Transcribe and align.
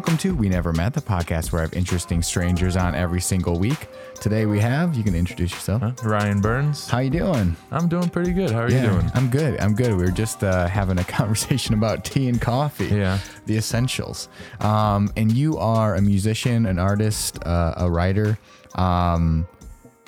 welcome 0.00 0.16
to 0.16 0.34
We 0.34 0.48
Never 0.48 0.72
Met, 0.72 0.94
the 0.94 1.02
podcast 1.02 1.52
where 1.52 1.60
I 1.60 1.64
have 1.66 1.74
interesting 1.74 2.22
strangers 2.22 2.74
on 2.74 2.94
every 2.94 3.20
single 3.20 3.58
week. 3.58 3.88
Today 4.14 4.46
we 4.46 4.58
have, 4.58 4.94
you 4.94 5.04
can 5.04 5.14
introduce 5.14 5.52
yourself. 5.52 5.82
Huh? 5.82 5.92
Ryan 6.02 6.40
Burns. 6.40 6.88
How 6.88 7.00
you 7.00 7.10
doing? 7.10 7.54
I'm 7.70 7.86
doing 7.86 8.08
pretty 8.08 8.32
good. 8.32 8.50
How 8.50 8.60
are 8.60 8.70
you 8.70 8.80
doing? 8.80 9.10
I'm 9.14 9.28
good. 9.28 9.60
I'm 9.60 9.74
good. 9.74 9.90
We 9.90 10.02
were 10.04 10.10
just 10.10 10.42
uh, 10.42 10.68
having 10.68 10.98
a 10.98 11.04
conversation 11.18 11.74
about 11.74 12.02
tea 12.02 12.30
and 12.30 12.40
coffee. 12.40 12.86
Yeah. 12.86 13.18
The 13.44 13.58
essentials. 13.58 14.30
Um, 14.60 15.12
and 15.18 15.30
you 15.30 15.58
are 15.58 15.96
a 15.96 16.00
musician, 16.00 16.64
an 16.64 16.78
artist, 16.78 17.38
uh, 17.44 17.74
a 17.76 17.90
writer. 17.90 18.38
Um, 18.76 19.46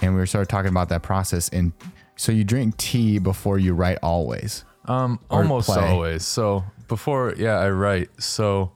and 0.01 0.15
we 0.15 0.21
were 0.21 0.27
sort 0.27 0.41
of 0.41 0.49
talking 0.49 0.71
about 0.71 0.89
that 0.89 1.03
process. 1.03 1.51
And 1.51 1.75
so 2.17 2.33
you 2.33 2.45
drink 2.45 2.79
tea 2.79 3.19
before 3.19 3.59
you 3.59 3.75
write 3.75 3.99
always. 4.03 4.65
Um, 4.87 5.21
almost 5.29 5.69
play. 5.69 5.87
always. 5.87 6.25
So 6.25 6.65
before, 6.89 7.35
yeah, 7.37 7.59
I 7.59 7.69
write. 7.69 8.09
So, 8.23 8.73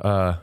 uh, 0.00 0.36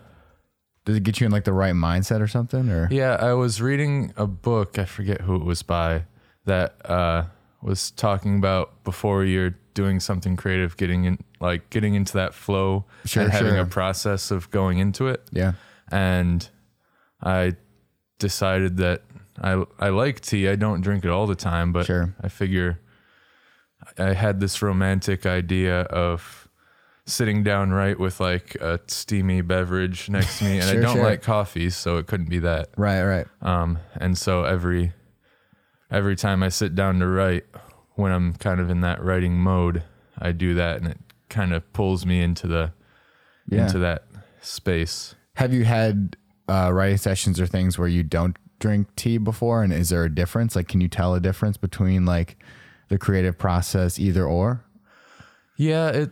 Does 0.86 0.96
it 0.98 1.04
get 1.04 1.20
you 1.20 1.26
in 1.26 1.32
like 1.32 1.44
the 1.44 1.54
right 1.54 1.74
mindset 1.74 2.22
or 2.22 2.28
something? 2.28 2.70
Or 2.70 2.88
yeah, 2.92 3.18
I 3.20 3.34
was 3.34 3.62
reading 3.62 4.14
a 4.18 4.28
book. 4.28 4.78
I 4.80 4.86
forget 4.86 5.22
who 5.22 5.36
it 5.36 5.44
was 5.44 5.62
by 5.64 6.04
that 6.46 6.76
uh, 6.90 7.26
was 7.62 7.92
talking 7.92 8.38
about 8.38 8.84
before 8.84 9.24
you're 9.26 9.56
doing 9.74 10.00
something 10.00 10.36
creative, 10.36 10.76
getting 10.78 11.04
in, 11.06 11.20
like 11.40 11.70
getting 11.70 11.94
into 11.94 12.14
that 12.14 12.34
flow 12.34 12.86
Sure, 13.06 13.24
and 13.24 13.32
having 13.32 13.54
sure. 13.54 13.60
a 13.62 13.66
process 13.68 14.32
of 14.32 14.50
going 14.52 14.80
into 14.80 15.08
it. 15.08 15.22
yeah. 15.32 15.54
and 15.92 16.50
I 17.22 17.56
decided 18.20 18.78
that 18.78 19.04
I 19.42 19.64
I 19.80 19.90
like 19.90 20.22
tea. 20.22 20.48
I 20.50 20.56
don't 20.56 20.82
drink 20.82 21.04
it 21.06 21.12
all 21.12 21.28
the 21.28 21.36
time, 21.36 21.72
but 21.74 21.86
Sure. 21.86 22.14
I 22.22 22.30
figure 22.30 22.80
I 23.98 24.14
had 24.14 24.40
this 24.40 24.62
romantic 24.62 25.26
idea 25.26 25.82
of 25.82 26.37
sitting 27.08 27.42
down 27.42 27.72
right 27.72 27.98
with 28.00 28.20
like 28.20 28.54
a 28.56 28.80
steamy 28.88 29.42
beverage 29.42 30.10
next 30.10 30.38
to 30.40 30.44
me, 30.46 30.60
and 30.60 30.70
Sure, 30.70 30.78
I 30.78 30.82
don't 30.82 30.96
sure. 30.98 31.04
like 31.04 31.22
coffee, 31.24 31.70
so 31.72 31.98
it 31.98 32.06
couldn't 32.06 32.30
be 32.30 32.40
that. 32.40 32.70
Right, 32.78 33.02
right. 33.04 33.26
Um, 33.42 33.80
and 33.96 34.16
so 34.18 34.44
every 34.44 34.94
every 35.90 36.16
time 36.16 36.44
I 36.44 36.50
sit 36.50 36.76
down 36.76 37.00
to 37.00 37.08
write, 37.08 37.46
when 37.96 38.12
I'm 38.12 38.34
kind 38.34 38.60
of 38.60 38.70
in 38.70 38.82
that 38.82 39.04
writing 39.04 39.38
mode, 39.40 39.84
I 40.20 40.32
do 40.34 40.54
that, 40.56 40.78
and 40.82 40.88
it 40.92 41.00
kind 41.30 41.54
of 41.54 41.72
pulls 41.74 42.06
me 42.06 42.22
into 42.22 42.46
the 42.48 42.72
Yeah. 43.50 43.64
into 43.64 43.80
that 43.80 44.04
space. 44.42 45.16
Have 45.36 45.54
you 45.54 45.66
had 45.66 46.18
uh, 46.50 46.72
writing 46.74 46.98
sessions 46.98 47.40
or 47.40 47.48
things 47.48 47.78
where 47.78 47.88
you 47.88 48.04
don't 48.04 48.38
drink 48.60 48.88
tea 48.96 49.18
before? 49.18 49.64
And 49.64 49.72
is 49.72 49.90
there 49.90 50.04
a 50.04 50.14
difference? 50.14 50.56
Like, 50.56 50.68
can 50.68 50.82
you 50.82 50.88
tell 50.88 51.14
a 51.16 51.20
difference 51.20 51.58
between 51.58 52.06
like 52.06 52.38
the 52.90 52.98
creative 52.98 53.38
process, 53.38 54.00
either 54.00 54.26
or? 54.26 54.64
Yeah, 55.58 55.90
it. 55.90 56.12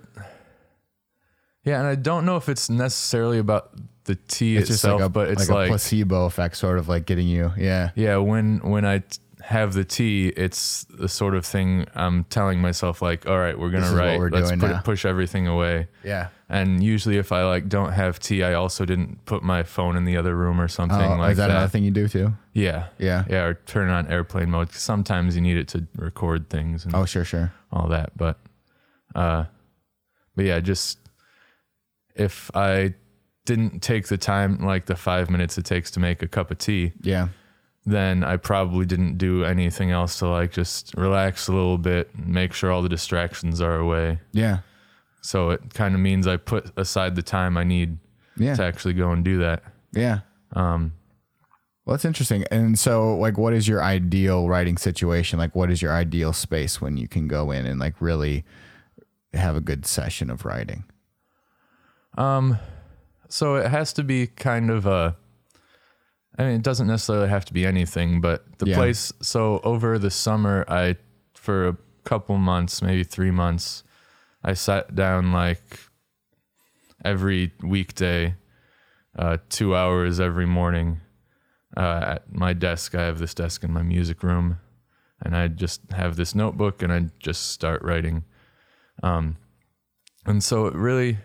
Yeah, 1.65 1.79
and 1.79 1.87
I 1.87 1.95
don't 1.95 2.25
know 2.25 2.37
if 2.37 2.47
it's 2.47 2.69
necessarily 2.69 3.39
about 3.39 3.71
the 4.05 4.15
tea 4.15 4.55
It's 4.57 4.69
itself, 4.69 5.01
like 5.01 5.07
a, 5.07 5.09
but 5.09 5.27
it's 5.29 5.49
like, 5.49 5.55
like, 5.57 5.65
a 5.67 5.71
placebo 5.71 6.25
effect, 6.25 6.55
sort 6.57 6.77
of 6.77 6.87
like 6.87 7.05
getting 7.05 7.27
you. 7.27 7.51
Yeah. 7.57 7.89
yeah, 7.95 8.17
when 8.17 8.59
when 8.59 8.85
I 8.85 8.99
t- 8.99 9.17
have 9.41 9.73
the 9.73 9.83
tea, 9.83 10.27
it's 10.29 10.85
the 10.85 11.07
sort 11.09 11.35
of 11.35 11.45
thing 11.45 11.85
I'm 11.95 12.23
telling 12.25 12.59
myself 12.61 13.01
like, 13.01 13.27
all 13.27 13.37
right, 13.39 13.57
we're 13.57 13.71
gonna 13.71 13.85
is 13.87 13.91
what 13.93 13.99
write. 13.99 14.19
we're 14.19 14.29
Let's 14.29 14.49
doing 14.49 14.59
put 14.59 14.69
now." 14.71 14.77
it, 14.79 14.83
push 14.83 15.05
everything 15.05 15.47
away. 15.47 15.87
Yeah. 16.03 16.27
And 16.49 16.83
usually, 16.83 17.17
if 17.17 17.31
I 17.31 17.43
like 17.45 17.67
don't 17.67 17.93
have 17.93 18.19
tea, 18.19 18.43
I 18.43 18.53
also 18.53 18.85
didn't 18.85 19.25
put 19.25 19.41
my 19.41 19.63
phone 19.63 19.95
in 19.95 20.05
the 20.05 20.17
other 20.17 20.35
room 20.35 20.61
or 20.61 20.67
something 20.67 21.01
Oh, 21.13 21.15
like 21.17 21.31
is 21.31 21.37
that, 21.37 21.47
that. 21.47 21.55
another 21.55 21.69
thing 21.69 21.83
you 21.83 21.89
do 21.91 22.07
too? 22.07 22.33
Yeah, 22.53 22.87
Yeah. 22.99 23.25
yeah, 23.27 23.43
or 23.45 23.53
turn 23.65 23.89
on 23.89 24.05
airplane 24.07 24.51
mode. 24.51 24.71
Sometimes 24.71 25.35
you 25.35 25.41
need 25.41 25.57
it 25.57 25.67
to 25.69 25.87
record 25.95 26.47
things 26.51 26.85
and 26.85 26.93
Oh, 26.93 27.05
sure, 27.05 27.25
sure. 27.25 27.51
all 27.71 27.87
that. 27.87 28.15
But, 28.15 28.37
uh, 29.15 29.45
but 30.35 30.45
yeah, 30.45 30.59
just 30.59 30.99
if 32.15 32.49
I 32.55 32.93
didn't 33.45 33.81
take 33.81 34.07
the 34.07 34.17
time, 34.17 34.59
like 34.65 34.85
the 34.85 34.95
five 34.95 35.29
minutes 35.29 35.57
it 35.57 35.65
takes 35.65 35.91
to 35.91 35.99
make 35.99 36.21
a 36.23 36.27
cup 36.27 36.49
of 36.51 36.57
tea, 36.57 36.93
Yeah. 37.01 37.27
then 37.85 38.23
I 38.23 38.37
probably 38.37 38.85
didn't 38.85 39.17
do 39.17 39.43
anything 39.43 39.91
else 39.91 40.17
to 40.19 40.27
like 40.27 40.51
just 40.51 40.93
relax 40.97 41.47
a 41.47 41.53
little 41.53 41.77
bit, 41.77 42.09
make 42.17 42.53
sure 42.53 42.71
all 42.71 42.81
the 42.81 42.89
distractions 42.89 43.61
are 43.61 43.75
away. 43.75 44.19
Yeah. 44.31 44.59
So 45.21 45.51
it 45.51 45.73
kind 45.73 45.93
of 45.93 46.01
means 46.01 46.25
I 46.27 46.37
put 46.37 46.71
aside 46.77 47.15
the 47.15 47.21
time 47.23 47.57
I 47.57 47.63
need 47.63 47.97
Yeah. 48.37 48.55
to 48.55 48.63
actually 48.63 48.93
go 48.95 49.11
and 49.11 49.23
do 49.23 49.37
that. 49.39 49.63
Yeah. 49.93 50.19
Um, 50.53 50.93
Well, 51.85 51.93
that's 51.95 52.05
interesting. 52.05 52.45
And 52.49 52.79
so, 52.79 53.15
like, 53.15 53.37
what 53.37 53.53
is 53.53 53.67
your 53.67 53.83
ideal 53.83 54.49
writing 54.49 54.75
situation? 54.75 55.37
Like, 55.37 55.53
what 55.55 55.69
is 55.69 55.83
your 55.83 55.93
ideal 55.93 56.33
space 56.33 56.81
when 56.81 56.97
you 56.97 57.07
can 57.07 57.27
go 57.27 57.51
in 57.51 57.67
and 57.67 57.79
like 57.79 58.01
really 58.01 58.43
have 59.35 59.55
a 59.55 59.61
good 59.61 59.85
session 59.85 60.31
of 60.31 60.45
writing? 60.45 60.85
Um, 62.17 62.57
so 63.29 63.55
it 63.55 63.69
has 63.69 63.93
to 63.93 64.03
be 64.03 64.27
kind 64.27 64.69
of 64.69 64.85
a. 64.85 65.15
I 66.37 66.43
mean, 66.43 66.55
it 66.55 66.63
doesn't 66.63 66.87
necessarily 66.87 67.29
have 67.29 67.45
to 67.45 67.53
be 67.53 67.65
anything, 67.65 68.19
but 68.19 68.57
the 68.59 68.67
Yeah. 68.67 68.75
place. 68.75 69.13
So 69.21 69.61
over 69.63 69.97
the 69.97 70.11
summer, 70.11 70.65
I, 70.67 70.97
for 71.33 71.67
a 71.69 71.77
couple 72.03 72.37
months, 72.37 72.81
maybe 72.81 73.03
three 73.05 73.31
months, 73.31 73.83
I 74.43 74.53
sat 74.53 74.95
down 74.95 75.31
like 75.31 75.79
every 77.05 77.53
weekday, 77.63 78.35
uh, 79.17 79.37
two 79.49 79.75
hours 79.75 80.19
every 80.19 80.45
morning, 80.45 80.99
uh, 81.77 82.15
at 82.17 82.33
my 82.33 82.51
desk. 82.51 82.95
I 82.95 83.03
have 83.03 83.19
this 83.19 83.33
desk 83.33 83.63
in 83.63 83.71
my 83.71 83.83
music 83.83 84.21
room, 84.21 84.59
and 85.21 85.37
I 85.37 85.47
just 85.47 85.89
have 85.91 86.17
this 86.17 86.35
notebook, 86.35 86.81
and 86.83 86.91
I 86.91 87.09
just 87.19 87.51
start 87.51 87.81
writing. 87.81 88.25
Um, 89.03 89.37
and 90.25 90.43
so 90.43 90.65
it 90.67 90.73
really 90.73 91.19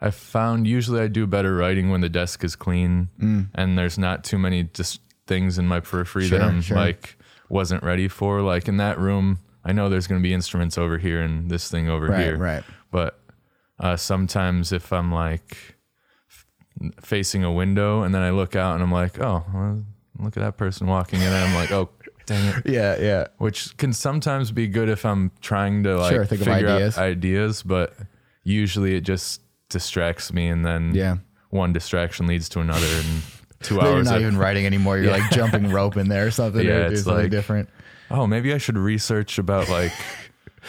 I 0.00 0.10
found 0.10 0.66
usually 0.66 1.00
I 1.00 1.08
do 1.08 1.26
better 1.26 1.54
writing 1.56 1.90
when 1.90 2.00
the 2.02 2.08
desk 2.08 2.44
is 2.44 2.54
clean 2.56 3.08
and 3.54 3.78
there's 3.78 3.98
not 3.98 4.24
too 4.24 4.38
many 4.38 4.64
just 4.64 5.00
things 5.26 5.58
in 5.58 5.66
my 5.66 5.80
periphery 5.80 6.26
Sure, 6.28 6.38
that 6.38 6.46
I'm 6.48 6.60
sure. 6.60 6.76
like 6.76 7.16
wasn't 7.48 7.82
ready 7.82 8.06
for. 8.08 8.42
Like 8.42 8.68
in 8.68 8.76
that 8.76 8.98
room, 8.98 9.38
I 9.64 9.72
know 9.72 9.88
there's 9.88 10.06
going 10.06 10.20
to 10.20 10.22
be 10.22 10.34
instruments 10.34 10.76
over 10.78 10.98
here 10.98 11.22
and 11.22 11.50
this 11.50 11.70
thing 11.70 11.88
over 11.88 12.08
Right, 12.08 12.20
here. 12.24 12.36
right. 12.36 12.62
But 12.90 13.18
uh, 13.80 13.96
sometimes 13.96 14.70
if 14.72 14.92
I'm 14.92 15.10
like 15.12 15.76
f- 16.30 16.92
facing 17.02 17.42
a 17.42 17.50
window 17.52 18.02
and 18.02 18.14
then 18.14 18.22
I 18.22 18.30
look 18.30 18.54
out 18.54 18.74
and 18.74 18.82
I'm 18.82 18.92
like, 18.92 19.18
oh, 19.20 19.44
well, 19.52 19.84
look 20.18 20.36
at 20.36 20.40
that 20.42 20.56
person 20.56 20.86
walking 20.86 21.20
in, 21.20 21.26
and 21.26 21.34
I'm 21.36 21.54
like, 21.54 21.72
oh, 21.72 21.88
dang 22.26 22.44
it 22.54 22.66
Yeah, 22.66 22.96
yeah. 23.00 23.26
which 23.38 23.76
can 23.78 23.92
sometimes 23.92 24.50
be 24.52 24.68
good 24.68 24.88
if 24.88 25.04
I'm 25.06 25.30
trying 25.40 25.82
to 25.84 25.96
like 25.96 26.12
Sure, 26.12 26.24
figure 26.26 26.52
ideas. 26.52 26.96
out 26.98 27.04
ideas, 27.04 27.62
but 27.62 27.94
usually 28.44 28.94
it 28.94 29.00
just 29.02 29.40
distracts 29.68 30.32
me, 30.32 30.48
and 30.48 30.64
then 30.64 30.94
Yeah. 30.94 31.16
one 31.50 31.72
distraction 31.72 32.26
leads 32.26 32.48
to 32.50 32.60
another, 32.60 32.86
and 32.86 33.22
two 33.62 33.80
hours. 33.80 33.90
you're 33.94 34.04
not 34.04 34.16
of- 34.16 34.22
even 34.22 34.36
writing 34.36 34.66
anymore. 34.66 34.98
You're 34.98 35.12
like 35.12 35.30
jumping 35.32 35.70
rope 35.70 35.96
in 35.96 36.08
there 36.08 36.26
or 36.26 36.30
something. 36.30 36.64
Yeah, 36.66 36.88
it's 36.88 37.02
something 37.02 37.24
like- 37.24 37.30
different. 37.30 37.68
oh, 38.10 38.26
maybe 38.26 38.52
I 38.54 38.58
should 38.58 38.78
research 38.78 39.38
about 39.38 39.68
like 39.68 39.92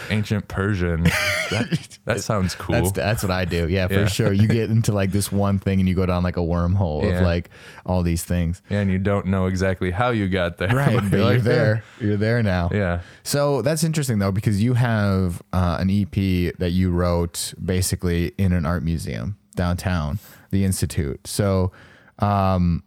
ancient 0.10 0.48
Persian. 0.48 1.08
That, 1.50 1.98
that 2.04 2.20
sounds 2.20 2.56
cool. 2.56 2.76
That's 2.76 2.92
that's 2.92 3.24
what 3.24 3.32
I 3.32 3.46
do. 3.46 3.70
Yeah, 3.70 3.88
for 3.88 3.94
Yeah. 3.94 4.08
sure. 4.08 4.34
You 4.34 4.50
get 4.50 4.70
into 4.70 4.92
like 4.92 5.12
this 5.14 5.32
one 5.32 5.60
thing 5.60 5.80
and 5.80 5.88
you 5.88 5.96
go 5.96 6.06
down 6.06 6.22
like 6.24 6.36
a 6.36 6.42
wormhole 6.42 7.10
of 7.10 7.22
like 7.24 7.50
all 7.86 8.04
these 8.04 8.26
things. 8.26 8.62
and 8.70 8.92
you 8.92 8.98
don't 8.98 9.28
know 9.28 9.46
exactly 9.46 9.90
how 9.92 10.10
you 10.10 10.28
got 10.28 10.58
there. 10.58 10.68
Right, 10.76 10.96
but 10.96 11.10
but 11.10 11.18
you're 11.18 11.32
you're 11.32 11.40
there. 11.40 11.84
You're 12.02 12.18
there 12.18 12.44
now. 12.44 12.70
Yeah. 12.74 13.00
So 13.24 13.62
that's 13.62 13.86
interesting 13.86 14.20
though 14.20 14.34
because 14.34 14.62
you 14.62 14.74
have 14.74 15.42
uh, 15.54 15.78
an 15.80 15.90
EP 15.90 16.54
that 16.58 16.72
you 16.74 16.92
wrote 16.92 17.54
basically 17.64 18.34
in 18.38 18.52
an 18.52 18.66
art 18.66 18.84
museum 18.84 19.38
downtown, 19.56 20.20
the 20.52 20.66
Institute. 20.66 21.26
So 21.26 21.72
um, 22.20 22.84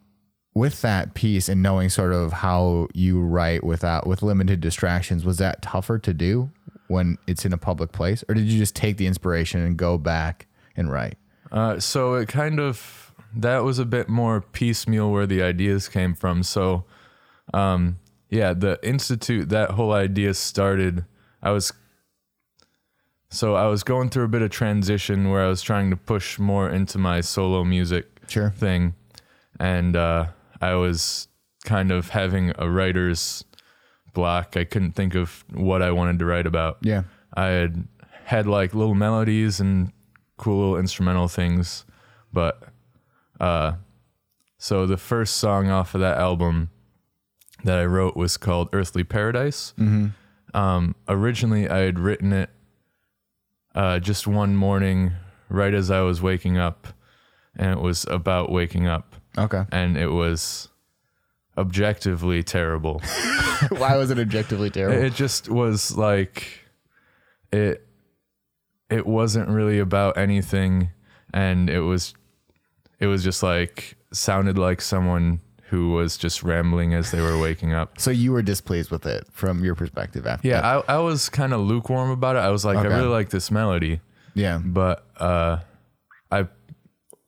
with 0.52 0.82
that 0.82 1.14
piece 1.14 1.48
and 1.48 1.62
knowing 1.62 1.88
sort 1.88 2.12
of 2.12 2.32
how 2.32 2.88
you 2.92 3.20
write 3.20 3.64
without 3.64 4.06
with 4.06 4.22
limited 4.22 4.60
distractions, 4.60 5.24
was 5.24 5.38
that 5.38 5.62
tougher 5.62 5.98
to 6.00 6.12
do 6.12 6.50
when 6.90 7.16
it's 7.26 7.44
in 7.44 7.52
a 7.52 7.58
public 7.58 7.92
place, 7.92 8.24
or 8.28 8.34
did 8.34 8.44
you 8.44 8.58
just 8.58 8.74
take 8.74 8.96
the 8.96 9.06
inspiration 9.06 9.60
and 9.60 9.76
go 9.76 9.96
back 9.96 10.46
and 10.76 10.90
write? 10.90 11.16
Uh, 11.52 11.78
so 11.78 12.14
it 12.14 12.28
kind 12.28 12.58
of 12.60 13.14
that 13.34 13.60
was 13.60 13.78
a 13.78 13.84
bit 13.84 14.08
more 14.08 14.40
piecemeal 14.40 15.10
where 15.12 15.26
the 15.26 15.40
ideas 15.42 15.88
came 15.88 16.14
from. 16.14 16.42
So, 16.42 16.84
um, 17.54 17.98
yeah, 18.28 18.52
the 18.54 18.78
institute 18.82 19.48
that 19.50 19.70
whole 19.72 19.92
idea 19.92 20.34
started. 20.34 21.04
I 21.42 21.52
was 21.52 21.72
so 23.30 23.54
I 23.54 23.66
was 23.66 23.82
going 23.84 24.10
through 24.10 24.24
a 24.24 24.28
bit 24.28 24.42
of 24.42 24.50
transition 24.50 25.30
where 25.30 25.44
I 25.44 25.48
was 25.48 25.62
trying 25.62 25.90
to 25.90 25.96
push 25.96 26.38
more 26.38 26.68
into 26.68 26.98
my 26.98 27.20
solo 27.20 27.64
music 27.64 28.06
Sure. 28.28 28.50
thing, 28.50 28.94
and 29.58 29.94
uh, 29.96 30.26
I 30.60 30.74
was 30.74 31.28
kind 31.64 31.92
of 31.92 32.08
having 32.10 32.52
a 32.58 32.68
writer's 32.70 33.44
block. 34.12 34.56
I 34.56 34.64
couldn't 34.64 34.92
think 34.92 35.14
of 35.14 35.44
what 35.52 35.82
I 35.82 35.90
wanted 35.90 36.18
to 36.20 36.24
write 36.24 36.46
about. 36.46 36.78
Yeah. 36.82 37.02
I 37.34 37.46
had 37.46 37.86
had 38.24 38.46
like 38.46 38.74
little 38.74 38.94
melodies 38.94 39.60
and 39.60 39.92
cool 40.36 40.58
little 40.60 40.78
instrumental 40.78 41.28
things, 41.28 41.84
but 42.32 42.62
uh, 43.40 43.72
so 44.58 44.86
the 44.86 44.96
first 44.96 45.36
song 45.36 45.68
off 45.70 45.94
of 45.94 46.00
that 46.00 46.18
album 46.18 46.70
that 47.64 47.78
I 47.78 47.84
wrote 47.84 48.16
was 48.16 48.36
called 48.36 48.68
"Earthly 48.72 49.04
Paradise." 49.04 49.74
Um, 50.52 50.94
originally, 51.08 51.68
I 51.68 51.78
had 51.80 51.98
written 51.98 52.32
it 52.32 52.50
uh, 53.74 53.98
just 54.00 54.26
one 54.26 54.56
morning, 54.56 55.12
right 55.48 55.72
as 55.74 55.90
I 55.90 56.00
was 56.00 56.20
waking 56.22 56.58
up, 56.58 56.88
and 57.54 57.70
it 57.78 57.80
was 57.82 58.04
about 58.10 58.50
waking 58.50 58.86
up, 58.88 59.14
Okay. 59.38 59.64
and 59.70 59.96
it 59.96 60.08
was 60.08 60.68
objectively 61.60 62.42
terrible. 62.42 63.00
Why 63.68 63.96
was 63.96 64.10
it 64.10 64.18
objectively 64.18 64.70
terrible? 64.70 65.02
It 65.04 65.14
just 65.14 65.48
was 65.48 65.96
like 65.96 66.46
it 67.52 67.86
it 68.88 69.06
wasn't 69.06 69.48
really 69.48 69.78
about 69.78 70.16
anything 70.16 70.90
and 71.32 71.68
it 71.70 71.80
was 71.80 72.14
it 72.98 73.06
was 73.06 73.22
just 73.22 73.42
like 73.42 73.96
sounded 74.12 74.58
like 74.58 74.80
someone 74.80 75.40
who 75.68 75.92
was 75.92 76.16
just 76.16 76.42
rambling 76.42 76.94
as 76.94 77.12
they 77.12 77.20
were 77.20 77.38
waking 77.38 77.72
up. 77.72 78.00
so 78.00 78.10
you 78.10 78.32
were 78.32 78.42
displeased 78.42 78.90
with 78.90 79.06
it 79.06 79.24
from 79.30 79.62
your 79.64 79.76
perspective 79.76 80.26
after 80.26 80.48
Yeah, 80.48 80.60
that? 80.62 80.84
I, 80.88 80.94
I 80.96 80.98
was 80.98 81.28
kind 81.28 81.52
of 81.54 81.60
lukewarm 81.60 82.10
about 82.10 82.34
it. 82.34 82.40
I 82.40 82.48
was 82.48 82.64
like, 82.64 82.78
Okay. 82.78 82.88
I 82.92 82.96
really 82.96 83.08
like 83.08 83.30
this 83.30 83.52
melody, 83.52 84.00
yeah. 84.34 84.58
but 84.58 85.06
uh, 85.18 85.58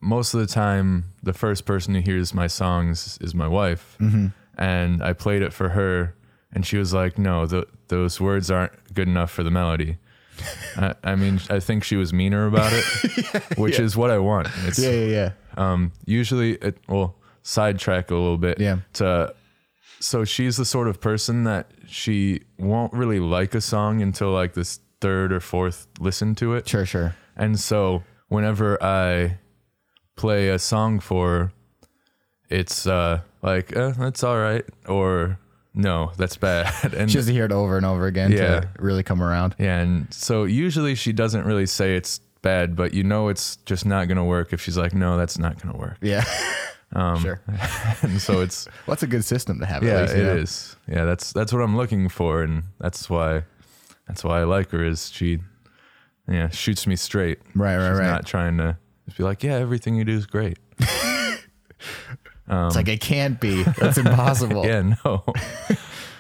most 0.02 0.34
of 0.34 0.40
the 0.40 0.46
time 0.46 1.04
the 1.22 1.32
first 1.32 1.64
person 1.64 1.94
who 1.94 2.00
hears 2.00 2.34
my 2.34 2.46
songs 2.49 3.19
is 3.20 3.34
my 3.34 3.49
wife, 3.49 3.96
Mm-hmm. 4.00 4.26
and 4.58 5.02
I 5.02 5.12
played 5.14 5.43
it 5.43 5.52
for 5.52 5.70
her, 5.70 6.14
and 6.52 6.66
she 6.66 6.76
was 6.76 6.93
like, 6.93 7.19
"No, 7.19 7.46
th 7.46 7.64
those 7.88 8.20
words 8.20 8.50
aren't 8.50 8.72
good 8.94 9.08
enough 9.08 9.31
for 9.31 9.43
the 9.44 9.50
melody." 9.50 9.96
I, 10.76 10.94
I 11.04 11.14
mean, 11.14 11.40
I 11.50 11.60
think 11.60 11.84
she 11.84 11.96
was 11.96 12.12
meaner 12.12 12.46
about 12.46 12.72
it, 12.72 12.84
which 13.58 13.78
is 13.78 13.96
what 13.96 14.10
I 14.10 14.19
want. 14.19 14.49
It's 14.66 14.78
Yeah, 14.78 14.90
yeah, 14.90 15.06
yeah. 15.06 15.31
um, 15.56 15.93
usually 16.06 16.52
it 16.55 16.78
will 16.88 17.14
sidetrack 17.43 18.10
a 18.10 18.14
little 18.14 18.38
bit. 18.38 18.58
Yeah. 18.58 18.78
To 18.94 19.34
so 20.00 20.25
she's 20.25 20.56
the 20.56 20.64
sort 20.64 20.88
of 20.88 21.00
person 21.00 21.44
that 21.44 21.70
she 21.87 22.40
won't 22.58 22.93
really 22.93 23.20
like 23.20 23.55
a 23.55 23.60
song 23.60 24.02
until 24.02 24.31
like 24.32 24.55
this 24.55 24.81
third 25.00 25.32
or 25.32 25.40
fourth 25.40 25.87
listen 26.00 26.34
to 26.37 26.55
it. 26.55 26.69
Sure, 26.69 26.87
sure. 26.87 27.14
And 27.37 27.60
so 27.60 28.02
whenever 28.28 28.82
I 28.82 29.38
play 30.17 30.49
a 30.49 30.59
song 30.59 31.00
for 31.00 31.53
it's 32.49 32.87
uh 32.87 33.20
like 33.43 33.75
eh, 33.76 33.93
that's 33.99 34.23
all 34.23 34.38
right 34.38 34.64
or 34.88 35.38
no, 35.75 36.12
that's 36.19 36.37
bad. 36.37 36.70
And 36.94 37.11
She 37.11 37.17
has 37.17 37.26
to 37.26 37.32
hear 37.32 37.47
it 37.47 37.53
over 37.53 37.79
and 37.79 37.87
over 37.87 38.06
again 38.06 38.31
Yeah. 38.31 38.61
to 38.61 38.69
really 38.79 39.03
come 39.03 39.23
around. 39.23 39.55
yeah, 39.59 39.79
and 39.79 40.12
so 40.12 40.44
usually 40.44 40.94
she 40.94 41.12
doesn't 41.14 41.47
really 41.47 41.64
say 41.64 41.97
it's 41.97 42.19
bad, 42.43 42.76
but 42.76 42.93
you 42.93 43.05
know 43.05 43.29
it's 43.29 43.56
just 43.64 43.87
not 43.87 44.06
gonna 44.06 44.25
work 44.25 44.53
if 44.53 44.61
she's 44.61 44.76
like, 44.76 44.94
no, 44.94 45.17
that's 45.17 45.38
not 45.38 45.61
gonna 45.62 45.76
work. 45.79 45.97
Yeah. 46.03 46.25
Um, 46.94 47.20
sure. 47.23 47.41
and 48.03 48.20
so 48.20 48.43
it's 48.43 48.67
Well, 48.67 48.93
that's 48.94 49.03
a 49.03 49.06
good 49.06 49.25
system 49.25 49.58
to 49.61 49.65
have. 49.65 49.82
yeah, 49.82 49.93
at 49.94 50.00
least, 50.03 50.15
it 50.15 50.19
you 50.19 50.25
know? 50.25 50.37
is. 50.37 50.76
Yeah, 50.87 51.05
that's 51.06 51.32
that's 51.32 51.50
what 51.50 51.62
I'm 51.62 51.75
looking 51.75 52.11
for, 52.11 52.43
and 52.43 52.65
that's 52.79 53.08
why 53.08 53.44
that's 54.06 54.23
why 54.23 54.41
I 54.43 54.44
like 54.44 54.69
her. 54.73 54.85
Is 54.85 55.11
she, 55.11 55.38
yeah, 56.29 56.50
shoots 56.50 56.87
me 56.87 56.97
straight. 56.97 57.38
Right, 57.55 57.79
right, 57.79 57.88
She's 57.93 57.99
right. 57.99 58.06
Not 58.11 58.26
trying 58.26 58.58
to 58.58 58.76
just 59.06 59.16
be 59.19 59.25
like, 59.25 59.43
yeah, 59.43 59.54
everything 59.54 59.96
you 59.96 60.04
do 60.04 60.12
is 60.16 60.26
great. 60.26 60.58
it's 60.78 62.76
like 62.76 62.88
it 62.88 63.00
can't 63.00 63.40
be. 63.40 63.62
That's 63.62 63.99
impossible. 63.99 64.64
Yeah, 64.66 64.94
no. 65.04 65.25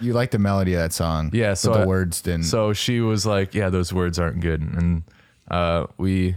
You 0.00 0.12
like 0.14 0.32
the 0.32 0.38
melody 0.38 0.74
of 0.74 0.80
that 0.80 0.92
song. 0.92 1.30
Yeah, 1.32 1.50
but 1.50 1.58
so 1.58 1.72
the 1.74 1.80
I- 1.80 1.86
words 1.86 2.22
didn't. 2.22 2.44
So 2.44 2.72
she 2.72 3.00
was 3.00 3.24
like, 3.24 3.54
yeah, 3.54 3.70
those 3.70 3.92
words 3.92 4.18
aren't 4.18 4.40
good, 4.40 4.60
and 4.60 5.04
uh, 5.50 5.86
we, 5.96 6.34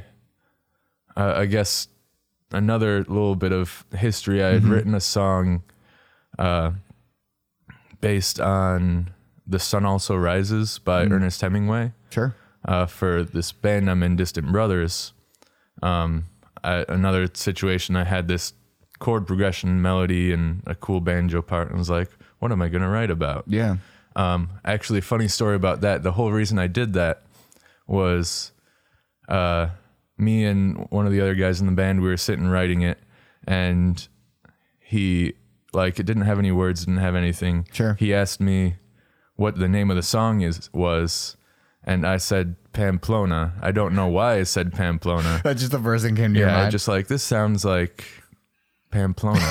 uh, 1.18 1.34
I 1.38 1.46
guess, 1.48 1.88
another 2.52 3.00
little 3.00 3.36
bit 3.36 3.52
of 3.52 3.84
history. 3.96 4.44
I 4.44 4.50
had 4.50 4.62
Mm-hmm. 4.62 4.72
written 4.72 4.94
a 4.96 5.00
song, 5.00 5.64
uh, 6.38 6.72
based 8.02 8.40
on 8.40 9.12
"The 9.48 9.58
Sun 9.60 9.84
Also 9.86 10.16
Rises" 10.16 10.78
by 10.78 11.06
Mm. 11.06 11.12
Ernest 11.14 11.42
Hemingway. 11.42 11.94
sure. 12.12 12.36
uh, 12.68 12.86
for 12.86 13.24
this 13.24 13.52
band 13.52 13.90
I'm 13.90 14.04
in, 14.04 14.16
Distant 14.16 14.52
Brothers. 14.52 15.14
Um, 15.82 16.26
I, 16.66 16.86
another 16.90 17.30
situation, 17.34 17.96
I 17.96 18.04
had 18.04 18.28
this 18.28 18.54
chord 19.00 19.28
progression, 19.28 19.82
melody, 19.82 20.34
and 20.34 20.64
a 20.66 20.76
cool 20.76 21.02
banjo 21.02 21.42
part, 21.42 21.70
and 21.70 21.78
was 21.78 21.90
like, 21.90 22.10
"What 22.40 22.52
am 22.52 22.62
I 22.62 22.70
going 22.70 22.82
to 22.82 22.90
write 22.90 23.12
about?" 23.12 23.46
Yeah. 23.48 23.78
Um, 24.16 24.50
actually, 24.64 25.02
funny 25.02 25.28
story 25.28 25.56
about 25.56 25.82
that. 25.82 26.04
The 26.04 26.14
whole 26.14 26.32
reason 26.32 26.58
I 26.58 26.68
did 26.68 26.94
that 26.94 27.24
was 27.88 28.52
uh, 29.28 29.70
me 30.18 30.46
and 30.46 30.88
one 30.90 31.06
of 31.06 31.12
the 31.12 31.22
other 31.22 31.36
guys 31.36 31.60
in 31.60 31.68
the 31.68 31.74
band. 31.74 32.02
We 32.02 32.08
were 32.08 32.18
sitting 32.18 32.48
writing 32.48 32.82
it, 32.82 33.00
and 33.46 34.08
he 34.80 35.34
like 35.74 36.00
it 36.00 36.06
didn't 36.06 36.24
have 36.24 36.40
any 36.40 36.52
words, 36.52 36.86
didn't 36.86 37.02
have 37.02 37.16
anything. 37.16 37.68
Sure. 37.72 37.96
He 38.00 38.14
asked 38.14 38.40
me 38.40 38.76
what 39.36 39.58
the 39.58 39.68
name 39.68 39.90
of 39.90 39.98
the 39.98 40.04
song 40.04 40.42
is 40.42 40.70
was, 40.74 41.36
and 41.86 42.06
I 42.06 42.18
said 42.18 42.56
Pamplona. 42.74 43.54
I 43.62 43.72
don't 43.72 43.96
know 43.96 44.08
why 44.08 44.40
I 44.40 44.44
said 44.44 44.74
Pamplona. 44.74 45.40
That's 45.44 45.62
just 45.62 45.72
the 45.72 45.80
first 45.80 46.04
thing 46.04 46.16
came 46.16 46.34
to 46.34 46.40
your 46.40 46.50
Yeah, 46.50 46.58
I 46.58 46.62
mind. 46.64 46.72
just 46.72 46.88
like 46.90 47.08
this 47.08 47.24
sounds 47.24 47.64
like 47.64 48.04
Pamplona, 48.92 49.46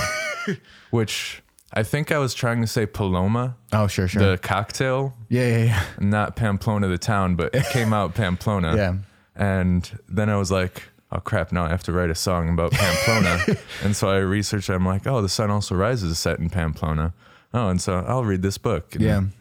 which 0.90 1.42
I 1.72 1.82
think 1.82 2.12
I 2.12 2.18
was 2.18 2.34
trying 2.34 2.60
to 2.60 2.66
say 2.66 2.86
Paloma, 2.86 3.56
oh, 3.72 3.86
sure, 3.86 4.06
sure. 4.08 4.22
the 4.32 4.38
cocktail, 4.38 5.14
yeah, 5.28 5.46
yeah, 5.48 5.64
yeah. 5.64 5.84
not 6.00 6.36
Pamplona 6.36 6.88
the 6.88 6.98
town, 6.98 7.34
but 7.36 7.54
it 7.54 7.66
came 7.70 7.92
out 7.92 8.14
Pamplona. 8.14 8.76
Yeah. 8.76 8.96
And 9.36 9.98
then 10.08 10.30
I 10.30 10.36
was 10.36 10.50
like, 10.52 10.84
oh 11.10 11.18
crap, 11.18 11.50
now 11.50 11.64
I 11.64 11.68
have 11.70 11.82
to 11.84 11.92
write 11.92 12.10
a 12.10 12.14
song 12.14 12.48
about 12.48 12.70
Pamplona. 12.72 13.56
and 13.82 13.96
so 13.96 14.08
I 14.08 14.18
researched, 14.18 14.68
I'm 14.70 14.86
like, 14.86 15.06
oh, 15.06 15.20
The 15.20 15.28
Sun 15.28 15.50
Also 15.50 15.74
Rises 15.74 16.12
is 16.12 16.18
set 16.18 16.38
in 16.38 16.48
Pamplona. 16.50 17.12
Oh, 17.52 17.68
and 17.68 17.80
so 17.80 18.04
I'll 18.06 18.24
read 18.24 18.42
this 18.42 18.58
book. 18.58 18.94
And 18.94 19.02
Yeah. 19.02 19.14
Then 19.14 19.32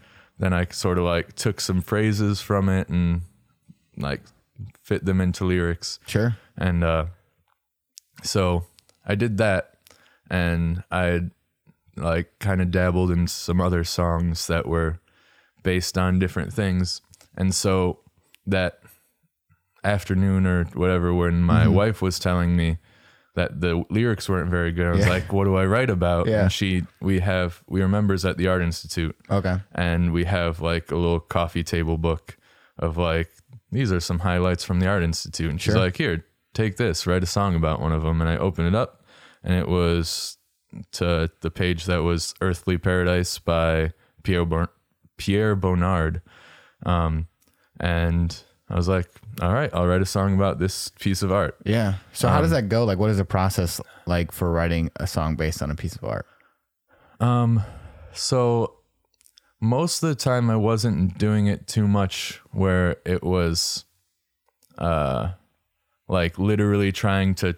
I 0.51 0.65
sort 0.71 0.97
of 0.97 1.03
like 1.03 1.35
took 1.35 1.61
some 1.61 1.79
phrases 1.81 2.41
from 2.41 2.67
it 2.69 2.89
and 2.89 3.21
like 3.95 4.21
fit 4.81 5.05
them 5.05 5.21
into 5.21 5.45
lyrics. 5.45 5.99
Sure. 6.07 6.35
And 6.57 6.83
uh, 6.83 7.05
so 8.23 8.65
I 9.05 9.13
did 9.15 9.37
that, 9.37 9.75
and 10.29 10.83
I 10.91 11.21
like 11.95 12.31
kind 12.39 12.61
of 12.61 12.71
dabbled 12.71 13.11
in 13.11 13.27
some 13.27 13.61
other 13.61 13.83
songs 13.83 14.47
that 14.47 14.65
were 14.65 14.99
based 15.61 15.97
on 15.97 16.17
different 16.19 16.51
things. 16.51 17.01
And 17.37 17.53
so 17.53 17.99
that 18.47 18.79
afternoon 19.83 20.45
or 20.47 20.65
whatever, 20.73 21.13
when 21.13 21.43
my 21.43 21.65
Mm-hmm. 21.65 21.73
wife 21.73 22.01
was 22.01 22.17
telling 22.19 22.55
me 22.55 22.77
that 23.35 23.59
the 23.61 23.83
lyrics 23.89 24.29
weren't 24.29 24.49
very 24.49 24.71
good, 24.71 24.85
I 24.87 24.91
was 24.91 24.99
Yeah. 25.05 25.09
like, 25.09 25.33
"What 25.33 25.45
do 25.45 25.55
I 25.55 25.65
write 25.65 25.89
about?" 25.89 26.27
Yeah. 26.27 26.43
And 26.43 26.51
she, 26.51 26.83
we 27.01 27.19
have, 27.19 27.63
we 27.67 27.81
are 27.81 27.87
members 27.87 28.25
at 28.25 28.37
the 28.37 28.47
Art 28.47 28.61
Institute, 28.61 29.15
Okay. 29.29 29.57
and 29.73 30.11
we 30.13 30.25
have 30.25 30.61
like 30.61 30.91
a 30.91 30.95
little 30.95 31.19
coffee 31.19 31.63
table 31.63 31.97
book 31.97 32.37
of 32.77 32.97
like 32.97 33.29
these 33.71 33.91
are 33.91 33.99
some 33.99 34.19
highlights 34.19 34.63
from 34.63 34.79
the 34.79 34.87
art 34.87 35.01
institute 35.03 35.49
and 35.49 35.59
she's 35.61 35.73
Sure. 35.73 35.81
like 35.83 35.97
here 35.97 36.25
take 36.53 36.77
this 36.77 37.05
write 37.07 37.23
a 37.23 37.27
song 37.27 37.55
about 37.55 37.79
one 37.81 37.91
of 37.91 38.01
them 38.03 38.19
and 38.21 38.29
i 38.29 38.35
open 38.37 38.65
it 38.67 38.73
up 38.75 39.03
and 39.43 39.53
it 39.55 39.67
was 39.67 40.37
to 40.91 41.29
the 41.41 41.49
page 41.51 41.85
that 41.85 42.03
was 42.03 42.33
earthly 42.41 42.77
paradise 42.79 43.37
by 43.39 43.91
pierre, 44.23 44.45
Bon- 44.45 44.67
pierre 45.17 45.55
bonnard 45.55 46.21
um, 46.85 47.27
and 47.79 48.43
i 48.69 48.75
was 48.75 48.87
like 48.87 49.07
all 49.41 49.53
right 49.53 49.69
i'll 49.73 49.85
write 49.87 50.01
a 50.01 50.05
song 50.05 50.33
about 50.35 50.57
this 50.59 50.89
piece 50.99 51.21
of 51.21 51.31
art 51.31 51.57
Yeah. 51.65 51.95
So 52.13 52.27
how 52.29 52.37
Um, 52.37 52.41
does 52.43 52.51
that 52.51 52.69
go? 52.69 52.83
Like, 52.85 52.97
what 52.99 53.09
is 53.09 53.17
the 53.17 53.25
process 53.25 53.79
like 54.05 54.31
for 54.31 54.51
writing 54.51 54.89
a 54.97 55.07
song 55.07 55.35
based 55.35 55.61
on 55.61 55.69
a 55.71 55.75
piece 55.75 55.95
of 55.95 56.03
art? 56.03 56.25
Um, 57.19 57.63
so 58.13 58.75
most 59.61 60.03
of 60.03 60.09
the 60.09 60.15
time 60.15 60.49
I 60.49 60.55
wasn't 60.57 61.17
doing 61.17 61.47
it 61.47 61.67
too 61.67 61.87
much 61.87 62.41
where 62.51 62.97
it 63.05 63.23
was 63.23 63.85
uh 64.77 65.31
like 66.07 66.37
literally 66.37 66.91
trying 66.91 67.33
to 67.35 67.55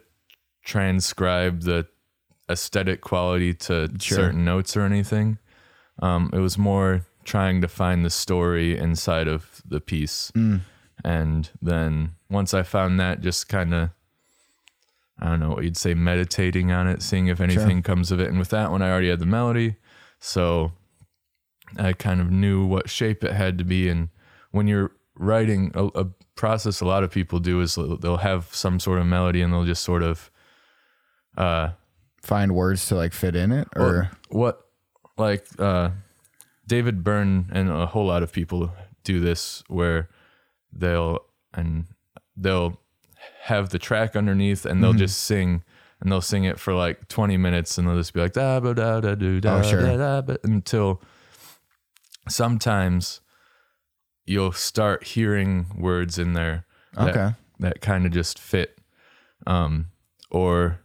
transcribe 0.63 1.61
the 1.61 1.87
aesthetic 2.49 3.01
quality 3.01 3.53
to 3.53 3.89
Sure. 3.99 4.17
certain 4.17 4.45
notes 4.45 4.75
or 4.77 4.81
anything. 4.81 5.37
Um, 6.01 6.29
it 6.33 6.39
was 6.39 6.57
more 6.57 7.05
trying 7.23 7.61
to 7.61 7.67
find 7.67 8.05
the 8.05 8.09
story 8.09 8.77
inside 8.77 9.27
of 9.27 9.61
the 9.65 9.79
piece. 9.81 10.31
And 11.05 11.49
then 11.61 12.15
once 12.29 12.53
I 12.53 12.63
found 12.63 12.99
that, 12.99 13.21
just 13.21 13.47
kind 13.47 13.73
of, 13.73 13.89
I 15.19 15.29
don't 15.29 15.39
know 15.39 15.51
what 15.51 15.63
you'd 15.63 15.77
say, 15.77 15.93
meditating 15.93 16.71
on 16.71 16.87
it, 16.87 17.03
seeing 17.03 17.27
if 17.27 17.39
anything 17.39 17.83
comes 17.83 18.11
of 18.11 18.19
it. 18.19 18.27
And 18.27 18.39
with 18.39 18.49
that 18.49 18.71
one, 18.71 18.81
I 18.81 18.89
already 18.89 19.09
had 19.09 19.19
the 19.19 19.25
melody. 19.25 19.75
So 20.19 20.71
I 21.77 21.93
kind 21.93 22.19
of 22.19 22.31
knew 22.31 22.65
what 22.65 22.89
shape 22.89 23.23
it 23.23 23.33
had 23.33 23.59
to 23.59 23.63
be. 23.63 23.87
And 23.87 24.09
when 24.51 24.67
you're 24.67 24.91
writing, 25.15 25.71
a, 25.75 25.85
a 25.93 26.05
process 26.35 26.81
a 26.81 26.85
lot 26.85 27.03
of 27.03 27.11
people 27.11 27.39
do 27.39 27.61
is 27.61 27.75
they'll 27.75 27.97
they'll 27.97 28.17
have 28.17 28.53
some 28.53 28.79
sort 28.79 28.99
of 28.99 29.05
melody 29.05 29.41
and 29.41 29.53
they'll 29.53 29.63
just 29.63 29.83
sort 29.83 30.03
of, 30.03 30.31
uh, 31.37 31.69
Find 32.23 32.55
words 32.55 32.87
to 32.87 32.95
like 32.95 33.13
fit 33.13 33.35
in 33.35 33.51
it, 33.51 33.67
or 33.75 34.09
what 34.29 34.65
like 35.15 35.45
uh 35.59 35.91
David 36.65 37.03
Byrne 37.03 37.51
and 37.53 37.69
a 37.69 37.85
whole 37.85 38.07
lot 38.07 38.23
of 38.23 38.31
people 38.31 38.71
do 39.03 39.19
this 39.19 39.63
where 39.67 40.09
they'll 40.75 41.19
and 41.53 41.85
they'll 42.35 42.79
have 43.43 43.69
the 43.69 43.79
track 43.79 44.15
underneath 44.15 44.65
and 44.65 44.83
they'll 44.83 44.91
Mm-hmm. 44.91 44.99
just 44.99 45.19
sing 45.23 45.63
and 46.01 46.11
they'll 46.11 46.21
sing 46.21 46.43
it 46.43 46.59
for 46.59 46.73
like 46.73 47.07
20 47.07 47.37
minutes 47.37 47.77
and 47.77 47.87
they'll 47.87 47.95
just 47.97 48.13
be 48.13 48.19
like 48.19 48.33
da 48.33 48.59
ba 48.59 48.73
da 48.75 48.99
da 48.99 49.15
do 49.15 49.39
da 49.39 49.59
Oh, 49.59 49.61
sure. 49.61 49.81
da 49.97 50.21
da 50.21 50.35
until 50.43 51.01
sometimes 52.27 53.21
you'll 54.25 54.51
start 54.51 55.03
hearing 55.05 55.67
words 55.77 56.17
in 56.17 56.33
there 56.33 56.65
that, 56.93 57.09
Okay. 57.15 57.35
that 57.59 57.81
kind 57.81 58.05
of 58.05 58.11
just 58.11 58.39
fit 58.39 58.77
um 59.47 59.87
or 60.31 60.79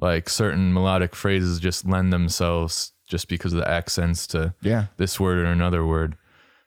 like 0.00 0.28
certain 0.28 0.72
melodic 0.72 1.14
phrases 1.14 1.58
just 1.58 1.86
lend 1.86 2.12
themselves 2.12 2.92
just 3.08 3.28
because 3.28 3.52
of 3.52 3.58
the 3.60 3.68
accents 3.68 4.26
to 4.28 4.54
Yeah. 4.62 4.86
this 4.96 5.18
word 5.18 5.38
or 5.38 5.46
another 5.46 5.84
word. 5.86 6.16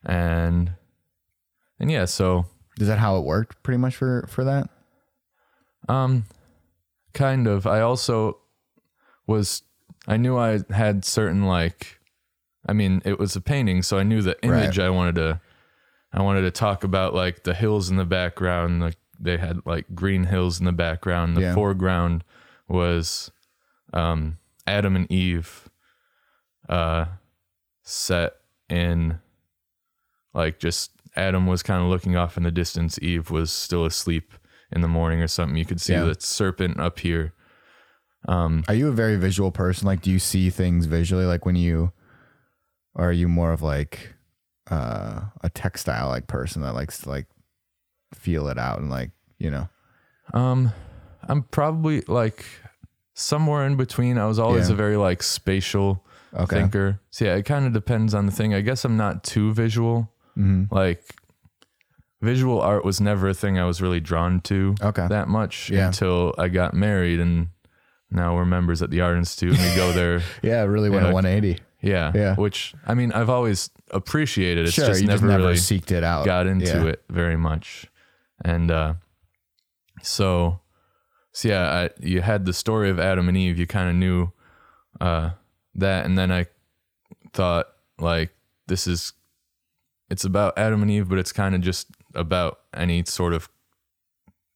And 0.06 0.72
and 1.80 1.90
yeah, 1.92 2.06
so 2.06 2.46
Is 2.80 2.88
that 2.88 3.00
how 3.00 3.18
it 3.18 3.26
worked 3.26 3.62
pretty 3.64 3.78
much 3.78 3.96
for 3.96 4.26
for 4.30 4.44
that? 4.44 4.70
um 5.88 6.26
kind 7.14 7.48
of. 7.48 7.66
I 7.66 7.82
also 7.82 8.38
was 9.28 9.64
I 10.08 10.18
knew 10.18 10.38
I 10.38 10.60
had 10.70 11.04
certain 11.06 11.46
like 11.46 12.00
I 12.68 12.74
mean, 12.74 13.02
it 13.06 13.18
was 13.18 13.36
a 13.36 13.42
painting, 13.42 13.82
so 13.82 13.98
I 13.98 14.04
knew 14.04 14.22
the 14.22 14.38
image 14.44 14.78
I 14.80 14.90
wanted 14.90 15.16
to 15.16 15.42
I 16.14 16.22
wanted 16.22 16.42
to 16.42 16.52
talk 16.52 16.84
about 16.84 17.14
like 17.14 17.44
the 17.44 17.54
hills 17.54 17.90
in 17.90 17.98
the 17.98 18.06
background, 18.06 18.82
like 18.82 18.98
they 19.20 19.38
had 19.38 19.66
like 19.66 19.86
green 19.96 20.24
hills 20.26 20.60
in 20.60 20.66
the 20.66 20.72
background. 20.72 21.36
The 21.38 21.42
Yeah. 21.42 21.54
foreground 21.54 22.24
was 22.68 23.32
um 23.94 24.38
Adam 24.68 24.96
and 24.96 25.12
Eve 25.12 25.70
uh 26.68 27.06
set 27.84 28.34
in 28.70 29.20
like 30.34 30.60
just 30.60 30.92
Adam 31.16 31.48
was 31.48 31.64
kind 31.64 31.82
of 31.84 31.90
looking 31.90 32.16
off 32.16 32.38
in 32.38 32.44
the 32.44 32.52
distance, 32.52 33.00
Eve 33.02 33.32
was 33.32 33.52
still 33.52 33.86
asleep 33.86 34.34
in 34.72 34.82
the 34.82 34.88
morning 34.88 35.22
or 35.22 35.28
something. 35.28 35.58
You 35.58 35.66
could 35.66 35.82
see 35.82 35.94
Yeah. 35.94 36.04
the 36.06 36.16
serpent 36.20 36.80
up 36.80 37.00
here. 37.00 37.34
Um 38.28 38.64
Are 38.68 38.74
you 38.74 38.88
a 38.90 38.92
very 38.94 39.16
visual 39.18 39.52
person? 39.52 39.86
Like, 39.88 40.02
do 40.02 40.12
you 40.12 40.20
see 40.20 40.50
things 40.50 40.86
visually? 40.86 41.26
Like 41.26 41.46
when 41.46 41.56
you, 41.56 41.92
or 42.94 43.10
are 43.10 43.14
you 43.14 43.28
more 43.28 43.52
of 43.54 43.62
like 43.62 44.16
uh, 44.70 45.22
a 45.42 45.50
textile 45.50 46.10
like 46.10 46.28
person 46.28 46.62
that 46.62 46.74
likes 46.76 47.02
to 47.02 47.10
like 47.10 47.26
feel 48.14 48.48
it 48.50 48.58
out 48.58 48.80
and 48.80 48.90
like 48.90 49.12
you 49.38 49.50
know? 49.50 49.70
Um, 50.34 50.72
I'm 51.28 51.44
probably 51.44 52.02
like 52.08 52.46
somewhere 53.14 53.66
in 53.66 53.78
between. 53.78 54.18
I 54.18 54.26
was 54.28 54.38
always 54.38 54.68
Yeah. 54.68 54.74
a 54.74 54.78
very 54.78 54.98
like 54.98 55.24
spatial 55.24 56.06
Okay. 56.34 56.58
thinker. 56.58 57.00
So 57.10 57.26
yeah, 57.26 57.36
it 57.36 57.44
kind 57.46 57.66
of 57.66 57.74
depends 57.74 58.14
on 58.14 58.26
the 58.28 58.32
thing. 58.32 58.54
I 58.54 58.62
guess 58.62 58.86
I'm 58.86 58.98
not 58.98 59.24
too 59.24 59.54
visual. 59.54 60.12
Hmm 60.40 60.64
Like 60.72 61.04
visual 62.22 62.62
art 62.62 62.84
was 62.86 63.00
never 63.02 63.30
a 63.30 63.34
thing 63.34 63.58
I 63.60 63.66
was 63.66 63.82
really 63.82 64.00
drawn 64.00 64.42
to 64.42 64.76
Okay. 64.82 65.08
that 65.08 65.28
much 65.28 65.70
Yeah. 65.70 65.88
until 65.88 66.34
I 66.38 66.48
got 66.50 66.74
married 66.74 67.20
and 67.20 67.50
now 68.12 68.36
we're 68.36 68.46
members 68.46 68.82
at 68.82 68.90
the 68.90 69.02
Art 69.02 69.18
Institute 69.18 69.58
and 69.60 69.70
we 69.70 69.76
go 69.76 69.92
there. 69.92 70.22
yeah, 70.42 70.62
it 70.64 70.66
really 70.66 70.90
went 70.90 71.06
a 71.06 71.12
180. 71.14 71.62
Yeah. 71.82 72.12
Yeah. 72.16 72.36
Which 72.36 72.74
I 72.88 72.94
mean, 72.96 73.12
I've 73.14 73.30
always 73.30 73.70
appreciated. 73.92 74.66
It's 74.66 74.74
sure, 74.74 74.88
just 74.88 75.02
you 75.02 75.08
never 75.08 75.20
just 75.20 75.30
never 75.30 75.44
really 75.44 75.56
seeked 75.56 75.92
it 75.92 76.04
out. 76.04 76.26
got 76.26 76.48
into 76.48 76.66
Yeah. 76.66 76.86
it 76.94 77.04
very 77.10 77.38
much. 77.38 77.86
And 78.44 78.72
uh 78.72 78.94
so 80.02 80.60
so 81.32 81.48
yeah, 81.48 81.70
I, 81.70 81.90
you 82.00 82.22
had 82.22 82.46
the 82.46 82.54
story 82.54 82.90
of 82.90 83.00
Adam 83.00 83.28
and 83.30 83.38
Eve, 83.38 83.58
you 83.60 83.68
kind 83.68 83.90
of 83.90 83.96
knew 83.96 84.32
uh 85.00 85.32
that 85.76 86.06
and 86.06 86.18
then 86.18 86.32
I 86.32 86.48
thought 87.34 87.68
like 88.00 88.32
this 88.68 88.88
is 88.88 89.14
it's 90.10 90.24
about 90.26 90.58
Adam 90.58 90.82
and 90.82 90.90
Eve, 90.92 91.08
but 91.10 91.18
it's 91.20 91.32
kind 91.32 91.54
of 91.56 91.62
just 91.62 91.88
about 92.16 92.60
any 92.74 93.04
sort 93.06 93.34
of 93.34 93.50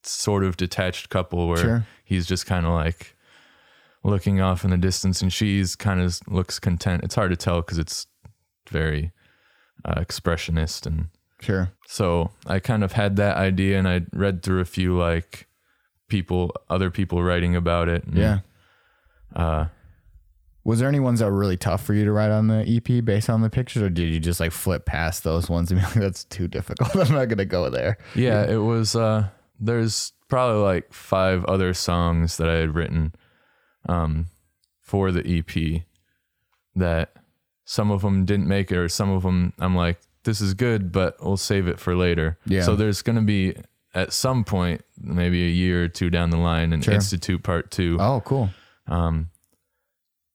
sort 0.04 0.44
of 0.44 0.58
detached 0.58 1.10
couple 1.10 1.48
where 1.48 1.58
Sure. 1.58 1.88
he's 2.04 2.26
just 2.26 2.46
kind 2.46 2.66
of 2.66 2.74
like 2.74 3.16
looking 4.04 4.42
off 4.42 4.66
in 4.66 4.72
the 4.72 4.78
distance 4.78 5.22
and 5.22 5.32
she's 5.32 5.76
kind 5.76 6.02
of 6.02 6.20
looks 6.28 6.60
content. 6.60 7.04
It's 7.04 7.16
hard 7.16 7.32
to 7.32 7.38
tell 7.38 7.62
cuz 7.64 7.78
it's 7.78 8.08
very 8.70 9.12
uh, 9.86 9.96
expressionist 9.96 10.86
and 10.86 11.08
Sure. 11.40 11.72
so 11.88 12.32
I 12.48 12.60
kind 12.60 12.84
of 12.84 12.94
had 12.94 13.16
that 13.18 13.38
idea 13.38 13.78
and 13.78 13.88
I 13.88 14.02
read 14.14 14.44
through 14.44 14.60
a 14.62 14.66
few 14.66 14.98
like 14.98 15.48
people, 16.10 16.54
other 16.70 16.90
people 16.92 17.24
writing 17.24 17.56
about 17.56 17.88
it. 17.90 18.04
and, 18.06 18.18
Yeah. 18.18 18.40
Uh, 19.36 19.68
Was 20.66 20.80
there 20.80 20.88
any 20.88 21.00
ones 21.00 21.20
that 21.20 21.26
were 21.26 21.38
really 21.38 21.58
tough 21.58 21.84
for 21.84 21.94
you 21.94 22.06
to 22.06 22.12
write 22.12 22.32
on 22.32 22.48
the 22.48 22.64
EP 22.66 23.04
based 23.04 23.30
on 23.30 23.42
the 23.42 23.50
pictures, 23.50 23.84
or 23.84 23.90
did 23.90 24.14
you 24.14 24.20
just 24.20 24.40
like 24.40 24.52
flip 24.54 24.86
past 24.86 25.24
those 25.24 25.50
ones 25.50 25.72
and 25.72 25.80
be 25.82 25.86
like, 25.86 25.94
"That's 25.96 26.24
too 26.24 26.48
difficult. 26.48 26.96
I'm 27.10 27.14
not 27.14 27.26
gonna 27.28 27.44
go 27.46 27.70
there." 27.70 27.98
yeah, 28.16 28.44
it 28.50 28.58
was, 28.58 28.96
uh, 28.96 29.28
there's 29.60 30.14
probably 30.30 30.62
like 30.62 30.94
five 30.94 31.44
other 31.46 31.74
songs 31.74 32.38
that 32.38 32.50
I 32.50 32.54
had 32.56 32.76
written, 32.76 33.14
um, 33.90 34.28
for 34.80 35.12
the 35.12 35.40
EP 35.40 35.84
that 36.76 37.14
some 37.66 37.92
of 37.92 38.02
them 38.02 38.26
didn't 38.26 38.48
make 38.48 38.72
it 38.72 38.78
or 38.78 38.90
some 38.90 39.10
of 39.12 39.24
them 39.24 39.54
I'm 39.60 39.76
like, 39.76 40.00
this 40.24 40.42
is 40.42 40.54
good, 40.54 40.92
but 40.92 41.16
we'll 41.22 41.38
save 41.38 41.68
it 41.68 41.80
for 41.80 41.96
later. 41.96 42.38
Yeah. 42.46 42.62
So 42.64 42.76
there's 42.76 43.02
going 43.02 43.16
to 43.18 43.22
be 43.22 43.56
at 43.94 44.12
some 44.14 44.44
point, 44.44 44.82
maybe 45.00 45.46
a 45.46 45.50
year 45.50 45.84
or 45.84 45.88
two 45.88 46.10
down 46.10 46.30
the 46.30 46.38
line, 46.38 46.74
an 46.74 46.82
Sure. 46.82 46.94
Institute 46.94 47.44
part 47.44 47.70
two. 47.72 47.98
Oh, 48.00 48.22
cool. 48.26 48.50
um 48.88 49.30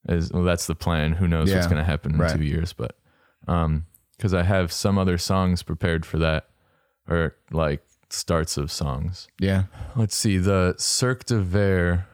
is 0.09 0.33
well 0.33 0.43
that's 0.45 0.67
the 0.67 0.75
plan 0.75 1.12
who 1.12 1.29
knows 1.29 1.50
what's 1.53 1.65
Yeah, 1.67 1.71
going 1.71 1.77
to 1.85 1.85
happen 1.85 2.15
in 2.15 2.19
right. 2.19 2.37
two 2.37 2.43
years 2.45 2.73
but 2.73 2.97
um 3.47 3.85
because 4.17 4.33
i 4.35 4.43
have 4.43 4.73
some 4.73 4.99
other 4.99 5.19
songs 5.19 5.62
prepared 5.62 6.05
for 6.07 6.19
that 6.19 6.49
or 7.09 7.37
like 7.50 7.83
starts 8.11 8.57
of 8.57 8.71
songs 8.73 9.29
Yeah. 9.38 9.65
let's 9.97 10.17
see 10.17 10.38
the 10.38 10.75
cirque 10.79 11.25
d'hiver 11.27 12.07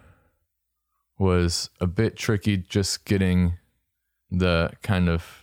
was 1.19 1.71
a 1.81 1.87
bit 1.87 2.17
tricky 2.17 2.57
just 2.57 3.05
getting 3.05 3.55
the 4.31 4.71
kind 4.83 5.09
of 5.09 5.43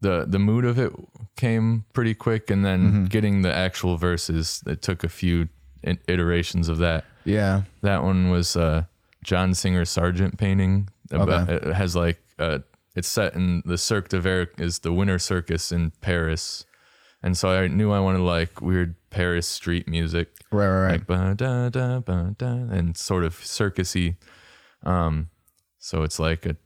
the 0.00 0.24
the 0.28 0.38
mood 0.38 0.64
of 0.64 0.78
it 0.78 0.92
came 1.36 1.84
pretty 1.92 2.14
quick 2.14 2.50
and 2.50 2.64
then 2.64 2.80
Mm-hmm. 2.88 3.04
getting 3.06 3.42
the 3.42 3.54
actual 3.54 3.96
verses 3.96 4.62
it 4.66 4.82
took 4.82 5.04
a 5.04 5.08
few 5.08 5.48
i- 5.86 5.98
iterations 6.08 6.68
of 6.68 6.78
that 6.78 7.04
Yeah. 7.24 7.62
that 7.82 8.02
one 8.02 8.30
was 8.30 8.56
uh, 8.56 8.84
John 9.24 9.54
Singer 9.54 9.84
Sargent 9.84 10.38
painting. 10.38 10.88
About, 11.10 11.48
It 11.48 11.74
has 11.74 11.94
like 11.96 12.18
uh, 12.38 12.60
it's 12.94 13.08
set 13.08 13.34
in 13.34 13.62
the 13.64 13.78
Cirque 13.78 14.08
d'Hiver 14.08 14.48
is 14.58 14.80
the 14.80 14.92
Winter 14.92 15.18
Circus 15.18 15.72
in 15.72 15.92
Paris, 16.00 16.64
and 17.22 17.36
so 17.36 17.50
I 17.50 17.68
knew 17.68 17.92
I 17.92 18.00
wanted 18.00 18.20
like 18.22 18.60
weird 18.60 18.94
Paris 19.10 19.46
street 19.46 19.88
music, 19.88 20.28
Right. 20.50 20.66
Right. 20.66 20.82
Right. 20.82 20.92
like 20.92 21.06
ba 21.06 21.34
da 21.36 21.68
da 21.68 22.00
ba 22.00 22.34
da, 22.36 22.46
and 22.46 22.96
sort 22.96 23.24
of 23.24 23.34
circusy. 23.34 24.16
Um, 24.82 25.30
so 25.78 26.02
it's 26.02 26.18
like 26.18 26.46
a 26.46 26.56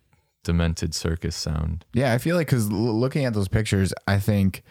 demented 0.45 0.95
circus 0.95 1.37
sound. 1.37 1.85
Yeah, 1.93 2.13
I 2.15 2.19
feel 2.19 2.37
like 2.37 2.47
because 2.47 2.71
looking 2.71 3.25
at 3.25 3.35
those 3.35 3.49
pictures, 3.49 3.93
I 4.07 4.19
think 4.19 4.63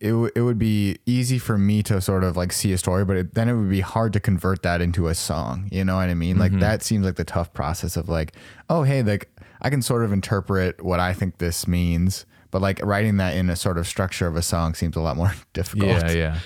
it 0.00 0.10
w- 0.10 0.30
it 0.34 0.40
would 0.40 0.58
be 0.58 0.98
easy 1.06 1.38
for 1.38 1.58
me 1.58 1.82
to 1.84 2.00
sort 2.00 2.24
of 2.24 2.36
like 2.36 2.52
see 2.52 2.72
a 2.72 2.78
story, 2.78 3.04
but 3.04 3.16
it, 3.16 3.34
then 3.34 3.48
it 3.48 3.54
would 3.54 3.70
be 3.70 3.80
hard 3.80 4.12
to 4.14 4.20
convert 4.20 4.62
that 4.62 4.80
into 4.80 5.08
a 5.08 5.14
song. 5.14 5.68
You 5.70 5.84
know 5.84 5.96
what 5.96 6.08
I 6.08 6.14
mean? 6.14 6.38
Like 6.38 6.58
that 6.60 6.82
seems 6.82 7.04
like 7.04 7.16
the 7.16 7.24
tough 7.24 7.52
process 7.52 7.96
of 7.96 8.08
like, 8.08 8.34
oh 8.68 8.82
hey, 8.82 9.02
like 9.02 9.30
I 9.60 9.70
can 9.70 9.82
sort 9.82 10.04
of 10.04 10.12
interpret 10.12 10.82
what 10.82 11.00
I 11.00 11.12
think 11.12 11.38
this 11.38 11.68
means, 11.68 12.24
but 12.50 12.62
like 12.62 12.80
writing 12.84 13.18
that 13.18 13.36
in 13.36 13.50
a 13.50 13.56
sort 13.56 13.78
of 13.78 13.86
structure 13.86 14.26
of 14.26 14.36
a 14.36 14.42
song 14.42 14.74
seems 14.74 14.96
a 14.96 15.00
lot 15.00 15.16
more 15.16 15.34
difficult. 15.52 15.90
Yeah, 15.90 16.10
yeah, 16.10 16.38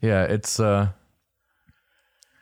yeah. 0.00 0.22
It's 0.24 0.58
uh, 0.58 0.88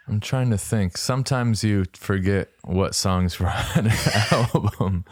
I'm 0.06 0.20
trying 0.20 0.50
to 0.50 0.58
think. 0.58 0.96
Sometimes 0.96 1.64
you 1.64 1.84
forget 1.94 2.48
what 2.62 2.94
songs 2.94 3.40
were 3.40 3.48
on 3.48 3.86
an 3.86 3.92
album. 4.30 5.04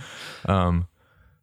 Um, 0.47 0.87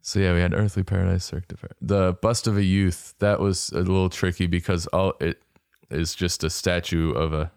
so 0.02 0.20
yeah, 0.20 0.34
we 0.34 0.40
had 0.40 0.54
Earthly 0.54 0.84
Paradise, 0.84 1.26
Cirque 1.26 1.48
d'Hiver. 1.48 1.76
The 1.82 2.18
Bust 2.22 2.48
of 2.48 2.58
a 2.58 2.64
Youth. 2.64 3.16
That 3.20 3.40
was 3.40 3.70
a 3.70 3.80
little 3.80 4.10
tricky 4.10 4.48
because 4.48 4.88
all 4.88 5.14
it 5.20 5.42
is 5.90 6.16
just 6.16 6.44
a 6.44 6.50
statue 6.50 7.12
of 7.12 7.34
a. 7.34 7.52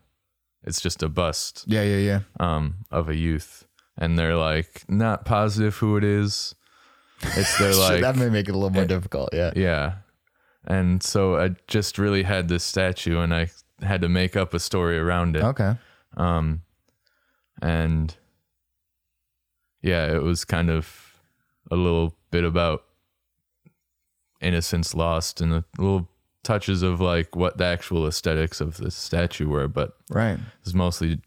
It's 0.65 0.81
just 0.81 1.03
a 1.03 1.09
bust 1.09 1.65
yeah, 1.67 1.83
yeah, 1.83 1.97
yeah. 1.97 2.21
um, 2.39 2.85
of 2.93 3.09
a 3.09 3.17
youth, 3.17 3.67
and 3.99 4.17
they're 4.17 4.37
like 4.37 4.85
not 4.89 5.25
positive 5.25 5.77
who 5.77 5.97
it 5.97 6.05
is. 6.05 6.55
It's 7.23 7.59
they're 7.59 7.75
like 7.91 8.03
that 8.03 8.17
may 8.17 8.29
make 8.29 8.49
it 8.49 8.53
a 8.53 8.55
little 8.55 8.71
more 8.71 8.85
difficult. 8.85 9.31
Yeah. 9.33 9.53
yeah. 9.57 9.95
And 10.65 11.03
so 11.03 11.37
I 11.37 11.51
just 11.67 11.99
really 11.99 12.23
had 12.23 12.49
this 12.49 12.63
statue 12.63 13.19
and 13.19 13.35
I 13.35 13.51
had 13.81 14.03
to 14.03 14.09
make 14.09 14.37
up 14.37 14.55
a 14.55 14.61
story 14.61 14.99
around 14.99 15.37
it. 15.37 15.43
Okay. 15.43 15.75
Um 16.17 16.63
and 17.61 18.15
yeah, 19.83 20.15
it 20.15 20.23
was 20.23 20.45
kind 20.45 20.71
of 20.71 21.21
a 21.71 21.77
little 21.77 22.15
bit 22.33 22.43
about 22.45 22.83
innocence 24.41 24.95
lost 24.95 25.41
and 25.41 25.53
a 25.53 25.65
little 25.79 26.09
touches 26.43 26.83
of 26.83 27.01
like 27.01 27.37
what 27.37 27.59
the 27.59 27.65
actual 27.65 28.07
aesthetics 28.07 28.61
of 28.61 28.77
the 28.79 28.91
statue 28.91 29.49
were, 29.49 29.69
but 29.69 29.93
Right. 30.11 30.35
it 30.35 30.41
was 30.65 30.75
mostly 30.75 31.21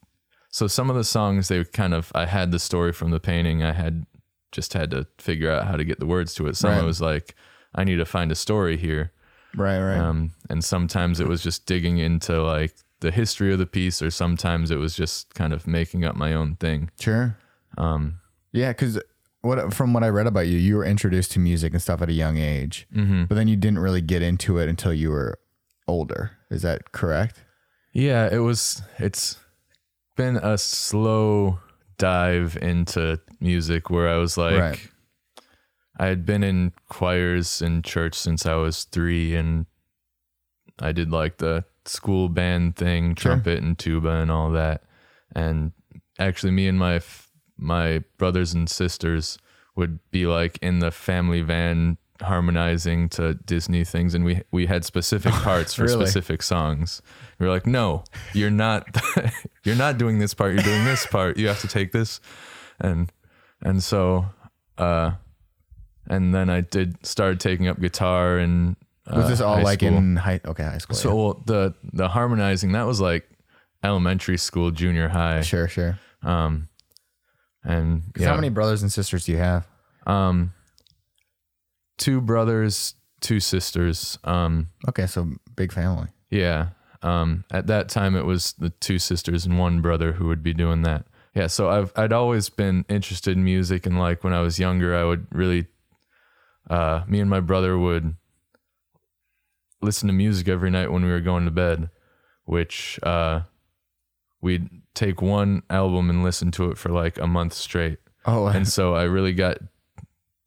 so 0.51 0.67
some 0.67 0.89
of 0.89 0.95
the 0.95 1.03
songs 1.03 1.47
they 1.47 1.63
kind 1.65 1.93
of 1.93 2.12
I 2.13 2.25
had 2.25 2.51
the 2.51 2.59
story 2.59 2.91
from 2.91 3.12
the 3.12 3.19
painting. 3.19 3.63
I 3.63 3.71
had 3.74 4.05
just 4.51 4.74
had 4.74 4.91
to 4.91 5.07
figure 5.17 5.51
out 5.51 5.67
how 5.67 5.75
to 5.77 5.83
get 5.85 6.00
the 6.00 6.05
words 6.05 6.33
to 6.35 6.47
it. 6.47 6.55
Some 6.57 6.71
Right. 6.71 6.81
it 6.83 6.85
was 6.85 7.01
like 7.01 7.35
I 7.74 7.83
need 7.83 7.97
to 7.97 8.05
find 8.05 8.31
a 8.31 8.35
story 8.35 8.77
here. 8.77 9.12
Right. 9.55 9.79
Right. 9.79 9.97
Um, 9.97 10.31
and 10.50 10.63
sometimes 10.63 11.19
it 11.21 11.27
was 11.27 11.41
just 11.41 11.65
digging 11.65 11.97
into 11.97 12.41
like 12.43 12.74
the 13.01 13.12
history 13.12 13.51
of 13.53 13.59
the 13.59 13.65
piece, 13.65 14.01
or 14.01 14.09
sometimes 14.12 14.71
it 14.71 14.77
was 14.77 14.95
just 14.95 15.33
kind 15.35 15.53
of 15.53 15.67
making 15.67 16.03
up 16.05 16.15
my 16.15 16.33
own 16.33 16.55
thing. 16.55 16.89
Sure. 17.00 17.38
Um, 17.77 18.19
Yeah, 18.51 18.71
because 18.71 19.00
what 19.45 19.73
from 19.73 19.93
what 19.93 20.03
I 20.03 20.09
read 20.09 20.27
about 20.27 20.47
you, 20.47 20.57
you 20.57 20.75
were 20.75 20.85
introduced 20.85 21.31
to 21.33 21.39
music 21.39 21.73
and 21.73 21.81
stuff 21.81 22.01
at 22.01 22.09
a 22.09 22.13
young 22.13 22.37
age, 22.37 22.87
mhm. 22.93 23.27
but 23.27 23.35
then 23.35 23.47
you 23.47 23.55
didn't 23.55 23.79
really 23.79 24.01
get 24.01 24.21
into 24.21 24.57
it 24.57 24.67
until 24.67 24.93
you 24.93 25.09
were 25.11 25.37
older. 25.87 26.31
Is 26.49 26.61
that 26.63 26.91
correct? 26.91 27.43
Yeah, 27.93 28.27
it 28.31 28.39
was. 28.39 28.81
It's 28.97 29.37
been 30.17 30.37
a 30.37 30.57
slow 30.57 31.59
dive 31.97 32.57
into 32.61 33.19
music 33.39 33.89
where 33.89 34.09
I 34.09 34.17
was 34.17 34.37
like, 34.37 34.59
Right. 34.59 34.89
I 35.97 36.07
had 36.07 36.25
been 36.25 36.43
in 36.43 36.73
choirs 36.89 37.61
in 37.61 37.81
church 37.81 38.15
since 38.15 38.45
I 38.45 38.55
was 38.55 38.83
three, 38.83 39.33
and 39.35 39.65
I 40.79 40.91
did 40.91 41.09
like 41.11 41.37
the 41.37 41.63
school 41.85 42.27
band 42.27 42.75
thing, 42.75 43.15
Sure. 43.15 43.31
trumpet 43.33 43.63
and 43.63 43.77
tuba 43.79 44.09
and 44.09 44.29
all 44.29 44.51
that. 44.51 44.83
And 45.33 45.71
actually, 46.19 46.51
me 46.51 46.67
and 46.67 46.77
my 46.77 46.99
my 47.57 48.03
brothers 48.17 48.53
and 48.53 48.69
sisters 48.69 49.38
would 49.75 50.00
be 50.12 50.25
like 50.25 50.57
in 50.62 50.79
the 50.79 50.91
family 50.91 51.41
van 51.41 51.97
harmonizing 52.21 53.09
to 53.09 53.33
Disney 53.33 53.83
things, 53.83 54.13
and 54.13 54.24
we 54.24 54.41
we 54.51 54.65
had 54.67 54.85
specific 54.85 55.33
parts 55.43 55.74
for 55.74 55.83
Really? 55.83 56.05
specific 56.05 56.41
songs. 56.43 57.01
We 57.39 57.45
were 57.45 57.51
like, 57.51 57.67
no, 57.67 58.03
you're 58.33 58.50
not 58.51 58.88
you're 59.63 59.75
not 59.75 59.97
doing 59.97 60.19
this 60.19 60.33
part. 60.33 60.53
You're 60.53 60.63
doing 60.63 60.85
this 60.85 61.05
part. 61.05 61.38
You 61.38 61.47
have 61.47 61.62
to 61.62 61.67
take 61.67 61.91
this, 61.91 62.19
and 62.79 63.12
and 63.62 63.83
so. 63.83 64.25
uh 64.77 65.12
and 66.07 66.35
then 66.35 66.51
I 66.51 66.62
did 66.62 67.03
started 67.03 67.39
taking 67.39 67.67
up 67.67 67.79
guitar 67.79 68.38
and 68.38 68.75
uh, 69.07 69.15
Was 69.17 69.27
this 69.29 69.41
all 69.41 69.59
like 69.63 69.79
school. 69.79 69.97
in 69.97 70.15
high? 70.17 70.39
Okay, 70.45 70.63
high 70.63 70.77
school. 70.77 70.95
so 70.95 71.15
well, 71.15 71.43
the 71.47 71.74
the 71.93 72.07
harmonizing 72.09 72.74
that 72.74 72.85
was 72.85 73.01
like 73.01 73.27
elementary 73.83 74.38
school, 74.38 74.69
junior 74.71 75.09
high, 75.09 75.41
sure, 75.41 75.67
sure. 75.67 75.97
um, 76.21 76.69
and 77.65 78.03
yeah, 78.17 78.27
How 78.29 78.36
many 78.36 78.50
brothers 78.50 78.81
and 78.81 78.91
sisters 78.91 79.25
do 79.25 79.31
you 79.34 79.38
have? 79.39 79.67
um, 80.07 80.53
two 81.98 82.22
brothers, 82.22 82.95
two 83.22 83.39
sisters, 83.39 84.19
um, 84.24 84.69
Okay, 84.88 85.07
so 85.07 85.27
big 85.55 85.72
family. 85.74 86.07
yeah. 86.29 86.69
Um, 87.01 87.43
at 87.51 87.67
that 87.67 87.89
time, 87.89 88.15
it 88.15 88.25
was 88.25 88.53
the 88.53 88.69
two 88.72 88.98
sisters 88.98 89.45
and 89.45 89.60
one 89.60 89.79
brother 89.81 90.13
who 90.13 90.25
would 90.27 90.41
be 90.41 90.53
doing 90.55 90.81
that. 90.84 91.05
Yeah, 91.36 91.48
so 91.48 91.69
I've 91.69 91.91
I'd 91.95 92.13
always 92.13 92.50
been 92.50 92.84
interested 92.89 93.38
in 93.38 93.43
music, 93.43 93.86
and 93.86 94.00
like 94.00 94.24
when 94.24 94.34
I 94.34 94.41
was 94.41 94.57
younger, 94.57 94.95
I 94.95 95.03
would 95.03 95.27
really, 95.31 95.67
uh, 96.69 97.03
me 97.07 97.19
and 97.19 97.29
my 97.29 97.41
brother 97.41 97.77
would 97.77 98.15
listen 99.81 100.07
to 100.07 100.13
music 100.13 100.48
every 100.48 100.72
night 100.72 100.91
when 100.91 101.03
we 101.05 101.12
were 101.12 101.19
going 101.22 101.45
to 101.45 101.51
bed, 101.51 101.89
which 102.45 103.00
uh, 103.03 103.41
we'd 104.45 104.69
take 104.93 105.21
one 105.21 105.63
album 105.69 106.09
and 106.09 106.23
listen 106.23 106.51
to 106.51 106.69
it 106.71 106.77
for 106.77 106.89
like 106.89 107.17
a 107.19 107.27
month 107.27 107.53
straight, 107.53 107.97
Oh, 108.25 108.47
and 108.47 108.67
so 108.67 108.95
I 108.95 109.03
really 109.03 109.33
got 109.33 109.57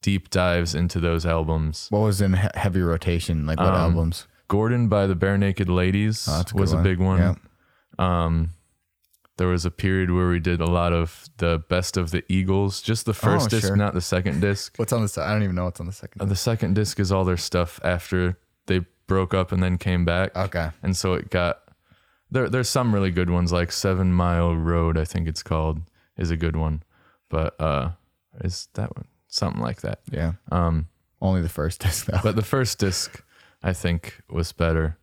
deep 0.02 0.30
dives 0.30 0.74
into 0.74 1.00
those 1.00 1.26
albums. 1.26 1.88
what 1.90 2.00
was 2.00 2.20
in 2.20 2.34
he- 2.34 2.48
heavy 2.54 2.80
rotation? 2.80 3.44
Like 3.46 3.58
what 3.58 3.68
Um, 3.74 3.74
albums? 3.92 4.26
Gordon 4.48 4.88
by 4.88 5.06
the 5.06 5.14
Barenaked 5.16 5.68
Ladies 5.68 6.26
Oh, 6.30 6.42
a 6.54 6.56
was 6.56 6.72
a 6.72 6.78
big 6.78 6.98
one. 6.98 7.18
Yeah. 7.18 7.34
Um, 7.98 8.50
there 9.36 9.48
was 9.48 9.64
a 9.64 9.70
period 9.70 10.10
where 10.10 10.28
we 10.28 10.38
did 10.40 10.60
a 10.60 10.66
lot 10.66 10.92
of 10.92 11.28
the 11.36 11.62
best 11.68 11.96
of 11.96 12.10
the 12.10 12.24
Eagles, 12.32 12.80
just 12.80 13.04
the 13.06 13.14
first 13.14 13.46
Oh, 13.46 13.48
disc, 13.50 13.66
sure. 13.68 13.76
not 13.76 13.94
the 13.94 14.00
second 14.00 14.40
disc. 14.40 14.74
What's 14.78 14.92
on 14.92 15.02
the 15.02 15.08
side? 15.08 15.28
I 15.28 15.32
don't 15.32 15.42
even 15.42 15.54
know 15.56 15.64
what's 15.66 15.80
on 15.80 15.86
the 15.86 15.92
second. 15.92 16.22
Uh, 16.22 16.24
the 16.24 16.36
second 16.36 16.74
disc 16.74 16.98
is 16.98 17.12
all 17.12 17.24
their 17.24 17.36
stuff 17.36 17.78
after 17.84 18.38
they 18.66 18.80
broke 19.06 19.34
up 19.34 19.52
and 19.52 19.62
then 19.62 19.78
came 19.78 20.04
back, 20.04 20.34
okay. 20.36 20.70
and 20.82 20.96
so 20.96 21.14
it 21.14 21.30
got 21.30 21.58
there. 22.30 22.48
There's 22.48 22.68
some 22.68 22.92
really 22.94 23.10
good 23.10 23.30
ones, 23.30 23.52
like 23.52 23.72
Seven 23.72 24.12
Mile 24.12 24.54
Road, 24.56 24.96
I 24.98 25.04
think 25.04 25.28
it's 25.28 25.42
called, 25.42 25.80
is 26.16 26.30
a 26.30 26.36
good 26.36 26.56
one, 26.56 26.82
but 27.28 27.60
uh, 27.60 27.90
is 28.44 28.68
that 28.74 28.94
one 28.96 29.06
something 29.28 29.60
like 29.62 29.80
that? 29.82 30.00
Yeah. 30.10 30.32
Um, 30.50 30.88
Only 31.20 31.42
the 31.42 31.48
first 31.48 31.80
disc 31.84 32.06
though. 32.06 32.20
but 32.22 32.36
the 32.36 32.42
first 32.42 32.78
disc, 32.78 33.22
I 33.62 33.72
think, 33.72 34.20
was 34.30 34.52
better. 34.52 34.96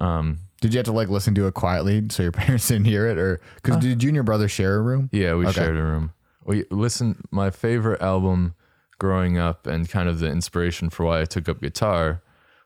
Um, 0.00 0.38
Did 0.60 0.74
you 0.74 0.78
have 0.78 0.86
to 0.86 0.92
like 0.92 1.08
listen 1.08 1.34
to 1.36 1.46
it 1.46 1.54
quietly 1.54 2.04
so 2.10 2.22
your 2.24 2.32
parents 2.44 2.66
didn't 2.68 2.86
hear 2.86 3.06
it, 3.06 3.18
or 3.18 3.40
because 3.56 3.76
did 3.78 4.02
you 4.02 4.08
and 4.08 4.14
your 4.14 4.24
brother 4.24 4.48
share 4.48 4.76
a 4.76 4.82
room? 4.82 5.08
Yeah, 5.12 5.34
we 5.34 5.46
Okay. 5.46 5.60
shared 5.60 5.76
a 5.76 5.82
room. 5.82 6.12
We 6.44 6.64
listen. 6.70 7.22
My 7.30 7.50
favorite 7.50 8.02
album 8.02 8.54
growing 8.98 9.38
up, 9.38 9.66
and 9.66 9.88
kind 9.88 10.08
of 10.08 10.18
the 10.18 10.26
inspiration 10.28 10.90
for 10.90 11.04
why 11.06 11.20
I 11.20 11.24
took 11.24 11.48
up 11.48 11.60
guitar, 11.60 12.22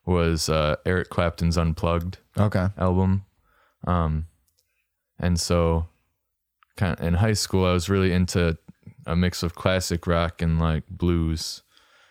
was 0.07 0.49
uh, 0.49 0.77
Eric 0.87 1.11
Clapton's 1.11 1.57
Unplugged 1.59 2.19
Okay. 2.39 2.69
album. 2.79 3.25
Um, 3.87 4.27
and 5.19 5.39
so, 5.39 5.87
kind 6.77 6.99
of 6.99 7.05
in 7.07 7.15
high 7.15 7.33
school, 7.33 7.65
I 7.65 7.73
was 7.73 7.89
really 7.89 8.13
into 8.13 8.57
a 9.07 9.17
mix 9.17 9.43
of 9.43 9.55
classic 9.55 10.07
rock 10.07 10.43
and 10.43 10.59
like 10.61 10.85
blues, 10.89 11.63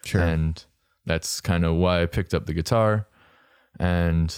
Sure. 0.03 0.21
and 0.21 0.63
that's 1.05 1.39
kind 1.41 1.63
of 1.65 1.75
why 1.75 2.01
I 2.01 2.05
picked 2.05 2.33
up 2.33 2.45
the 2.45 2.53
guitar. 2.53 3.07
And 3.79 4.33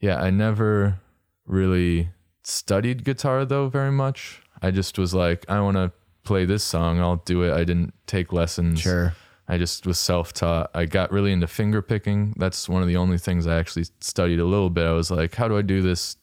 yeah, 0.00 0.16
I 0.20 0.30
never 0.30 1.00
really 1.46 2.10
studied 2.42 3.04
guitar 3.04 3.44
though 3.44 3.68
very 3.68 3.90
much. 3.92 4.42
I 4.62 4.70
just 4.70 4.98
was 4.98 5.14
like, 5.14 5.44
I 5.48 5.60
want 5.60 5.76
to 5.76 5.92
play 6.22 6.44
this 6.44 6.62
song, 6.62 7.00
I'll 7.00 7.16
do 7.24 7.42
it. 7.42 7.52
I 7.52 7.64
didn't 7.64 7.94
take 8.06 8.32
lessons. 8.32 8.80
sure. 8.80 9.14
I 9.50 9.58
just 9.58 9.86
was 9.86 9.98
self 9.98 10.32
taught. 10.32 10.70
I 10.74 10.84
got 10.86 11.10
really 11.12 11.32
into 11.32 11.46
finger 11.46 11.82
picking. 11.82 12.34
That's 12.38 12.68
one 12.68 12.82
of 12.82 12.88
the 12.88 12.96
only 12.96 13.18
things 13.18 13.46
I 13.46 13.58
actually 13.58 13.86
studied 14.00 14.38
a 14.40 14.44
little 14.44 14.70
bit. 14.70 14.86
I 14.86 14.92
was 14.92 15.10
like, 15.10 15.34
how 15.34 15.48
do 15.48 15.56
I 15.58 15.62
do 15.62 15.82
this 15.82 16.16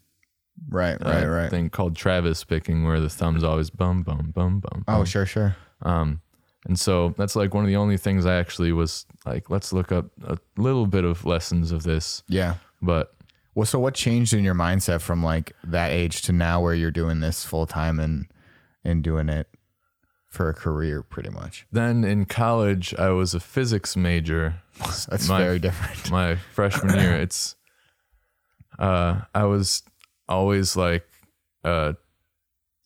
Right. 0.70 0.96
uh, 1.00 1.10
Right. 1.10 1.26
Right. 1.26 1.50
thing 1.52 1.70
called 1.70 1.96
Travis 1.96 2.44
picking 2.44 2.84
where 2.86 3.00
the 3.00 3.10
thumb's 3.10 3.44
always 3.44 3.70
bum, 3.70 4.02
bum, 4.04 4.32
bum, 4.34 4.60
bum. 4.60 4.84
Oh, 4.88 4.98
bum. 4.98 5.06
sure. 5.06 5.26
Sure. 5.26 5.56
Um, 5.84 6.22
and 6.66 6.80
so 6.80 7.14
that's 7.18 7.36
like 7.36 7.54
one 7.54 7.64
of 7.64 7.68
the 7.68 7.76
only 7.76 7.98
things 7.98 8.26
I 8.26 8.36
actually 8.36 8.72
was 8.72 9.06
like, 9.26 9.50
let's 9.50 9.72
look 9.72 9.92
up 9.92 10.06
a 10.26 10.38
little 10.58 10.88
bit 10.88 11.04
of 11.04 11.26
lessons 11.26 11.72
of 11.72 11.84
this. 11.84 12.24
Yeah. 12.28 12.56
But 12.82 13.14
Well, 13.56 13.66
so 13.66 13.80
what 13.80 13.94
changed 13.94 14.34
in 14.34 14.44
your 14.44 14.56
mindset 14.56 15.02
from 15.02 15.24
like 15.24 15.54
that 15.66 15.92
age 15.92 16.22
to 16.24 16.32
now 16.32 16.60
where 16.62 16.74
you're 16.74 16.92
doing 16.92 17.20
this 17.20 17.44
full 17.46 17.66
time 17.68 18.00
and 18.00 18.26
and 18.84 19.04
doing 19.04 19.28
it 19.30 19.48
for 20.38 20.50
a 20.50 20.54
career 20.54 21.02
pretty 21.04 21.30
much? 21.30 21.66
then 21.72 22.04
in 22.04 22.26
college, 22.26 22.94
I 22.96 23.10
was 23.10 23.34
a 23.34 23.40
physics 23.40 23.96
major. 23.98 24.62
That's 25.10 25.28
My- 25.28 25.40
very 25.40 25.60
different. 25.60 26.12
my 26.12 26.36
freshman 26.54 26.96
year 27.00 27.16
it's 27.16 27.56
uh 28.80 29.22
i 29.34 29.44
was 29.44 29.82
always 30.30 30.76
like 30.78 31.04
a 31.64 31.96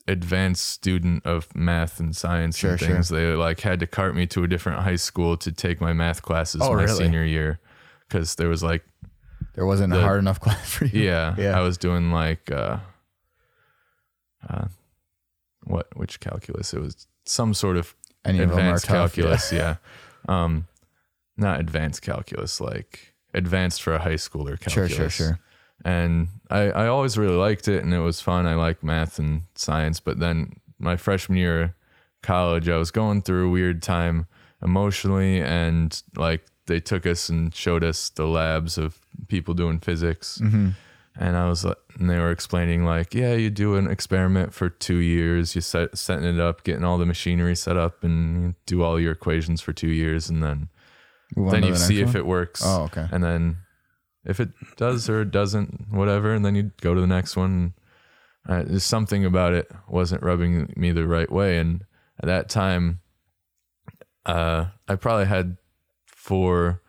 advanced 0.08 0.64
student 0.70 1.26
of 1.26 1.54
math 1.56 2.00
and 2.00 2.16
science 2.16 2.58
Sure, 2.58 2.72
and 2.72 2.80
sure. 2.80 2.88
things 2.88 3.10
they 3.10 3.28
like 3.36 3.60
had 3.60 3.80
to 3.82 3.88
cart 3.88 4.16
me 4.16 4.26
to 4.28 4.44
a 4.44 4.48
different 4.48 4.80
high 4.84 4.96
school 4.96 5.36
to 5.38 5.52
take 5.52 5.82
my 5.82 5.92
math 5.94 6.22
classes 6.22 6.62
Oh, 6.64 6.74
my 6.74 6.84
really? 6.84 6.98
senior 7.04 7.26
year 7.26 7.60
because 8.08 8.36
there 8.36 8.48
was 8.48 8.64
like 8.64 8.84
There 9.56 9.66
wasn't 9.66 9.92
a 9.94 10.00
hard 10.02 10.20
enough 10.20 10.40
class 10.46 10.72
for 10.72 10.86
you. 10.86 11.04
yeah, 11.04 11.36
Yeah. 11.38 11.58
i 11.60 11.62
was 11.62 11.78
doing 11.78 12.12
like 12.12 12.50
uh 12.52 12.78
uh 14.50 14.68
what 15.66 15.88
which 15.98 16.20
calculus 16.22 16.74
it 16.74 16.80
was 16.82 17.08
some 17.32 17.54
sort 17.54 17.78
of 17.78 17.96
Any 18.26 18.39
of 18.39 18.50
advanced 18.52 18.86
tough. 18.86 18.96
calculus 19.15 19.52
yeah. 19.52 19.76
um 20.28 20.67
not 21.38 21.60
advanced 21.60 22.02
calculus 22.02 22.60
like 22.62 23.13
advanced 23.34 23.82
for 23.82 23.94
a 23.94 24.00
high 24.00 24.15
schooler 24.20 24.56
Sure. 24.70 24.88
calculus 24.88 25.13
Sure. 25.13 25.28
Sure. 25.28 25.39
and 25.86 26.28
I, 26.50 26.63
I 26.84 26.88
always 26.88 27.17
really 27.17 27.36
liked 27.48 27.67
it 27.67 27.84
and 27.84 27.94
it 27.94 28.00
was 28.00 28.20
fun 28.22 28.46
i 28.46 28.56
like 28.56 28.84
math 28.84 29.17
and 29.20 29.44
science 29.56 30.00
but 30.00 30.20
then 30.20 30.54
my 30.78 30.96
freshman 30.98 31.38
year 31.38 31.62
of 31.63 31.70
college 32.22 32.67
i 32.70 32.78
was 32.78 32.91
going 32.91 33.22
through 33.22 33.48
a 33.48 33.52
weird 33.52 33.82
time 33.82 34.28
emotionally 34.62 35.41
and 35.41 36.04
like 36.17 36.46
they 36.67 36.80
took 36.80 37.06
us 37.06 37.30
and 37.30 37.56
showed 37.56 37.84
us 37.84 38.10
the 38.10 38.28
labs 38.28 38.78
of 38.78 39.00
people 39.28 39.54
doing 39.54 39.80
physics 39.80 40.39
Mm-hmm. 40.44 40.70
And 41.19 41.36
i 41.36 41.47
was 41.47 41.65
like 41.65 41.78
and 42.00 42.10
they 42.10 42.17
were 42.17 42.32
explaining 42.32 42.86
like 42.86 43.13
yeah 43.13 43.34
you 43.34 43.50
do 43.50 43.76
an 43.76 43.89
experiment 43.89 44.54
for 44.54 44.69
two 44.69 44.97
years. 44.97 45.56
You 45.56 45.62
set 45.62 45.97
setting 45.97 46.26
it 46.26 46.39
up 46.39 46.63
getting 46.63 46.84
all 46.84 46.97
the 46.97 47.06
machinery 47.06 47.56
set 47.56 47.78
up 47.78 48.04
and 48.04 48.43
you 48.43 48.56
do 48.65 48.84
all 48.84 49.00
your 49.00 49.12
equations 49.12 49.62
for 49.62 49.74
two 49.74 49.89
years 49.89 50.30
and 50.30 50.41
then 50.41 50.69
Move 51.36 51.52
then 51.52 51.63
you 51.63 51.74
the 51.74 51.78
see 51.78 52.02
if 52.02 52.15
it 52.15 52.26
works. 52.26 52.62
Oh, 52.65 52.84
okay. 52.84 53.08
and 53.12 53.24
then 53.24 53.58
if 54.26 54.39
it 54.39 54.50
does 54.78 55.10
or 55.10 55.21
it 55.21 55.32
doesn't 55.32 55.88
whatever 55.91 56.34
and 56.34 56.43
then 56.43 56.56
you 56.56 56.71
go 56.82 56.93
to 56.93 57.02
the 57.02 57.08
next 57.08 57.36
one. 57.36 57.74
Uh, 58.50 58.63
there's 58.63 58.84
something 58.84 59.24
about 59.24 59.54
it 59.54 59.69
wasn't 59.88 60.24
rubbing 60.24 60.74
me 60.76 60.91
the 60.91 61.06
right 61.06 61.32
way 61.32 61.60
and 61.60 61.84
at 62.19 62.26
that 62.26 62.50
time 62.50 63.00
uh, 64.26 64.65
i 64.88 64.95
probably 64.95 65.26
had 65.26 65.58
four 66.08 66.81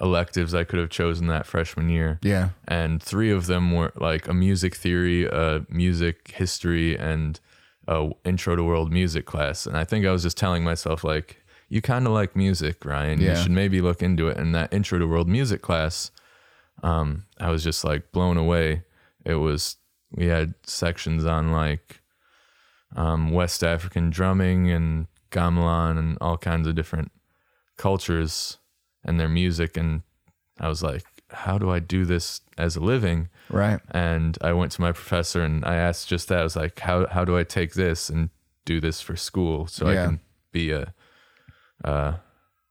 electives 0.00 0.54
i 0.54 0.62
could 0.64 0.78
have 0.78 0.90
chosen 0.90 1.26
that 1.26 1.46
freshman 1.46 1.88
year. 1.88 2.18
Yeah. 2.22 2.50
and 2.68 3.02
three 3.02 3.30
of 3.30 3.46
them 3.46 3.72
were 3.72 3.92
like 3.96 4.28
a 4.28 4.34
music 4.34 4.74
theory 4.74 5.26
a 5.26 5.64
music 5.68 6.32
history 6.32 6.96
and 6.98 7.40
a 7.88 8.10
intro 8.24 8.56
to 8.56 8.62
world 8.64 8.92
music 8.92 9.26
class. 9.26 9.66
And 9.66 9.76
i 9.76 9.84
think 9.84 10.04
i 10.06 10.10
was 10.12 10.22
just 10.22 10.36
telling 10.36 10.64
myself 10.64 11.04
like 11.04 11.42
you 11.68 11.80
kind 11.80 12.06
of 12.06 12.12
like 12.12 12.36
music 12.36 12.84
ryan. 12.84 13.20
Yeah. 13.20 13.30
you 13.30 13.42
should 13.42 13.52
maybe 13.52 13.80
look 13.80 14.02
into 14.02 14.28
it. 14.28 14.36
And 14.36 14.54
that 14.54 14.72
intro 14.72 14.98
to 14.98 15.06
world 15.06 15.28
music 15.28 15.62
class 15.62 16.10
um, 16.82 17.24
i 17.40 17.50
was 17.50 17.64
just 17.64 17.84
like 17.84 18.12
blown 18.12 18.36
away. 18.36 18.84
It 19.24 19.36
was 19.36 19.76
we 20.12 20.26
had 20.26 20.54
sections 20.64 21.24
on 21.24 21.52
like 21.52 22.00
um, 22.94 23.30
west 23.32 23.64
african 23.64 24.10
drumming 24.10 24.70
and 24.70 25.06
gamelan 25.30 25.98
and 25.98 26.18
all 26.20 26.36
kinds 26.38 26.68
of 26.68 26.74
different 26.74 27.10
cultures 27.76 28.58
and 29.06 29.18
their 29.18 29.28
music 29.28 29.76
and 29.78 30.02
i 30.60 30.68
was 30.68 30.82
like 30.82 31.04
how 31.30 31.56
do 31.56 31.70
i 31.70 31.78
do 31.78 32.04
this 32.04 32.40
as 32.58 32.76
a 32.76 32.80
living 32.80 33.28
Right. 33.48 33.80
and 33.92 34.36
I 34.42 34.52
went 34.52 34.72
to 34.72 34.80
my 34.80 34.90
professor 34.92 35.40
and 35.42 35.64
I 35.64 35.76
asked 35.76 36.08
just 36.08 36.26
that. 36.28 36.40
I 36.40 36.42
was 36.42 36.56
like, 36.56 36.80
"How 36.80 37.06
how 37.06 37.24
do 37.24 37.38
I 37.38 37.44
take 37.44 37.74
this 37.74 38.10
and 38.10 38.30
do 38.64 38.80
this 38.80 39.00
for 39.00 39.14
school 39.16 39.68
so 39.68 39.86
I 39.86 39.94
can 40.06 40.20
be 40.50 40.72
a 40.72 40.92
uh 41.84 42.14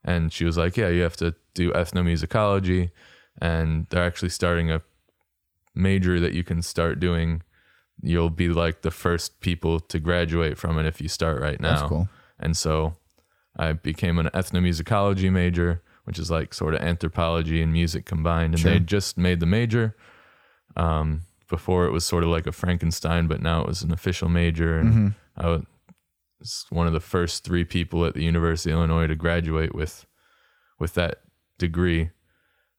and 0.04 0.34
she 0.34 0.44
was 0.44 0.58
like, 0.58 0.76
Yeah, 0.76 0.90
you 0.90 1.02
have 1.04 1.16
to 1.18 1.34
do 1.54 1.72
ethnomusicology 1.72 2.92
and 3.42 3.88
they're 3.90 4.04
actually 4.04 4.30
starting 4.30 4.70
a 4.70 4.82
major 5.74 6.20
that 6.20 6.34
you 6.34 6.44
can 6.44 6.62
start 6.62 7.00
doing. 7.00 7.42
You'll 8.02 8.30
be 8.30 8.50
like 8.50 8.82
the 8.82 8.92
first 8.92 9.40
people 9.40 9.80
to 9.80 10.00
graduate 10.00 10.58
from 10.58 10.78
it 10.80 10.86
if 10.86 11.00
you 11.00 11.08
start 11.08 11.40
right 11.42 11.60
now. 11.60 11.76
That's 11.78 11.90
cool. 11.90 12.10
And 12.40 12.56
so 12.58 12.96
I 13.56 13.72
became 13.74 14.20
an 14.20 14.28
ethnomusicology 14.34 15.32
major, 15.32 15.82
which 16.06 16.18
is 16.18 16.32
like 16.32 16.54
sort 16.54 16.74
of 16.74 16.82
anthropology 16.82 17.62
and 17.62 17.72
music 17.74 18.06
combined. 18.06 18.54
And 18.54 18.62
Sure. 18.62 18.72
they 18.72 18.80
just 18.80 19.18
made 19.18 19.40
the 19.40 19.46
major. 19.46 19.96
Um, 20.78 21.22
before 21.48 21.86
it 21.86 21.92
was 21.92 22.04
sort 22.04 22.24
of 22.24 22.30
like 22.30 22.48
a 22.48 22.52
Frankenstein, 22.52 23.28
but 23.28 23.40
now 23.40 23.62
it 23.62 23.68
was 23.68 23.84
an 23.84 23.92
official 23.94 24.30
major. 24.30 24.80
And 24.80 24.90
Mm-hmm. 24.94 25.46
I 25.46 25.48
was 26.40 26.66
one 26.70 26.88
of 26.88 26.94
the 26.94 27.00
first 27.00 27.44
three 27.44 27.64
people 27.64 28.04
at 28.06 28.14
the 28.16 28.24
University 28.24 28.72
of 28.72 28.78
Illinois 28.78 29.06
to 29.08 29.16
graduate 29.16 29.76
with 29.76 30.06
with 30.80 30.94
that 30.96 31.20
degree. 31.60 32.10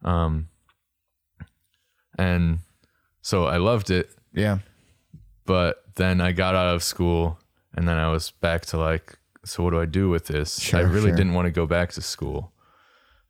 Um, 0.05 0.49
and 2.19 2.59
so 3.23 3.45
I 3.47 3.57
loved 3.59 3.91
it 3.91 4.11
Yeah. 4.33 4.59
but 5.45 5.83
then 5.97 6.21
I 6.21 6.33
got 6.33 6.55
out 6.55 6.75
of 6.75 6.83
school 6.83 7.39
and 7.75 7.87
then 7.89 7.97
I 7.97 8.09
was 8.11 8.31
back 8.31 8.67
to 8.67 8.79
like, 8.79 9.19
so 9.45 9.63
what 9.63 9.71
do 9.71 9.81
I 9.81 9.87
do 9.87 10.09
with 10.09 10.27
this? 10.27 10.73
I 10.75 10.81
really 10.81 11.09
sure. 11.09 11.17
didn't 11.17 11.35
want 11.35 11.47
to 11.47 11.51
go 11.53 11.67
back 11.67 11.93
to 11.93 12.03
school. 12.03 12.53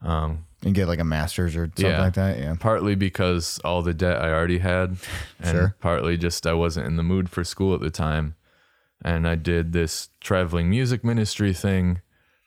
Um, 0.02 0.44
And 0.62 0.74
get 0.74 0.88
like 0.88 0.98
a 0.98 1.04
master's 1.04 1.54
or 1.56 1.66
something 1.66 1.86
Yeah. 1.86 2.00
like 2.00 2.14
that. 2.14 2.38
Yeah. 2.38 2.54
partly 2.58 2.94
because 2.94 3.58
all 3.64 3.82
the 3.82 3.94
debt 3.94 4.20
I 4.22 4.30
already 4.32 4.58
had, 4.58 4.96
and 5.40 5.50
Sure. 5.56 5.76
partly 5.80 6.16
just 6.16 6.46
I 6.46 6.52
wasn't 6.54 6.86
in 6.86 6.96
the 6.96 7.02
mood 7.02 7.28
for 7.28 7.44
school 7.44 7.74
at 7.74 7.80
the 7.80 7.90
time. 7.90 8.34
And 9.04 9.28
I 9.28 9.34
did 9.34 9.72
this 9.72 10.08
traveling 10.20 10.70
music 10.70 11.04
ministry 11.04 11.52
thing. 11.52 12.00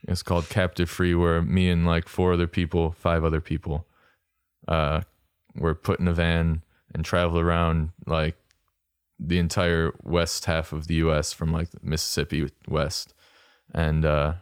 It's 0.08 0.24
called 0.24 0.50
Captive 0.50 0.90
Free, 0.90 1.14
where 1.14 1.42
me 1.42 1.70
and 1.70 1.86
like 1.86 2.08
four 2.08 2.34
other 2.34 2.48
people, 2.48 2.92
five 2.94 3.24
other 3.24 3.42
people, 3.42 3.86
uh, 4.68 5.02
were 5.56 5.76
put 5.76 6.00
in 6.00 6.08
a 6.08 6.14
van 6.14 6.64
and 6.94 7.06
travel 7.06 7.40
around 7.40 7.90
like 8.06 8.36
the 9.20 9.38
entire 9.38 9.92
west 10.04 10.46
half 10.46 10.72
of 10.74 10.88
the 10.88 10.96
U.S. 10.96 11.34
from 11.34 11.52
like 11.52 11.70
Mississippi 11.84 12.50
west, 12.68 13.14
and 13.74 14.06
uh, 14.06 14.34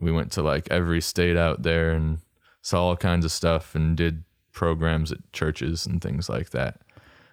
we 0.00 0.12
went 0.12 0.32
to 0.32 0.42
like 0.42 0.68
every 0.70 1.00
state 1.00 1.36
out 1.36 1.62
there 1.62 1.90
and 1.92 2.18
saw 2.62 2.84
all 2.84 2.96
kinds 2.96 3.24
of 3.24 3.32
stuff 3.32 3.74
and 3.74 3.96
did 3.96 4.24
programs 4.52 5.12
at 5.12 5.32
churches 5.32 5.86
and 5.86 6.00
things 6.02 6.28
like 6.28 6.50
that. 6.50 6.80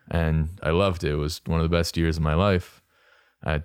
And 0.09 0.49
I 0.61 0.69
loved 0.69 1.03
it. 1.03 1.11
It 1.13 1.15
was 1.15 1.41
one 1.45 1.59
of 1.59 1.63
the 1.69 1.75
best 1.77 1.97
years 1.97 2.17
of 2.17 2.23
my 2.23 2.35
life. 2.35 2.81
I 3.43 3.63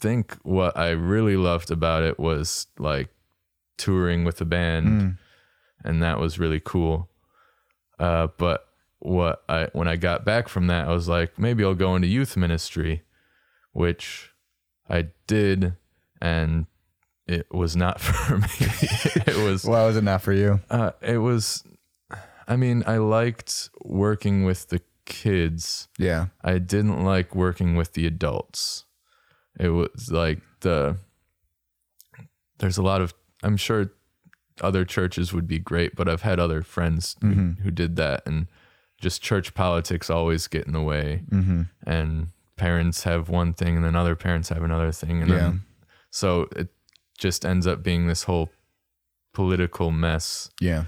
think 0.00 0.36
what 0.42 0.76
I 0.76 0.90
really 0.90 1.36
loved 1.36 1.70
about 1.70 2.02
it 2.02 2.18
was 2.18 2.66
like 2.78 3.08
touring 3.78 4.24
with 4.24 4.38
the 4.38 4.44
band, 4.44 4.86
Mm. 4.88 5.18
and 5.84 6.02
that 6.02 6.18
was 6.18 6.38
really 6.38 6.60
cool. 6.60 7.08
Uh, 7.98 8.28
but 8.36 8.68
what 8.98 9.42
I 9.48 9.68
when 9.72 9.88
I 9.88 9.96
got 9.96 10.24
back 10.24 10.48
from 10.48 10.66
that, 10.66 10.88
I 10.88 10.92
was 10.92 11.08
like, 11.08 11.38
maybe 11.38 11.64
I'll 11.64 11.74
go 11.74 11.94
into 11.94 12.08
youth 12.08 12.36
ministry, 12.36 13.02
which 13.72 14.32
I 14.88 15.08
did, 15.26 15.76
and 16.20 16.66
it 17.26 17.46
was 17.52 17.76
not 17.76 18.00
for 18.06 18.38
me. 18.38 18.46
it 18.60 19.36
was 19.36 19.64
Why 19.64 19.84
was 19.86 19.96
it 19.96 20.04
not 20.04 20.22
for 20.22 20.32
you? 20.32 20.60
uh, 20.70 20.92
it 21.00 21.18
was. 21.18 21.64
I 22.48 22.54
mean, 22.56 22.84
I 22.86 22.98
liked 22.98 23.70
working 23.84 24.44
with 24.44 24.68
the 24.68 24.80
kids. 25.04 25.88
Yeah. 25.98 26.26
I 26.44 26.58
didn't 26.58 27.04
like 27.04 27.34
working 27.34 27.74
with 27.76 27.94
the 27.94 28.06
adults. 28.06 28.84
It 29.58 29.70
was 29.70 30.10
like 30.12 30.40
the 30.60 30.98
there's 32.58 32.78
a 32.78 32.82
lot 32.82 33.00
of 33.00 33.14
I'm 33.42 33.56
sure 33.56 33.92
other 34.60 34.84
churches 34.84 35.32
would 35.32 35.46
be 35.46 35.58
great, 35.58 35.94
but 35.94 36.08
I've 36.08 36.22
had 36.22 36.40
other 36.40 36.62
friends 36.62 37.14
who, 37.20 37.28
Mhm. 37.34 37.58
who 37.60 37.70
did 37.70 37.96
that 37.96 38.22
and 38.26 38.46
just 38.98 39.20
church 39.22 39.52
politics 39.52 40.08
always 40.08 40.46
get 40.46 40.66
in 40.66 40.72
the 40.72 40.80
way 40.82 41.22
Mm-hmm. 41.30 41.62
and 41.86 42.28
parents 42.56 43.02
have 43.04 43.28
one 43.28 43.52
thing 43.52 43.76
and 43.76 43.84
then 43.84 43.94
other 43.94 44.16
parents 44.16 44.48
have 44.48 44.62
another 44.62 44.90
thing 44.92 45.20
and 45.20 45.30
Yeah. 45.30 45.36
then 45.36 45.62
so 46.10 46.48
it 46.56 46.68
just 47.16 47.44
ends 47.44 47.66
up 47.66 47.82
being 47.82 48.06
this 48.06 48.24
whole 48.24 48.50
political 49.32 49.90
mess 49.90 50.50
Yeah. 50.60 50.84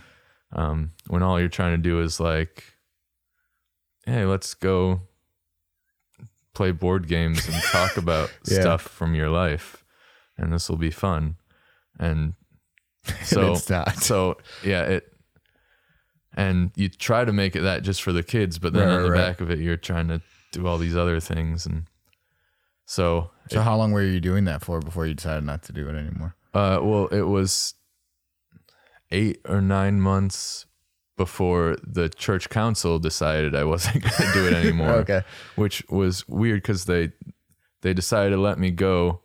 um, 0.53 0.93
when 1.07 1.23
all 1.23 1.39
you're 1.39 1.49
trying 1.49 1.73
to 1.77 1.83
do 1.83 2.01
is 2.01 2.19
like, 2.21 2.65
hey, 4.07 4.25
let's 4.25 4.55
go 4.55 5.03
play 6.55 6.71
board 6.73 7.07
games 7.09 7.47
and 7.47 7.63
talk 7.65 7.97
about 8.05 8.31
Yeah. 8.47 8.61
stuff 8.61 8.83
from 8.83 9.15
your 9.15 9.29
life, 9.31 9.85
and 10.37 10.53
this 10.53 10.69
will 10.69 10.77
be 10.79 10.91
fun. 10.91 11.37
And 11.99 12.35
so, 13.25 13.57
not. 13.71 13.97
so 13.97 14.39
yeah, 14.65 14.83
it. 14.85 15.13
And 16.35 16.71
you 16.77 16.89
try 16.89 17.25
to 17.25 17.33
make 17.33 17.57
it 17.57 17.63
that 17.63 17.83
just 17.83 18.03
for 18.03 18.13
the 18.13 18.23
kids, 18.23 18.59
but 18.59 18.73
then 18.73 18.87
Right, 18.89 18.97
on 18.97 19.03
the 19.03 19.11
right. 19.11 19.19
back 19.19 19.41
of 19.41 19.51
it, 19.51 19.59
you're 19.59 19.77
trying 19.77 20.09
to 20.09 20.21
do 20.53 20.67
all 20.67 20.79
these 20.79 20.97
other 20.97 21.19
things, 21.21 21.67
and 21.67 21.85
so 22.91 23.31
So 23.51 23.61
how 23.61 23.77
long 23.77 23.93
were 23.93 24.03
you 24.03 24.19
doing 24.21 24.45
that 24.47 24.63
for 24.63 24.81
before 24.81 25.07
you 25.07 25.15
decided 25.15 25.45
not 25.45 25.63
to 25.65 25.73
do 25.73 25.89
it 25.89 25.95
anymore? 25.95 26.35
Uh, 26.55 26.79
well, 26.83 27.07
it 27.09 27.23
was 27.37 27.75
eight 29.11 29.41
or 29.49 29.61
nine 29.61 30.01
months 30.01 30.67
before 31.17 31.77
the 31.83 32.09
church 32.09 32.49
council 32.49 32.99
decided 32.99 33.55
I 33.55 33.65
wasn't 33.65 34.03
going 34.03 34.15
to 34.15 34.33
do 34.33 34.47
it 34.47 34.55
anymore. 34.55 34.93
Okay. 35.05 35.23
which 35.57 35.85
was 35.89 36.27
weird 36.29 36.63
because 36.63 36.85
they 36.87 37.11
they 37.83 37.93
decided 37.95 38.31
to 38.31 38.41
let 38.41 38.59
me 38.59 38.71
go 38.71 39.21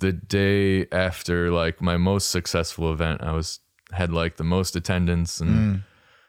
the 0.00 0.12
day 0.12 0.86
after 0.92 1.50
like 1.50 1.80
my 1.80 1.96
most 1.96 2.28
successful 2.30 2.92
event. 2.92 3.22
I 3.22 3.32
was 3.32 3.60
had 3.92 4.12
like 4.12 4.36
the 4.36 4.44
most 4.44 4.74
attendance 4.76 5.40
and 5.40 5.50
Mm, 5.50 5.82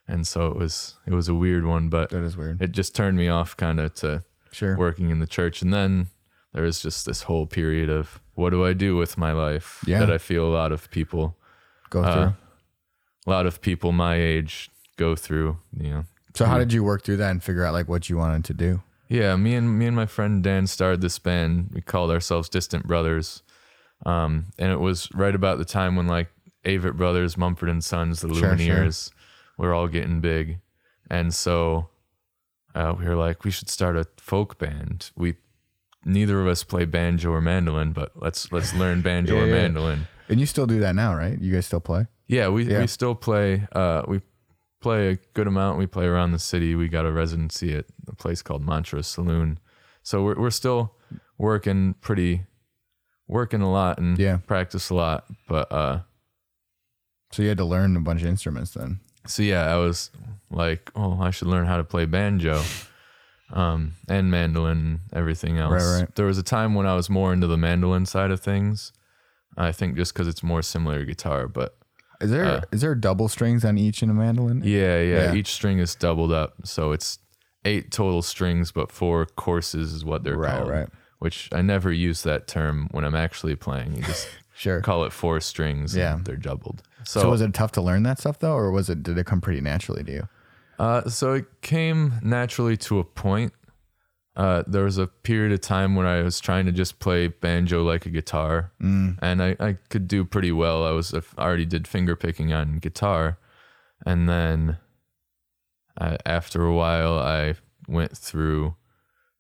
and 0.08 0.28
so 0.28 0.48
it 0.48 0.56
was 0.56 0.96
it 1.06 1.14
was 1.14 1.28
a 1.30 1.36
weird 1.36 1.66
one, 1.66 1.90
but 1.90 2.10
that 2.12 2.24
is 2.24 2.38
weird. 2.38 2.62
it 2.62 2.72
just 2.72 2.96
turned 2.96 3.18
me 3.18 3.28
off 3.28 3.58
kind 3.58 3.80
of 3.80 3.94
to 3.96 4.24
Sure. 4.52 4.78
working 4.78 5.10
in 5.10 5.20
the 5.20 5.28
church. 5.28 5.62
And 5.62 5.74
then 5.74 6.08
there 6.58 6.66
was 6.66 6.80
just 6.82 7.06
this 7.06 7.22
whole 7.22 7.46
period 7.46 7.88
of 7.88 8.20
what 8.34 8.50
do 8.50 8.66
I 8.66 8.74
do 8.74 8.96
with 8.98 9.16
my 9.16 9.32
life 9.32 9.84
Yeah. 9.86 10.00
that 10.00 10.10
I 10.12 10.18
feel 10.18 10.44
a 10.44 10.50
lot 10.50 10.72
of 10.72 10.90
people, 10.90 11.38
Go 11.92 12.02
uh, 12.04 12.14
through. 12.14 12.34
a 13.28 13.30
lot 13.30 13.46
of 13.46 13.62
people 13.62 13.92
my 13.92 14.16
age 14.16 14.72
go 14.98 15.16
through. 15.16 15.60
You 15.80 15.90
know, 15.92 16.06
So 16.34 16.46
how 16.46 16.58
did 16.58 16.74
you 16.74 16.84
work 16.84 17.04
through 17.04 17.18
that 17.18 17.30
and 17.30 17.44
figure 17.44 17.64
out 17.64 17.74
like 17.74 17.88
what 17.88 18.10
you 18.10 18.18
wanted 18.18 18.44
to 18.46 18.54
do? 18.56 18.82
yeah. 19.08 19.36
Me 19.36 19.54
and 19.54 19.78
me 19.78 19.86
and 19.86 19.96
my 19.96 20.08
friend 20.08 20.44
Dan 20.44 20.66
started 20.66 21.02
this 21.02 21.20
band. 21.20 21.70
We 21.74 21.82
called 21.82 22.10
ourselves 22.10 22.50
Distant 22.50 22.88
Brothers, 22.88 23.44
um, 24.04 24.48
and 24.58 24.72
it 24.72 24.80
was 24.80 25.10
right 25.14 25.36
about 25.36 25.60
the 25.60 25.66
time 25.66 25.96
when 25.96 26.08
like 26.08 26.30
Avett 26.66 26.98
Brothers, 26.98 27.38
Mumford 27.38 27.70
and 27.70 27.84
Sons, 27.84 28.22
the 28.22 28.30
Sure, 28.30 28.36
sure. 28.36 28.56
Lumineers, 28.56 29.12
were 29.60 29.76
all 29.76 29.88
getting 29.88 30.22
big, 30.22 30.58
and 31.08 31.32
so 31.36 31.90
uh, 32.74 32.96
we 32.98 33.06
were 33.06 33.16
like, 33.16 33.44
we 33.44 33.52
should 33.52 33.70
start 33.70 33.96
a 33.96 34.08
folk 34.18 34.58
band. 34.58 35.12
We 35.16 35.36
neither 36.08 36.40
of 36.42 36.48
us 36.48 36.64
play 36.64 36.86
banjo 36.86 37.32
or 37.32 37.42
mandolin, 37.42 37.92
but 37.92 38.12
let's 38.16 38.52
let's 38.52 38.74
learn 38.74 39.02
banjo 39.02 39.36
Yeah, 39.36 39.42
or 39.42 39.48
yeah. 39.48 39.54
mandolin. 39.54 40.08
And 40.30 40.40
you 40.40 40.46
still 40.46 40.66
do 40.68 40.80
that 40.80 40.96
now, 40.96 41.14
right? 41.16 41.40
You 41.40 41.54
guys 41.54 41.66
still 41.66 41.80
play? 41.80 42.08
Yeah, 42.28 42.48
we 42.50 42.64
Yeah. 42.66 42.80
we 42.82 42.88
still 42.88 43.16
play. 43.16 43.68
Uh, 43.72 44.04
we 44.08 44.22
play 44.82 45.10
a 45.12 45.16
good 45.34 45.48
amount. 45.48 45.78
We 45.80 45.86
play 45.88 46.06
around 46.06 46.32
the 46.32 46.40
city. 46.40 46.76
We 46.76 46.88
got 46.88 47.06
a 47.06 47.12
residency 47.12 47.76
at 47.76 47.86
a 48.08 48.16
place 48.16 48.42
called 48.42 48.62
Montrose 48.64 49.08
Saloon, 49.08 49.60
so 50.04 50.24
we're 50.24 50.40
we're 50.40 50.50
still 50.50 50.96
working 51.38 51.94
pretty, 52.02 52.44
working 53.28 53.62
a 53.62 53.72
lot 53.72 54.00
and 54.00 54.18
Yeah. 54.18 54.38
practice 54.48 54.90
a 54.90 54.96
lot. 54.96 55.26
But 55.48 55.72
uh, 55.72 56.00
So 57.32 57.44
you 57.44 57.50
had 57.50 57.58
to 57.58 57.66
learn 57.66 57.96
a 57.96 58.00
bunch 58.02 58.22
of 58.22 58.28
instruments 58.28 58.72
then. 58.72 59.00
so 59.28 59.44
yeah, 59.44 59.66
I 59.74 59.78
was 59.78 60.10
like, 60.50 60.92
oh, 60.96 61.20
I 61.22 61.30
should 61.32 61.48
learn 61.50 61.66
how 61.66 61.78
to 61.78 61.84
play 61.84 62.06
banjo, 62.06 62.62
um, 63.52 63.94
and 64.10 64.30
mandolin, 64.32 65.02
everything 65.14 65.58
else. 65.58 65.72
Right, 65.84 66.00
right. 66.02 66.16
There 66.16 66.26
was 66.26 66.38
a 66.38 66.44
time 66.44 66.74
when 66.76 66.86
I 66.86 66.96
was 66.96 67.10
more 67.10 67.32
into 67.34 67.48
the 67.48 67.58
mandolin 67.58 68.06
side 68.06 68.32
of 68.32 68.40
things. 68.40 68.92
I 69.56 69.72
think 69.72 69.96
just 69.96 70.14
because 70.14 70.28
it's 70.28 70.44
more 70.44 70.62
similar 70.62 71.00
to 71.00 71.06
guitar, 71.06 71.48
but 71.48 71.78
Is 72.22 72.30
there 72.32 72.64
is 72.72 72.84
Uh, 72.84 72.88
there 72.88 72.96
double 72.96 73.28
strings 73.28 73.64
on 73.66 73.78
each 73.78 74.02
in 74.04 74.10
a 74.10 74.14
mandolin? 74.14 74.62
Yeah, 74.64 75.00
yeah, 75.02 75.16
Yeah. 75.24 75.34
Each 75.34 75.52
string 75.52 75.80
is 75.80 75.96
doubled 75.96 76.32
up, 76.32 76.56
so 76.66 76.92
it's 76.92 77.20
eight 77.66 77.92
total 77.92 78.22
strings, 78.22 78.72
but 78.72 78.92
four 78.92 79.26
courses 79.26 79.94
is 79.94 80.04
what 80.06 80.24
they're 80.24 80.38
Right, 80.38 80.52
called. 80.58 80.70
right. 80.70 80.80
right. 80.80 80.90
Which 81.20 81.50
I 81.52 81.62
never 81.62 81.92
use 81.92 82.22
that 82.24 82.48
term 82.48 82.88
when 82.92 83.04
I'm 83.04 83.16
actually 83.16 83.56
playing. 83.56 83.96
You 83.96 84.04
just 84.04 84.28
Sure. 84.56 84.82
call 84.82 85.04
it 85.06 85.12
four 85.14 85.40
strings. 85.40 85.94
and 85.94 86.00
Yeah. 86.02 86.20
they're 86.24 86.36
doubled. 86.36 86.82
So, 87.04 87.22
So, 87.22 87.30
was 87.30 87.42
it 87.42 87.54
tough 87.54 87.72
to 87.74 87.82
learn 87.82 88.04
that 88.04 88.20
stuff 88.20 88.40
though, 88.40 88.54
or 88.56 88.72
was 88.72 88.90
it 88.90 89.02
did 89.04 89.18
it 89.18 89.26
come 89.26 89.40
pretty 89.42 89.62
naturally 89.62 90.04
to 90.04 90.12
you? 90.12 90.28
Uh, 90.80 91.10
so 91.10 91.34
it 91.34 91.46
came 91.62 92.14
naturally 92.24 92.78
to 92.78 93.00
a 93.00 93.04
point. 93.04 93.54
Uh, 94.36 94.64
there 94.68 94.84
was 94.84 95.00
a 95.00 95.08
period 95.08 95.52
of 95.52 95.62
time 95.62 95.96
when 95.96 96.06
I 96.06 96.22
was 96.22 96.40
trying 96.40 96.68
to 96.68 96.72
just 96.72 97.00
play 97.00 97.28
banjo 97.28 97.84
like 97.84 98.06
a 98.06 98.10
guitar, 98.12 98.72
Mm. 98.82 99.18
and 99.22 99.42
I, 99.42 99.56
I 99.60 99.78
could 99.90 100.08
do 100.08 100.24
pretty 100.26 100.52
well. 100.52 100.86
I 100.86 100.92
was 100.92 101.14
I 101.14 101.22
already 101.42 101.66
did 101.66 101.88
finger 101.88 102.16
picking 102.16 102.54
on 102.54 102.78
guitar, 102.78 103.40
and 104.06 104.30
then 104.30 104.78
uh, 106.00 106.18
after 106.26 106.64
a 106.64 106.74
while, 106.74 107.18
I 107.18 107.56
went 107.88 108.16
through 108.16 108.76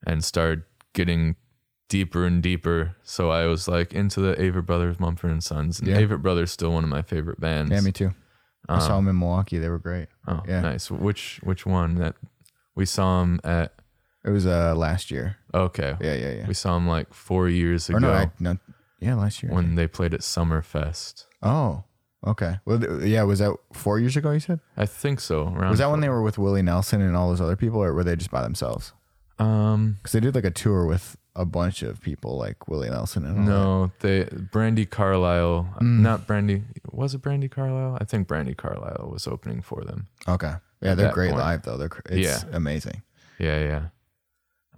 and 0.06 0.24
started 0.24 0.64
getting 0.94 1.36
deeper 1.90 2.26
and 2.26 2.42
deeper. 2.42 2.96
So 3.04 3.30
I 3.30 3.46
was 3.46 3.68
like 3.68 3.94
into 3.94 4.20
the 4.20 4.34
Avett 4.36 4.66
Brothers, 4.66 5.00
Mumford 5.00 5.30
and 5.30 5.44
Sons, 5.44 5.80
and 5.80 5.88
Yeah. 5.88 6.02
Avett 6.02 6.24
Brothers 6.24 6.52
still 6.52 6.72
one 6.74 6.84
of 6.84 6.90
my 6.90 7.04
favorite 7.04 7.40
bands. 7.40 7.72
Yeah, 7.72 7.82
me 7.82 7.92
too. 7.92 8.16
I 8.70 8.80
saw 8.80 8.98
them 8.98 9.08
in 9.08 9.18
Milwaukee. 9.20 9.58
They 9.60 9.70
were 9.70 9.80
great. 9.80 10.08
oh, 10.28 10.42
yeah. 10.48 10.62
nice. 10.62 10.92
Which 10.92 11.40
which 11.44 11.66
one 11.66 11.96
that 11.96 12.16
we 12.76 12.86
saw 12.86 13.22
them 13.22 13.40
at? 13.44 13.74
It 14.26 14.32
was 14.32 14.46
uh 14.46 14.76
last 14.76 15.10
year. 15.10 15.38
Okay, 15.54 15.96
Yeah, 16.02 16.14
yeah, 16.16 16.32
yeah. 16.40 16.48
we 16.48 16.54
saw 16.54 16.74
them 16.74 16.86
like 16.88 17.14
four 17.14 17.48
years 17.48 17.88
ago 17.88 17.98
Or 17.98 18.02
no, 18.02 18.12
I, 18.12 18.32
no, 18.40 18.58
yeah, 19.00 19.16
last 19.16 19.42
year. 19.42 19.54
when 19.54 19.76
they 19.76 19.88
played 19.88 20.14
at 20.14 20.20
Summerfest. 20.22 21.26
oh, 21.44 21.86
okay. 22.26 22.60
Well, 22.66 22.80
th- 22.80 23.04
yeah, 23.04 23.24
was 23.24 23.40
that 23.40 23.54
four 23.72 24.00
years 24.00 24.18
ago? 24.18 24.32
You 24.32 24.42
said 24.42 24.60
I 24.76 24.86
think 24.86 25.22
so. 25.22 25.44
Around 25.56 25.70
was 25.70 25.80
that 25.80 25.90
when 25.90 26.02
they 26.02 26.10
were 26.10 26.22
with 26.22 26.38
Willie 26.38 26.62
Nelson 26.62 27.02
and 27.02 27.16
all 27.16 27.30
those 27.30 27.40
other 27.42 27.56
people, 27.56 27.82
or 27.82 27.94
were 27.94 28.04
they 28.04 28.16
just 28.18 28.32
by 28.32 28.42
themselves? 28.42 28.92
um 29.40 29.96
Because 29.98 30.12
they 30.12 30.20
did 30.20 30.36
like 30.36 30.44
a 30.44 30.52
tour 30.52 30.86
with 30.86 31.16
a 31.38 31.46
bunch 31.46 31.84
of 31.84 32.02
people, 32.02 32.38
like 32.38 32.68
Willie 32.68 32.90
Nelson 32.90 33.26
and 33.26 33.38
all 33.40 33.46
that. 33.46 33.52
no 33.52 33.92
they 34.00 34.24
Brandi 34.26 34.90
Carlile 34.90 35.76
Mm. 35.82 36.00
not 36.00 36.28
Brandi 36.28 36.64
was 36.92 37.14
it 37.14 37.22
Brandi 37.22 37.50
Carlile 37.50 37.98
I 38.02 38.04
think 38.06 38.28
Brandi 38.28 38.56
Carlile 38.58 39.10
was 39.12 39.28
opening 39.28 39.62
for 39.62 39.84
them 39.84 40.08
Okay. 40.28 40.54
Yeah, 40.82 40.92
At 40.92 40.98
they're 40.98 41.08
that 41.08 41.14
great 41.14 41.30
point. 41.32 41.42
live 41.44 41.62
though. 41.64 41.78
They're 41.78 41.90
cr- 41.90 42.02
it's 42.10 42.44
Yeah. 42.44 42.50
amazing. 42.56 43.02
Yeah, 43.40 43.60
yeah. 43.72 43.84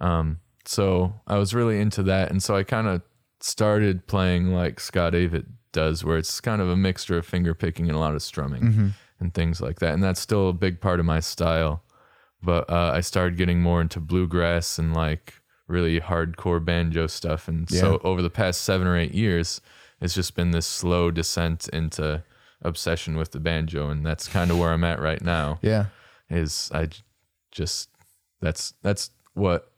Um, 0.00 0.38
so 0.64 1.14
I 1.26 1.36
was 1.38 1.54
really 1.54 1.80
into 1.80 2.02
that, 2.04 2.30
and 2.30 2.42
so 2.42 2.56
I 2.56 2.62
kind 2.62 2.86
of 2.86 3.02
started 3.40 4.06
playing 4.06 4.52
like 4.54 4.80
Scott 4.80 5.12
Avett 5.14 5.46
does, 5.72 6.04
where 6.04 6.18
it's 6.18 6.40
kind 6.40 6.60
of 6.62 6.68
a 6.68 6.76
mixture 6.76 7.18
of 7.18 7.26
finger 7.26 7.54
picking 7.54 7.86
and 7.88 7.96
a 7.96 7.98
lot 8.00 8.14
of 8.14 8.22
strumming 8.22 8.62
Mm-hmm. 8.62 8.88
and 9.20 9.34
things 9.34 9.60
like 9.60 9.78
that, 9.80 9.94
and 9.94 10.02
that's 10.02 10.20
still 10.20 10.48
a 10.48 10.52
big 10.54 10.80
part 10.80 11.00
of 11.00 11.06
my 11.06 11.20
style. 11.20 11.82
But 12.42 12.70
uh, 12.70 12.92
I 12.94 13.00
started 13.00 13.36
getting 13.36 13.60
more 13.60 13.80
into 13.82 14.00
bluegrass 14.00 14.78
and 14.78 14.94
like 14.94 15.39
really 15.70 16.00
hardcore 16.00 16.62
banjo 16.64 17.06
stuff, 17.06 17.48
and 17.48 17.68
so 17.70 18.00
over 18.04 18.20
the 18.20 18.30
past 18.30 18.62
seven 18.62 18.86
or 18.86 18.96
eight 18.98 19.14
years, 19.14 19.60
it's 20.00 20.14
just 20.14 20.34
been 20.34 20.50
this 20.50 20.66
slow 20.66 21.10
descent 21.10 21.68
into 21.72 22.22
obsession 22.62 23.16
with 23.16 23.30
the 23.32 23.40
banjo, 23.40 23.88
and 23.88 24.04
that's 24.04 24.28
kind 24.28 24.50
of 24.50 24.58
where 24.58 24.72
I'm 24.72 24.84
at 24.84 25.00
right 25.00 25.22
now 25.22 25.58
Yeah. 25.62 25.86
is 26.28 26.70
I 26.74 26.88
just 27.50 27.88
that's 28.40 28.74
that's 28.82 29.10
what 29.34 29.70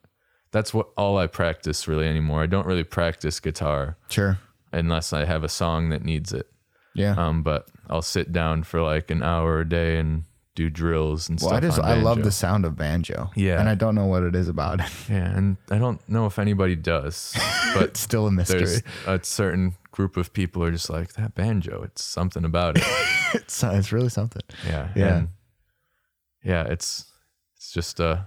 that's 0.50 0.74
what 0.74 0.88
all 0.96 1.16
I 1.18 1.26
practice 1.26 1.86
really 1.88 2.06
anymore. 2.06 2.42
I 2.42 2.46
don't 2.46 2.66
really 2.66 2.84
practice 2.84 3.40
guitar 3.40 3.96
Sure. 4.08 4.38
unless 4.72 5.12
I 5.12 5.24
have 5.24 5.44
a 5.44 5.48
song 5.48 5.90
that 5.90 6.04
needs 6.04 6.32
it. 6.32 6.48
Yeah. 6.94 7.14
Um, 7.16 7.42
but 7.42 7.68
I'll 7.88 8.02
sit 8.02 8.32
down 8.32 8.64
for 8.64 8.82
like 8.82 9.10
an 9.10 9.22
hour 9.22 9.60
a 9.60 9.68
day 9.68 9.96
and 9.98 10.24
do 10.54 10.68
drills 10.68 11.28
and 11.28 11.40
well, 11.40 11.48
stuff. 11.50 11.56
I 11.58 11.60
just 11.66 11.78
I 11.78 11.94
love 11.94 12.22
the 12.22 12.30
sound 12.30 12.64
of 12.64 12.76
banjo. 12.76 13.30
Yeah. 13.34 13.58
And 13.58 13.68
I 13.68 13.74
don't 13.74 13.94
know 13.94 14.06
what 14.06 14.22
it 14.22 14.34
is 14.34 14.48
about 14.48 14.80
it. 14.80 14.86
Yeah, 15.08 15.36
and 15.36 15.56
I 15.70 15.78
don't 15.78 16.06
know 16.08 16.26
if 16.26 16.38
anybody 16.38 16.76
does, 16.76 17.34
but 17.74 17.84
it's 17.84 18.00
still 18.00 18.26
a 18.26 18.30
mystery. 18.30 18.60
there's 18.60 18.82
a 19.06 19.20
certain 19.22 19.74
group 19.90 20.16
of 20.16 20.32
people 20.32 20.62
are 20.62 20.70
just 20.70 20.88
like 20.88 21.14
that 21.14 21.34
banjo. 21.34 21.82
It's 21.82 22.02
something 22.02 22.44
about 22.44 22.78
it. 22.78 22.84
it's 23.34 23.62
uh, 23.62 23.72
it's 23.74 23.92
really 23.92 24.08
something. 24.08 24.42
Yeah. 24.66 24.88
Yeah. 24.94 25.16
and 25.16 25.28
yeah, 26.44 26.64
it's 26.64 27.10
it's 27.56 27.72
just 27.72 28.00
uh 28.00 28.22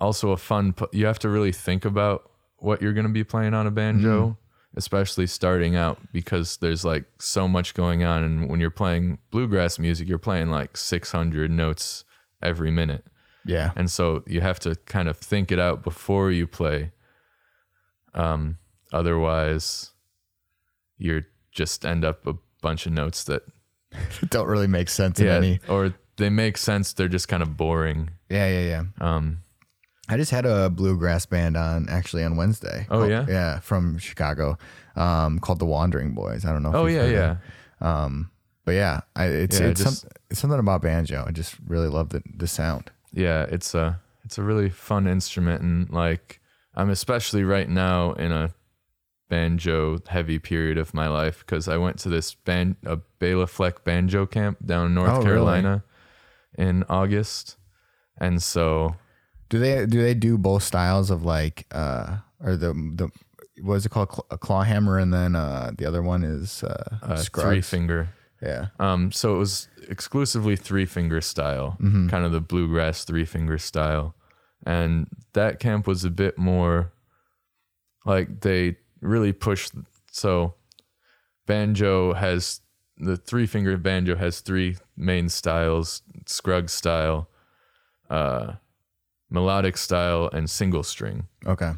also 0.00 0.30
a 0.30 0.36
fun 0.36 0.74
you 0.92 1.06
have 1.06 1.18
to 1.20 1.28
really 1.28 1.52
think 1.52 1.84
about 1.84 2.30
what 2.58 2.82
you're 2.82 2.92
going 2.92 3.06
to 3.06 3.12
be 3.12 3.24
playing 3.24 3.54
on 3.54 3.66
a 3.66 3.70
banjo, 3.70 4.20
Mm-hmm. 4.30 4.32
Especially 4.76 5.26
starting 5.26 5.76
out 5.76 5.98
because 6.12 6.58
there's 6.58 6.84
like 6.84 7.04
so 7.18 7.48
much 7.48 7.74
going 7.74 8.04
on 8.04 8.22
and 8.22 8.48
when 8.48 8.60
you're 8.60 8.70
playing 8.70 9.18
bluegrass 9.30 9.78
music, 9.78 10.08
you're 10.08 10.18
playing 10.18 10.50
like 10.50 10.76
600 10.76 11.50
notes 11.50 12.04
every 12.42 12.70
minute. 12.70 13.04
Yeah. 13.44 13.72
And 13.76 13.90
so 13.90 14.22
you 14.26 14.40
have 14.40 14.60
to 14.60 14.74
kind 14.86 15.08
of 15.08 15.16
think 15.16 15.50
it 15.50 15.58
out 15.58 15.82
before 15.82 16.30
you 16.30 16.46
play. 16.46 16.92
Um 18.14 18.58
otherwise 18.92 19.92
you're 20.96 21.26
just 21.52 21.84
end 21.84 22.04
up 22.04 22.26
a 22.26 22.34
bunch 22.62 22.86
of 22.86 22.92
notes 22.92 23.24
that 23.24 23.42
don't 24.28 24.48
really 24.48 24.66
make 24.66 24.88
sense 24.88 25.18
in 25.20 25.26
yeah, 25.26 25.34
any. 25.34 25.60
or 25.68 25.94
they 26.18 26.28
make 26.28 26.58
sense. 26.58 26.92
They're 26.92 27.08
just 27.08 27.28
kind 27.28 27.42
of 27.42 27.56
boring. 27.56 28.10
Yeah, 28.28 28.48
yeah, 28.48 28.66
yeah. 29.00 29.14
Um, 29.14 29.42
I 30.08 30.16
just 30.16 30.30
had 30.30 30.46
a 30.46 30.70
bluegrass 30.70 31.26
band 31.26 31.56
on 31.56 31.88
actually 31.88 32.24
on 32.24 32.36
Wednesday. 32.36 32.86
Oh, 32.90 32.98
Called- 33.00 33.10
yeah? 33.10 33.26
yeah, 33.28 33.58
from 33.60 33.98
Chicago, 33.98 34.56
um, 34.96 35.38
called 35.38 35.58
the 35.58 35.66
Wandering 35.66 36.12
Boys. 36.14 36.44
I 36.44 36.52
don't 36.52 36.62
know. 36.62 36.70
If 36.70 36.74
oh 36.76 36.86
yeah, 36.86 37.06
yeah. 37.06 37.36
Um, 37.80 38.30
but 38.64 38.72
yeah, 38.72 39.00
I, 39.16 39.26
it's 39.26 39.60
Yeah, 39.60 39.66
it's, 39.68 39.82
just- 39.84 40.00
some, 40.02 40.10
it's 40.30 40.40
something 40.40 40.58
about 40.58 40.82
banjo. 40.82 41.24
I 41.26 41.30
just 41.32 41.56
really 41.66 41.88
love 41.88 42.08
the 42.10 42.22
the 42.34 42.46
sound. 42.46 42.90
yeah. 43.12 43.42
It's 43.50 43.74
a 43.74 44.00
it's 44.24 44.38
a 44.38 44.42
really 44.42 44.68
fun 44.70 45.06
instrument, 45.06 45.62
and 45.62 45.88
like 45.90 46.40
I'm 46.74 46.90
especially 46.90 47.44
right 47.44 47.68
now 47.68 48.12
in 48.12 48.32
a 48.32 48.54
banjo 49.28 49.98
heavy 50.08 50.38
period 50.38 50.78
of 50.78 50.94
my 50.94 51.06
life 51.08 51.40
because 51.40 51.68
I 51.68 51.76
went 51.76 51.98
to 52.00 52.08
this 52.08 52.34
band 52.34 52.76
a 52.86 52.96
Bela 53.18 53.46
Fleck 53.46 53.84
banjo 53.84 54.24
camp 54.26 54.64
down 54.64 54.86
in 54.86 54.94
North 54.94 55.10
Oh, 55.10 55.14
really? 55.16 55.24
Carolina 55.26 55.84
in 56.56 56.84
August, 56.88 57.56
and 58.18 58.42
so 58.42 58.96
Do 59.48 59.58
they 59.58 59.86
do 59.86 60.02
they 60.02 60.14
do 60.14 60.36
both 60.38 60.62
styles 60.62 61.10
of 61.10 61.24
like 61.24 61.66
uh 61.72 62.18
or 62.40 62.56
the 62.56 62.72
the 62.72 63.08
what 63.62 63.74
is 63.74 63.86
it 63.86 63.90
called 63.90 64.10
Cl- 64.12 64.26
a 64.30 64.38
claw 64.38 64.62
hammer 64.62 64.98
and 64.98 65.12
then 65.12 65.34
uh 65.34 65.72
the 65.76 65.84
other 65.86 66.02
one 66.02 66.22
is 66.22 66.62
uh, 66.62 66.98
uh, 67.02 67.16
three 67.22 67.60
finger. 67.62 68.10
Yeah. 68.42 68.66
Um, 68.78 69.10
so 69.10 69.34
it 69.34 69.38
was 69.38 69.68
exclusively 69.88 70.54
three 70.54 70.86
finger 70.86 71.20
style, 71.20 71.76
Mm-hmm. 71.80 72.08
kind 72.08 72.24
of 72.24 72.30
the 72.32 72.40
bluegrass 72.40 73.04
three 73.04 73.24
finger 73.24 73.58
style. 73.58 74.14
And 74.64 75.08
that 75.32 75.58
camp 75.58 75.86
was 75.88 76.04
a 76.04 76.10
bit 76.10 76.38
more 76.38 76.92
like 78.04 78.40
they 78.42 78.76
really 79.00 79.32
pushed. 79.32 79.72
So 80.12 80.54
banjo 81.46 82.12
has 82.14 82.60
the 82.96 83.16
three 83.16 83.46
finger 83.46 83.76
banjo 83.76 84.14
has 84.16 84.40
three 84.40 84.76
main 84.96 85.28
styles 85.28 86.02
Scruggs 86.26 86.72
style, 86.72 87.28
uh, 88.10 88.54
melodic 89.30 89.76
style, 89.76 90.28
and 90.32 90.48
single 90.50 90.82
string 90.82 91.26
Okay. 91.46 91.72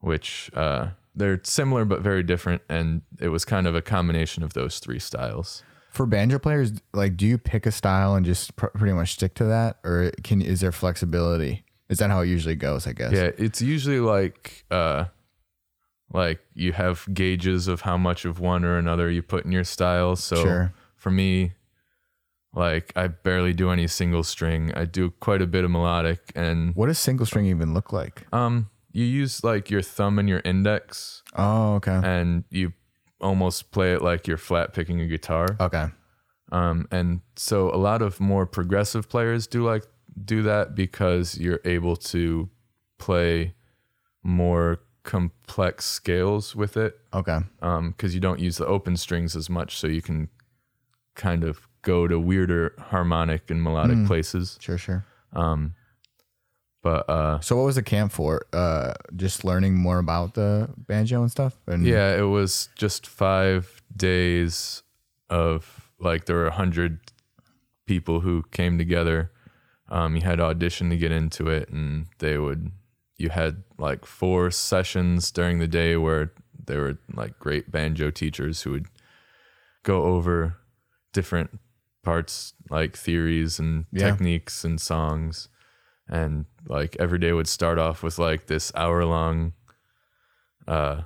which 0.00 0.50
uh, 0.54 0.88
they're 1.14 1.40
similar 1.44 1.84
but 1.84 2.00
very 2.00 2.22
different. 2.22 2.62
And 2.68 3.02
it 3.20 3.28
was 3.28 3.44
kind 3.44 3.66
of 3.66 3.74
a 3.74 3.82
combination 3.82 4.42
of 4.42 4.52
those 4.54 4.78
three 4.78 4.98
styles. 4.98 5.62
For 5.90 6.06
banjo 6.06 6.38
players, 6.38 6.72
like, 6.94 7.16
do 7.16 7.26
you 7.26 7.36
pick 7.38 7.66
a 7.66 7.70
style 7.72 8.14
and 8.14 8.24
just 8.24 8.56
pr- 8.56 8.66
pretty 8.68 8.94
much 8.94 9.12
stick 9.12 9.34
to 9.34 9.44
that, 9.44 9.78
or 9.84 10.10
can 10.22 10.40
is 10.40 10.60
there 10.60 10.72
flexibility? 10.72 11.64
Is 11.90 11.98
that 11.98 12.08
how 12.10 12.20
it 12.22 12.28
usually 12.28 12.56
goes? 12.56 12.86
I 12.86 12.92
guess. 12.92 13.12
Yeah, 13.12 13.30
it's 13.36 13.60
usually 13.60 14.00
like 14.00 14.64
uh, 14.70 15.04
like 16.12 16.40
you 16.54 16.72
have 16.72 17.06
gauges 17.12 17.68
of 17.68 17.82
how 17.82 17.96
much 17.98 18.24
of 18.24 18.40
one 18.40 18.64
or 18.64 18.78
another 18.78 19.10
you 19.10 19.22
put 19.22 19.44
in 19.44 19.52
your 19.52 19.64
style. 19.64 20.16
So 20.16 20.36
Sure. 20.36 20.72
for 20.96 21.10
me, 21.10 21.52
like 22.54 22.92
I 22.96 23.08
barely 23.08 23.52
do 23.52 23.70
any 23.70 23.86
single 23.86 24.22
string. 24.22 24.72
I 24.74 24.84
do 24.84 25.10
quite 25.20 25.40
a 25.42 25.46
bit 25.46 25.64
of 25.64 25.70
melodic, 25.70 26.32
and 26.34 26.74
What 26.76 26.86
does 26.86 26.98
single 26.98 27.26
string 27.26 27.46
even 27.46 27.72
look 27.74 27.92
like? 27.92 28.26
um, 28.32 28.68
you 28.92 29.04
use 29.04 29.42
like 29.42 29.70
your 29.70 29.80
thumb 29.82 30.18
and 30.18 30.28
your 30.28 30.42
index, 30.44 31.22
Oh, 31.34 31.74
okay. 31.76 32.00
and 32.04 32.44
you 32.50 32.72
almost 33.20 33.70
play 33.70 33.94
it 33.94 34.02
like 34.02 34.26
you're 34.26 34.36
flat 34.36 34.74
picking 34.74 35.00
a 35.00 35.06
guitar. 35.06 35.46
Okay. 35.60 35.86
Um, 36.50 36.86
and 36.90 37.20
so 37.36 37.70
a 37.74 37.78
lot 37.78 38.02
of 38.02 38.20
more 38.20 38.44
progressive 38.44 39.08
players 39.08 39.46
do 39.46 39.64
like 39.64 39.84
do 40.22 40.42
that 40.42 40.74
because 40.74 41.38
you're 41.38 41.60
able 41.64 41.96
to 41.96 42.50
play 42.98 43.54
more 44.22 44.80
complex 45.04 45.84
scales 45.86 46.54
with 46.54 46.76
it 46.76 46.98
Okay. 47.14 47.38
Um, 47.62 47.90
because 47.92 48.14
you 48.14 48.20
don't 48.20 48.38
use 48.38 48.58
the 48.58 48.66
open 48.66 48.96
strings 48.98 49.34
as 49.34 49.48
much, 49.48 49.78
so 49.78 49.86
you 49.86 50.02
can 50.02 50.28
kind 51.14 51.44
of 51.44 51.66
go 51.82 52.06
to 52.08 52.18
weirder 52.18 52.74
harmonic 52.78 53.50
and 53.50 53.62
melodic 53.62 54.06
places. 54.06 54.58
Sure. 54.60 54.78
Sure. 54.78 55.04
Um, 55.32 55.74
but 56.82 57.08
uh, 57.08 57.40
So, 57.40 57.56
what 57.56 57.64
was 57.64 57.76
the 57.76 57.82
camp 57.82 58.12
for? 58.12 58.46
Uh, 58.52 58.94
just 59.14 59.44
learning 59.44 59.76
more 59.76 59.98
about 59.98 60.34
the 60.34 60.68
banjo 60.76 61.22
and 61.22 61.30
stuff. 61.30 61.56
And 61.66 61.84
yeah, 61.86 62.16
it 62.16 62.22
was 62.28 62.68
just 62.76 63.06
five 63.06 63.82
days 63.94 64.82
of 65.30 65.90
like 66.00 66.24
there 66.24 66.36
were 66.36 66.48
a 66.48 66.52
hundred 66.52 66.98
people 67.86 68.20
who 68.20 68.42
came 68.50 68.78
together. 68.78 69.30
Um, 69.88 70.16
you 70.16 70.22
had 70.22 70.38
to 70.38 70.44
audition 70.44 70.90
to 70.90 70.96
get 70.96 71.12
into 71.12 71.48
it, 71.48 71.68
and 71.68 72.06
they 72.18 72.38
would. 72.38 72.72
You 73.16 73.28
had 73.28 73.62
like 73.78 74.04
four 74.04 74.50
sessions 74.50 75.30
during 75.30 75.60
the 75.60 75.68
day 75.68 75.96
where 75.96 76.32
there 76.66 76.80
were 76.80 76.98
like 77.14 77.38
great 77.38 77.70
banjo 77.70 78.10
teachers 78.10 78.62
who 78.62 78.72
would 78.72 78.86
go 79.84 80.02
over 80.04 80.56
different 81.12 81.60
parts, 82.02 82.54
like 82.70 82.96
theories 82.96 83.58
and 83.58 83.86
Yeah. 83.92 84.10
techniques 84.10 84.64
and 84.64 84.80
songs, 84.80 85.48
and 86.08 86.46
like 86.66 86.96
every 86.98 87.18
day 87.18 87.32
would 87.32 87.48
start 87.48 87.78
off 87.78 88.02
with 88.02 88.18
like 88.18 88.46
this 88.46 88.72
hour 88.74 89.04
long. 89.04 89.52
Uh, 90.66 91.02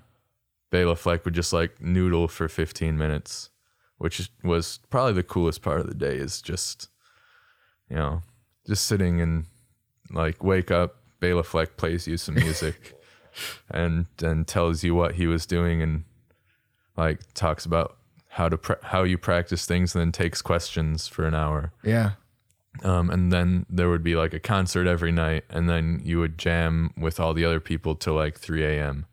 Bela 0.71 0.97
Fleck 0.97 1.25
would 1.25 1.35
just 1.35 1.53
like 1.53 1.81
noodle 1.81 2.29
for 2.29 2.49
15 2.49 2.99
minutes, 2.99 3.51
which 3.99 4.31
was 4.43 4.81
probably 4.91 5.13
the 5.15 5.23
coolest 5.23 5.63
part 5.63 5.81
of 5.81 5.87
the 5.87 5.95
day 5.95 6.17
is 6.17 6.43
just, 6.43 6.89
you 7.89 7.97
know, 7.97 8.23
just 8.67 8.85
sitting 8.85 9.21
and 9.21 9.45
like 10.11 10.43
wake 10.43 10.71
up, 10.71 10.97
Bela 11.21 11.43
Fleck 11.45 11.77
plays 11.77 12.07
you 12.07 12.17
some 12.17 12.35
music 12.35 12.95
and 13.71 14.07
and 14.23 14.47
tells 14.47 14.83
you 14.83 14.95
what 14.95 15.15
he 15.15 15.27
was 15.27 15.47
doing 15.47 15.83
and 15.83 16.05
like 16.97 17.21
talks 17.35 17.65
about 17.65 17.96
how 18.37 18.49
to 18.51 18.59
pra- 18.59 18.79
how 18.83 19.03
you 19.03 19.17
practice 19.19 19.65
things 19.67 19.95
and 19.95 20.01
then 20.03 20.13
takes 20.13 20.43
questions 20.43 21.09
for 21.09 21.27
an 21.27 21.35
hour. 21.35 21.73
Yeah. 21.83 22.13
Um, 22.85 23.09
and 23.09 23.33
then 23.33 23.65
there 23.71 23.89
would 23.89 24.03
be 24.03 24.15
like 24.17 24.35
a 24.35 24.39
concert 24.41 24.87
every 24.87 25.11
night, 25.13 25.45
and 25.49 25.69
then 25.69 26.01
you 26.05 26.19
would 26.21 26.37
jam 26.37 26.93
with 26.99 27.19
all 27.19 27.33
the 27.33 27.45
other 27.45 27.61
people 27.61 27.95
till 27.95 28.13
like 28.15 28.39
3 28.39 28.63
a.m. 28.65 29.07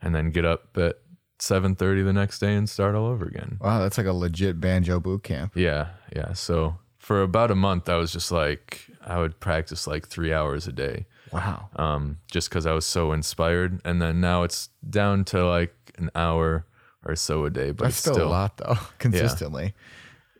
and 0.00 0.14
then 0.14 0.30
get 0.30 0.44
up 0.44 0.76
at 0.78 0.96
7:30 1.40 2.04
the 2.04 2.12
next 2.12 2.38
day 2.38 2.54
and 2.54 2.70
start 2.70 2.94
all 2.94 3.06
over 3.06 3.24
again. 3.26 3.58
Wow, 3.60 3.80
that's 3.80 3.98
like 3.98 4.06
a 4.06 4.12
legit 4.12 4.60
banjo 4.60 5.00
boot 5.00 5.24
camp. 5.24 5.56
Yeah, 5.56 5.88
yeah. 6.14 6.32
So 6.34 6.76
for 6.98 7.22
about 7.22 7.50
a 7.50 7.56
month, 7.56 7.88
I 7.88 7.96
was 7.96 8.12
just 8.12 8.30
like 8.30 8.86
I 9.04 9.18
would 9.18 9.40
practice 9.40 9.88
like 9.88 10.06
three 10.06 10.32
hours 10.32 10.68
a 10.68 10.72
day, 10.72 11.06
Wow. 11.32 11.68
um, 11.74 12.18
just 12.30 12.48
because 12.48 12.66
I 12.66 12.72
was 12.72 12.86
so 12.86 13.10
inspired. 13.12 13.80
And 13.84 14.00
then 14.00 14.20
now 14.20 14.44
it's 14.44 14.68
down 14.88 15.24
to 15.24 15.44
like 15.44 15.74
an 15.98 16.10
hour 16.14 16.64
or 17.04 17.16
so 17.16 17.44
a 17.44 17.50
day, 17.50 17.70
but 17.72 17.84
That's 17.84 17.96
still, 17.96 18.14
still, 18.14 18.28
a 18.28 18.30
lot 18.30 18.56
though, 18.58 18.78
consistently. 18.98 19.74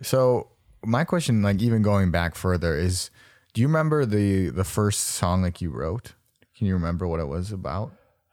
So 0.02 0.48
my 0.84 1.04
question, 1.04 1.42
like 1.42 1.60
even 1.62 1.82
going 1.82 2.10
back 2.10 2.34
further, 2.34 2.76
is 2.76 3.10
do 3.54 3.60
you 3.60 3.66
remember 3.68 4.04
the 4.06 4.50
the 4.50 4.64
first 4.64 5.00
song 5.00 5.42
like 5.42 5.60
you 5.60 5.70
wrote? 5.70 6.14
Can 6.56 6.66
you 6.66 6.74
remember 6.74 7.06
what 7.08 7.20
it 7.20 7.26
was 7.28 7.52
about? 7.52 7.92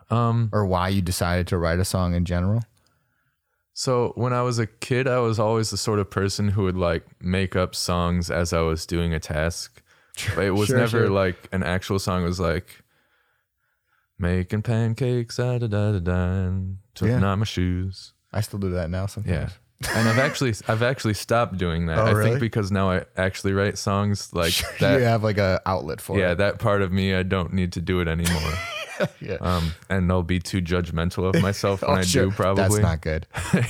Um, 0.10 0.50
Or 0.52 0.66
why 0.66 0.90
you 0.90 1.02
decided 1.02 1.48
to 1.48 1.58
write 1.58 1.80
a 1.80 1.86
song 1.86 2.14
in 2.16 2.26
general? 2.26 2.64
So 3.74 4.12
when 4.16 4.34
I 4.34 4.42
was 4.42 4.60
a 4.60 4.66
kid, 4.68 5.08
I 5.08 5.20
was 5.20 5.40
always 5.40 5.70
the 5.70 5.78
sort 5.78 6.00
of 6.00 6.10
person 6.10 6.50
who 6.50 6.64
would 6.64 6.76
like 6.76 7.06
make 7.22 7.56
up 7.56 7.76
songs 7.76 8.30
as 8.32 8.52
I 8.52 8.62
was 8.62 8.86
doing 8.86 9.14
a 9.14 9.20
task. 9.20 9.82
But 10.36 10.46
it 10.46 10.52
was 10.52 10.68
Sure, 10.68 10.78
never 10.78 10.90
sure. 11.06 11.10
like 11.10 11.48
an 11.52 11.64
actual 11.64 11.98
song. 12.00 12.24
It 12.24 12.26
was 12.26 12.40
like 12.42 12.84
making 14.18 14.64
pancakes, 14.64 15.38
da 15.38 15.58
da 15.60 15.68
da 15.68 15.92
da 15.94 16.00
da, 16.00 16.24
and 16.48 16.78
took 16.94 17.08
Yeah. 17.08 17.36
my 17.36 17.46
shoes. 17.46 18.14
I 18.34 18.42
still 18.42 18.60
do 18.60 18.72
that 18.72 18.90
now 18.90 19.06
sometimes. 19.08 19.52
Yeah. 19.82 19.90
And 19.96 20.10
I've 20.10 20.20
actually 20.20 20.54
I've 20.68 20.84
actually 20.84 21.14
stopped 21.14 21.58
doing 21.58 21.86
that. 21.88 21.98
Oh, 22.00 22.06
I 22.06 22.12
really? 22.12 22.30
think 22.32 22.42
because 22.42 22.72
now 22.72 22.92
I 22.92 23.06
actually 23.18 23.54
write 23.54 23.78
songs 23.78 24.34
like 24.34 24.54
that. 24.80 25.00
you 25.00 25.06
have 25.06 25.24
like 25.24 25.38
a 25.38 25.62
outlet 25.66 26.02
for 26.02 26.20
yeah, 26.20 26.32
it. 26.32 26.36
that 26.40 26.60
part 26.60 26.82
of 26.82 26.92
me 26.92 27.16
I 27.16 27.24
don't 27.24 27.54
need 27.54 27.72
to 27.74 27.82
do 27.82 28.00
it 28.02 28.08
anymore. 28.08 28.54
Yeah. 29.22 29.36
um, 29.40 29.72
and 29.90 30.12
I'll 30.12 30.24
be 30.24 30.40
too 30.42 30.62
judgmental 30.62 31.34
of 31.34 31.42
myself 31.42 31.82
when 31.84 31.92
Oh, 31.92 31.94
I 31.94 32.02
sure. 32.02 32.26
do. 32.26 32.32
Probably 32.32 32.64
That's 32.64 32.80
not 32.80 33.00
good. 33.00 33.28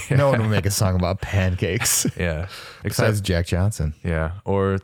No 0.10 0.28
one 0.30 0.39
will 0.41 0.50
make 0.50 0.65
a 0.65 0.72
song 0.72 0.95
about 0.95 1.22
pancakes. 1.22 2.08
Yeah. 2.17 2.48
Besides 2.82 3.19
Except 3.19 3.28
Jack 3.28 3.45
Johnson. 3.45 3.93
yeah, 4.04 4.32
or 4.43 4.80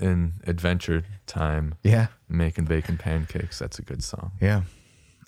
in 0.00 0.32
Adventure 0.48 1.04
Time, 1.28 1.76
Yeah. 1.84 2.08
making 2.28 2.64
bacon 2.64 2.98
pancakes. 2.98 3.60
That's 3.60 3.78
a 3.78 3.82
good 3.82 4.02
song, 4.02 4.32
Yeah. 4.40 4.62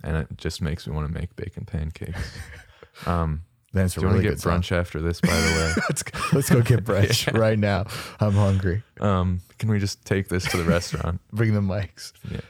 and 0.02 0.16
it 0.16 0.26
just 0.36 0.60
makes 0.60 0.84
me 0.88 0.92
want 0.96 1.06
to 1.06 1.14
make 1.14 1.36
bacon 1.36 1.64
pancakes. 1.64 2.32
Um, 3.06 3.42
A 3.78 4.00
do 4.00 4.06
you 4.06 4.12
really 4.12 4.26
want 4.26 4.38
to 4.38 4.44
get 4.44 4.52
brunch 4.52 4.72
after 4.72 5.00
this? 5.00 5.20
By 5.20 5.28
the 5.28 5.32
way? 5.34 5.72
let's, 5.88 6.32
let's 6.32 6.50
go 6.50 6.62
get 6.62 6.84
brunch 6.84 7.32
right 7.38 7.58
now. 7.58 7.86
I'm 8.20 8.32
hungry. 8.32 8.82
um, 9.00 9.40
can 9.58 9.70
we 9.70 9.78
just 9.78 10.04
take 10.04 10.28
this 10.28 10.44
to 10.50 10.56
the 10.56 10.64
restaurant? 10.64 11.20
Bring 11.32 11.54
the 11.54 11.60
mics. 11.60 12.12
Yeah. 12.30 12.40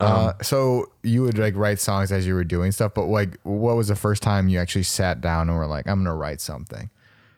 Uh, 0.00 0.32
so 0.42 0.86
you 1.02 1.22
would 1.22 1.38
like 1.38 1.54
write 1.54 1.78
songs 1.78 2.10
as 2.10 2.26
you 2.26 2.34
were 2.34 2.44
doing 2.44 2.72
stuff, 2.72 2.94
but 2.94 3.04
like, 3.04 3.38
what 3.42 3.76
was 3.76 3.88
the 3.88 3.96
first 3.96 4.22
time 4.22 4.48
you 4.48 4.58
actually 4.58 4.82
sat 4.82 5.20
down 5.20 5.48
and 5.48 5.56
were 5.56 5.66
like, 5.66 5.86
"I'm 5.86 6.02
gonna 6.02 6.16
write 6.16 6.40
something"? 6.40 6.90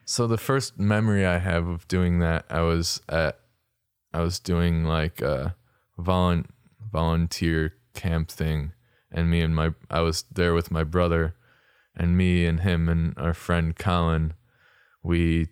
So 0.05 0.27
the 0.27 0.39
first 0.39 0.79
memory 0.79 1.27
I 1.27 1.39
have 1.39 1.67
of 1.67 1.87
doing 1.89 2.21
that, 2.21 2.45
I 2.49 2.61
was 2.61 3.01
at, 3.09 3.39
I 4.13 4.21
was 4.21 4.39
doing 4.39 4.85
like 4.85 5.21
a 5.21 5.57
volun, 5.99 6.47
volunteer 6.93 7.75
camp 7.95 8.31
thing, 8.31 8.73
and 9.11 9.31
me 9.31 9.41
and 9.41 9.55
my, 9.55 9.73
I 9.91 10.01
was 10.01 10.25
there 10.33 10.55
with 10.55 10.71
my 10.71 10.85
brother, 10.85 11.35
and 11.97 12.17
me 12.17 12.47
and 12.47 12.61
him 12.61 12.89
and 12.89 13.17
our 13.19 13.35
friend 13.35 13.77
Colin, 13.77 14.35
we, 15.03 15.49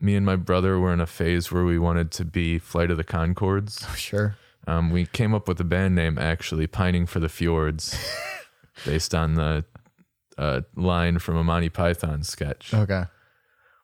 me 0.00 0.14
and 0.16 0.24
my 0.24 0.36
brother 0.36 0.78
were 0.78 0.92
in 0.92 1.00
a 1.00 1.06
phase 1.06 1.50
where 1.50 1.64
we 1.64 1.78
wanted 1.78 2.10
to 2.12 2.24
be 2.24 2.58
Flight 2.58 2.90
of 2.90 2.96
the 2.96 3.04
Conchords. 3.04 3.86
Sure. 3.96 4.36
Um, 4.66 4.90
we 4.90 5.06
came 5.06 5.34
up 5.34 5.48
with 5.48 5.58
a 5.60 5.64
band 5.64 5.94
name 5.94 6.18
actually, 6.18 6.66
Pining 6.66 7.06
for 7.06 7.18
the 7.18 7.28
Fjords, 7.28 7.96
based 8.84 9.14
on 9.14 9.34
the 9.34 9.64
uh, 10.38 10.60
line 10.76 11.18
from 11.18 11.36
a 11.36 11.44
Monty 11.44 11.68
Python 11.68 12.22
sketch 12.22 12.72
Okay. 12.72 13.04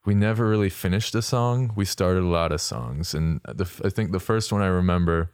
we 0.05 0.15
never 0.15 0.49
really 0.49 0.71
finished 0.71 1.15
a 1.15 1.23
song. 1.23 1.73
We 1.75 1.85
started 1.85 2.23
a 2.23 2.29
lot 2.29 2.53
of 2.53 2.61
songs, 2.61 3.13
and 3.15 3.41
the, 3.45 3.69
I 3.85 3.89
think 3.91 4.13
the 4.13 4.21
first 4.21 4.53
one 4.53 4.63
I 4.63 4.67
remember 4.69 5.31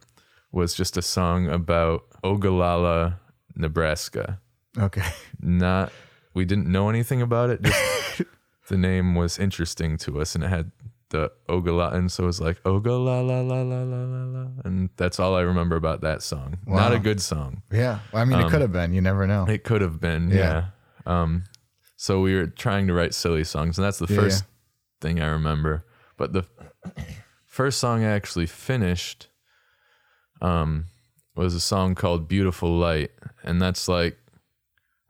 was 0.51 0.73
just 0.73 0.97
a 0.97 1.01
song 1.01 1.47
about 1.47 2.03
Ogallala, 2.23 3.19
Nebraska. 3.55 4.39
Okay. 4.77 5.03
Not 5.39 5.91
we 6.33 6.45
didn't 6.45 6.67
know 6.67 6.89
anything 6.89 7.21
about 7.21 7.49
it. 7.51 7.61
Just 7.61 8.21
the 8.69 8.77
name 8.77 9.15
was 9.15 9.37
interesting 9.37 9.97
to 9.99 10.19
us, 10.21 10.35
and 10.35 10.43
it 10.43 10.47
had 10.49 10.71
the 11.09 11.31
Ogallala, 11.47 11.91
and 11.95 12.11
so 12.11 12.23
it 12.23 12.25
was 12.27 12.41
like 12.41 12.57
Ogallala, 12.65 13.21
la 13.21 13.41
la 13.41 13.61
la 13.61 13.83
la 13.83 14.03
la 14.03 14.23
la, 14.25 14.47
and 14.65 14.89
that's 14.97 15.19
all 15.19 15.35
I 15.35 15.41
remember 15.41 15.75
about 15.75 16.01
that 16.01 16.23
song. 16.23 16.57
Not 16.65 16.91
a 16.91 16.97
good 16.99 17.21
song. 17.21 17.61
Yeah. 17.71 17.99
Well, 18.11 18.21
I 18.21 18.25
mean, 18.25 18.39
it 18.39 18.49
could 18.49 18.61
have 18.61 18.71
been. 18.71 18.93
You 18.93 19.01
never 19.01 19.27
know. 19.27 19.45
It 19.47 19.63
could 19.63 19.81
have 19.81 19.99
been, 19.99 20.29
Yeah. 20.31 20.65
yeah. 21.05 21.21
Um, 21.21 21.43
so 21.97 22.19
we 22.21 22.33
were 22.35 22.47
trying 22.47 22.87
to 22.87 22.93
write 22.93 23.13
silly 23.13 23.43
songs, 23.43 23.77
and 23.77 23.85
that's 23.85 23.99
the 23.99 24.07
Yeah, 24.09 24.15
first 24.21 24.45
thing 25.01 25.21
I 25.21 25.27
remember. 25.27 25.85
But 26.17 26.33
the 26.33 26.45
first 27.45 27.79
song 27.79 28.03
I 28.03 28.09
actually 28.09 28.47
finished, 28.47 29.27
um, 30.41 30.85
was 31.35 31.53
a 31.53 31.59
song 31.59 31.93
called 31.95 32.27
"Beautiful 32.27 32.75
Light," 32.75 33.11
and 33.43 33.61
that's 33.61 33.87
like, 33.87 34.17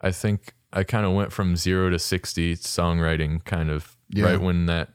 I 0.04 0.12
think 0.12 0.54
I 0.72 0.84
kind 0.84 1.06
of 1.06 1.14
went 1.14 1.32
from 1.32 1.56
zero 1.56 1.90
to 1.90 1.98
sixty 1.98 2.56
songwriting, 2.56 3.44
kind 3.46 3.70
of 3.72 3.98
Yeah. 4.10 4.26
right 4.26 4.42
when 4.42 4.66
that 4.68 4.90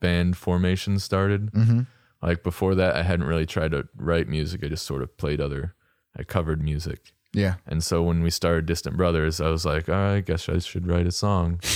band 0.00 0.36
formation 0.36 0.98
started. 0.98 1.52
Mm-hmm. 1.52 1.80
Like 2.22 2.42
before 2.42 2.74
that, 2.74 2.96
I 2.96 3.02
hadn't 3.02 3.26
really 3.26 3.46
tried 3.46 3.70
to 3.72 3.86
write 3.94 4.28
music. 4.28 4.64
I 4.64 4.68
just 4.68 4.86
sort 4.86 5.02
of 5.02 5.16
played 5.16 5.40
other, 5.40 5.74
I 6.18 6.22
covered 6.24 6.62
music. 6.62 7.12
Yeah. 7.32 7.54
And 7.66 7.84
so 7.84 8.02
when 8.02 8.22
we 8.22 8.30
started 8.30 8.66
Distant 8.66 8.96
Brothers, 8.96 9.40
I 9.40 9.48
was 9.50 9.64
like, 9.64 9.88
all 9.88 9.94
right, 9.94 10.14
I 10.16 10.20
guess 10.20 10.48
I 10.48 10.58
should 10.58 10.86
write 10.88 11.06
a 11.06 11.12
song. 11.12 11.60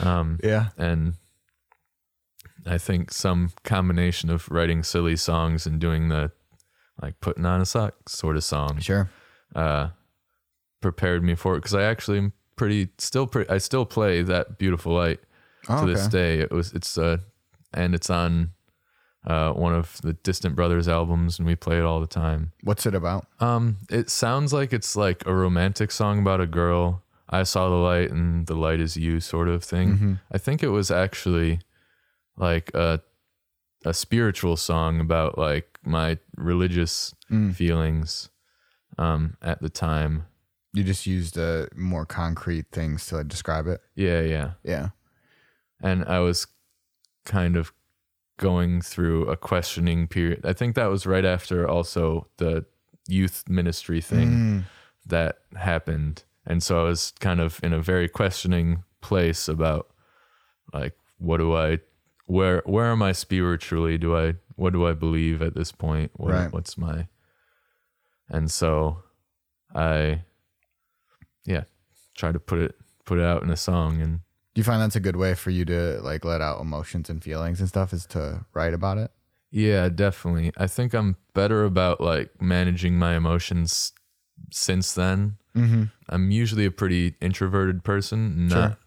Um, 0.00 0.38
Yeah. 0.42 0.68
and 0.76 1.14
I 2.66 2.76
think 2.76 3.10
some 3.10 3.50
combination 3.64 4.28
of 4.28 4.50
writing 4.50 4.82
silly 4.82 5.16
songs 5.16 5.66
and 5.66 5.80
doing 5.80 6.08
the 6.10 6.30
like 7.00 7.20
putting 7.20 7.46
on 7.46 7.60
a 7.62 7.64
sock 7.64 8.08
sort 8.08 8.36
of 8.36 8.44
song 8.44 8.80
Sure. 8.80 9.08
uh, 9.54 9.88
prepared 10.80 11.22
me 11.24 11.34
for 11.34 11.54
it 11.54 11.58
because 11.58 11.74
I 11.74 11.82
actually 11.82 12.18
am 12.18 12.32
pretty 12.56 12.88
still 12.98 13.26
pretty 13.26 13.48
I 13.50 13.58
still 13.58 13.84
play 13.86 14.22
that 14.22 14.58
beautiful 14.58 14.94
light 14.94 15.20
Oh, 15.68 15.84
to 15.86 15.92
this 15.92 16.06
day. 16.08 16.38
It 16.40 16.50
was 16.50 16.72
it's 16.72 16.96
uh 16.96 17.18
and 17.74 17.94
it's 17.94 18.08
on 18.10 18.52
uh, 19.26 19.52
one 19.52 19.74
of 19.74 20.00
the 20.02 20.14
Distant 20.14 20.54
Brothers 20.56 20.88
albums 20.88 21.38
and 21.38 21.46
we 21.46 21.54
play 21.54 21.76
it 21.78 21.84
all 21.84 22.00
the 22.00 22.06
time. 22.06 22.52
What's 22.62 22.86
it 22.86 22.94
about? 22.94 23.26
Um, 23.40 23.76
it 23.90 24.08
sounds 24.08 24.52
like 24.54 24.72
it's 24.72 24.96
like 24.96 25.26
a 25.26 25.34
romantic 25.34 25.90
song 25.90 26.20
about 26.20 26.40
a 26.40 26.46
girl. 26.46 27.02
I 27.28 27.42
saw 27.42 27.68
the 27.68 27.74
light 27.74 28.10
and 28.10 28.46
the 28.46 28.54
light 28.54 28.80
is 28.80 28.96
you 28.96 29.20
sort 29.20 29.48
of 29.48 29.62
thing. 29.62 29.88
Mm-hmm. 29.94 30.14
I 30.32 30.38
think 30.38 30.62
it 30.62 30.68
was 30.68 30.90
actually 30.90 31.60
like 32.36 32.70
a 32.74 33.00
a 33.84 33.92
spiritual 33.92 34.56
song 34.56 35.00
about 35.00 35.36
like 35.36 35.78
my 35.84 36.18
religious 36.36 37.14
Mm. 37.30 37.54
feelings 37.54 38.30
um 38.96 39.36
at 39.42 39.60
the 39.60 39.68
time. 39.68 40.24
You 40.74 40.84
just 40.84 41.06
used 41.06 41.38
uh, 41.38 41.66
more 41.74 42.04
concrete 42.06 42.66
things 42.72 43.06
to 43.06 43.24
describe 43.24 43.66
it. 43.66 43.80
Yeah, 43.94 44.20
yeah. 44.20 44.50
Yeah. 44.62 44.88
And 45.82 46.04
I 46.04 46.18
was 46.20 46.46
kind 47.24 47.56
of 47.56 47.72
going 48.38 48.80
through 48.82 49.24
a 49.26 49.36
questioning 49.36 50.06
period. 50.06 50.44
I 50.44 50.52
think 50.52 50.74
that 50.76 50.86
was 50.86 51.06
right 51.06 51.24
after 51.24 51.68
also 51.68 52.28
the 52.36 52.64
youth 53.08 53.44
ministry 53.48 54.00
thing. 54.00 54.28
Mm. 54.30 54.64
that 55.06 55.38
happened 55.56 56.24
and 56.44 56.62
so 56.62 56.80
i 56.80 56.82
was 56.82 57.12
kind 57.20 57.40
of 57.40 57.58
in 57.62 57.72
a 57.72 57.80
very 57.80 58.06
questioning 58.08 58.84
place 59.00 59.48
about 59.48 59.88
like 60.74 60.92
what 61.16 61.38
do 61.38 61.56
i 61.56 61.78
where 62.26 62.62
where 62.66 62.92
am 62.92 63.02
i 63.02 63.12
spiritually 63.12 63.96
do 63.96 64.14
i 64.14 64.34
what 64.56 64.74
do 64.74 64.86
i 64.86 64.92
believe 64.92 65.40
at 65.40 65.54
this 65.54 65.72
point 65.72 66.10
what, 66.16 66.32
Right. 66.34 66.52
what's 66.52 66.76
my 66.76 67.08
and 68.28 68.50
so 68.50 69.02
i 69.74 70.22
yeah 71.48 71.64
try 72.16 72.30
to 72.32 72.38
put 72.40 72.58
it 72.58 72.74
put 73.04 73.18
it 73.18 73.24
out 73.24 73.42
in 73.42 73.50
a 73.50 73.56
song 73.56 74.00
and 74.02 74.18
Do 74.54 74.60
you 74.60 74.64
find 74.64 74.80
that's 74.82 74.96
a 74.96 75.00
good 75.00 75.16
way 75.16 75.34
for 75.34 75.50
you 75.50 75.64
to 75.64 75.98
like 76.02 76.24
let 76.24 76.40
out 76.40 76.60
emotions 76.60 77.08
and 77.10 77.22
feelings 77.22 77.60
and 77.60 77.68
stuff? 77.68 77.92
Is 77.92 78.06
to 78.06 78.44
write 78.54 78.74
about 78.74 78.98
it? 78.98 79.10
yeah 79.50 79.88
definitely 79.88 80.52
i 80.58 80.66
think 80.66 80.92
i'm 80.92 81.16
better 81.32 81.64
about 81.64 82.02
like 82.02 82.28
managing 82.40 82.98
my 82.98 83.16
emotions 83.16 83.92
since 84.52 84.92
then 84.94 85.36
Mm-hmm. 85.56 85.84
I'm 86.08 86.30
usually 86.30 86.66
a 86.66 86.70
pretty 86.70 87.14
introverted 87.20 87.82
person, 87.82 88.46
not 88.46 88.54
Sure. 88.72 88.78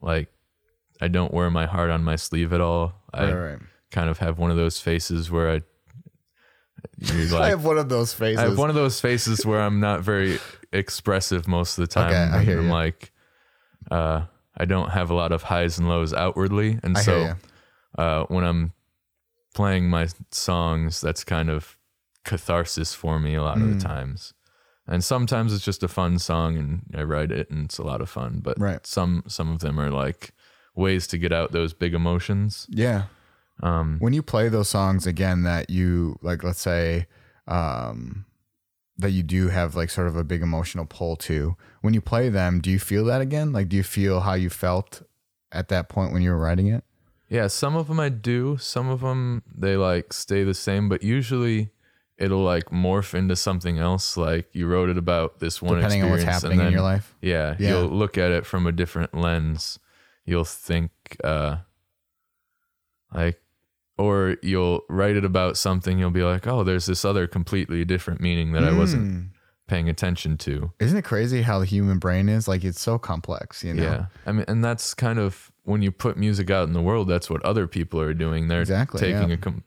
like 0.00 0.28
I 1.00 1.06
don't 1.06 1.32
wear 1.32 1.48
my 1.48 1.66
heart 1.66 1.90
on 1.90 2.02
my 2.02 2.16
sleeve 2.16 2.52
at 2.52 2.60
all. 2.60 2.94
I 3.14 3.24
Right. 3.30 3.32
Right. 3.50 3.58
kind 3.92 4.08
of 4.10 4.18
have 4.18 4.36
one 4.36 4.50
of 4.50 4.56
those 4.56 4.80
faces 4.80 5.30
where 5.30 5.48
I 5.48 5.60
you're 6.98 7.34
I 7.40 7.48
have 7.50 7.64
one 7.64 7.78
of 7.78 7.88
those 7.88 8.12
faces. 8.12 8.38
I 8.40 8.48
have 8.48 8.58
one 8.58 8.68
of 8.70 8.74
those 8.74 9.00
faces 9.00 9.46
where 9.46 9.60
I'm 9.60 9.78
not 9.78 10.00
very 10.00 10.38
expressive 10.72 11.46
most 11.48 11.78
of 11.78 11.82
the 11.88 11.92
time. 11.94 12.10
Okay, 12.12 12.36
I 12.36 12.42
hear 12.44 12.58
I'm 12.60 12.66
you. 12.66 12.70
like, 12.72 13.12
uh, 13.90 14.22
I 14.56 14.64
don't 14.64 14.90
have 14.90 15.10
a 15.10 15.14
lot 15.14 15.32
of 15.32 15.44
highs 15.44 15.78
and 15.78 15.88
lows 15.88 16.12
outwardly, 16.12 16.78
and 16.82 16.96
I 16.96 17.02
so 17.02 17.34
uh, 17.96 18.24
when 18.24 18.44
I'm 18.44 18.72
playing 19.54 19.88
my 19.88 20.08
songs, 20.30 21.00
that's 21.00 21.24
kind 21.24 21.50
of 21.50 21.76
catharsis 22.24 22.94
for 22.94 23.18
me 23.18 23.34
a 23.34 23.42
lot 23.42 23.58
of 23.58 23.64
Mm. 23.68 23.78
the 23.78 23.84
times. 23.88 24.34
And 24.86 25.04
sometimes 25.04 25.52
it's 25.52 25.64
just 25.64 25.82
a 25.82 25.88
fun 25.88 26.18
song, 26.18 26.56
and 26.56 26.82
I 26.94 27.02
write 27.02 27.30
it, 27.30 27.50
and 27.50 27.66
it's 27.66 27.78
a 27.78 27.82
lot 27.84 28.00
of 28.00 28.08
fun. 28.08 28.40
But 28.42 28.58
Right. 28.58 28.86
some 28.86 29.22
some 29.26 29.52
of 29.52 29.58
them 29.60 29.78
are 29.78 29.90
like 29.90 30.32
ways 30.74 31.06
to 31.08 31.18
get 31.18 31.32
out 31.32 31.52
those 31.52 31.74
big 31.74 31.92
emotions. 31.94 32.66
Yeah. 32.70 33.04
Um, 33.62 33.96
When 33.98 34.12
you 34.12 34.22
play 34.22 34.48
those 34.48 34.68
songs 34.68 35.06
again 35.06 35.42
that 35.42 35.68
you 35.68 36.18
like 36.22 36.42
let's 36.44 36.60
say 36.60 37.06
um 37.48 38.24
that 38.98 39.10
you 39.10 39.22
do 39.22 39.48
have 39.48 39.74
like 39.76 39.90
sort 39.90 40.08
of 40.08 40.16
a 40.16 40.24
big 40.24 40.42
emotional 40.42 40.84
pull 40.84 41.14
to, 41.16 41.56
when 41.82 41.94
you 41.94 42.00
play 42.00 42.28
them, 42.28 42.60
do 42.60 42.70
you 42.70 42.78
feel 42.80 43.04
that 43.04 43.20
again? 43.20 43.52
Like 43.52 43.68
do 43.68 43.76
you 43.76 43.82
feel 43.84 44.20
how 44.20 44.34
you 44.34 44.50
felt 44.50 45.02
at 45.52 45.68
that 45.68 45.88
point 45.88 46.12
when 46.12 46.20
you 46.22 46.30
were 46.30 46.38
writing 46.38 46.66
it? 46.66 46.84
Yeah, 47.28 47.46
some 47.46 47.76
of 47.76 47.88
them 47.88 48.00
I 48.00 48.08
do. 48.08 48.56
Some 48.58 48.88
of 48.88 49.00
them 49.00 49.42
they 49.54 49.76
like 49.76 50.12
stay 50.12 50.44
the 50.44 50.54
same, 50.54 50.88
but 50.88 51.02
usually 51.02 51.70
it'll 52.16 52.42
like 52.42 52.66
morph 52.70 53.14
into 53.14 53.36
something 53.36 53.78
else. 53.78 54.16
Like 54.16 54.48
you 54.52 54.66
wrote 54.66 54.88
it 54.88 54.98
about 54.98 55.38
this 55.38 55.62
one 55.62 55.76
Depending 55.76 56.02
on 56.02 56.10
what's 56.10 56.24
happening 56.24 56.58
in 56.60 56.72
your 56.72 56.80
life. 56.82 57.14
Yeah, 57.22 57.54
Yeah. 57.58 57.68
you'll 57.70 57.88
look 57.90 58.18
at 58.18 58.30
it 58.32 58.44
from 58.46 58.66
a 58.66 58.72
different 58.72 59.14
lens. 59.14 59.78
You'll 60.24 60.44
think 60.44 60.90
uh 61.22 61.58
like 63.14 63.40
or 63.98 64.36
you'll 64.42 64.82
write 64.88 65.16
it 65.16 65.24
about 65.24 65.56
something 65.56 65.98
you'll 65.98 66.10
be 66.10 66.22
like, 66.22 66.46
"Oh, 66.46 66.62
there's 66.64 66.86
this 66.86 67.04
other 67.04 67.26
completely 67.26 67.84
different 67.84 68.20
meaning 68.20 68.52
that 68.52 68.64
I 68.64 68.72
wasn't 68.72 69.10
Mm. 69.12 69.28
paying 69.66 69.88
attention 69.88 70.36
to." 70.38 70.72
Isn't 70.78 70.96
it 70.98 71.04
crazy 71.04 71.42
how 71.42 71.58
the 71.58 71.66
human 71.66 71.98
brain 71.98 72.28
is? 72.28 72.46
Like 72.48 72.64
it's 72.64 72.80
so 72.80 72.98
complex, 72.98 73.62
you 73.64 73.74
know? 73.74 73.82
Yeah. 73.82 74.06
I 74.26 74.32
mean, 74.32 74.44
and 74.48 74.64
that's 74.64 74.94
kind 74.94 75.18
of 75.18 75.50
when 75.64 75.82
you 75.82 75.90
put 75.90 76.16
music 76.16 76.50
out 76.50 76.66
in 76.68 76.72
the 76.72 76.80
world, 76.82 77.08
that's 77.08 77.28
what 77.28 77.42
other 77.44 77.66
people 77.66 78.00
are 78.00 78.14
doing. 78.14 78.48
They're 78.48 78.60
Exactly, 78.62 79.00
taking 79.00 79.28
yeah. 79.28 79.34
a, 79.34 79.38
com- 79.38 79.64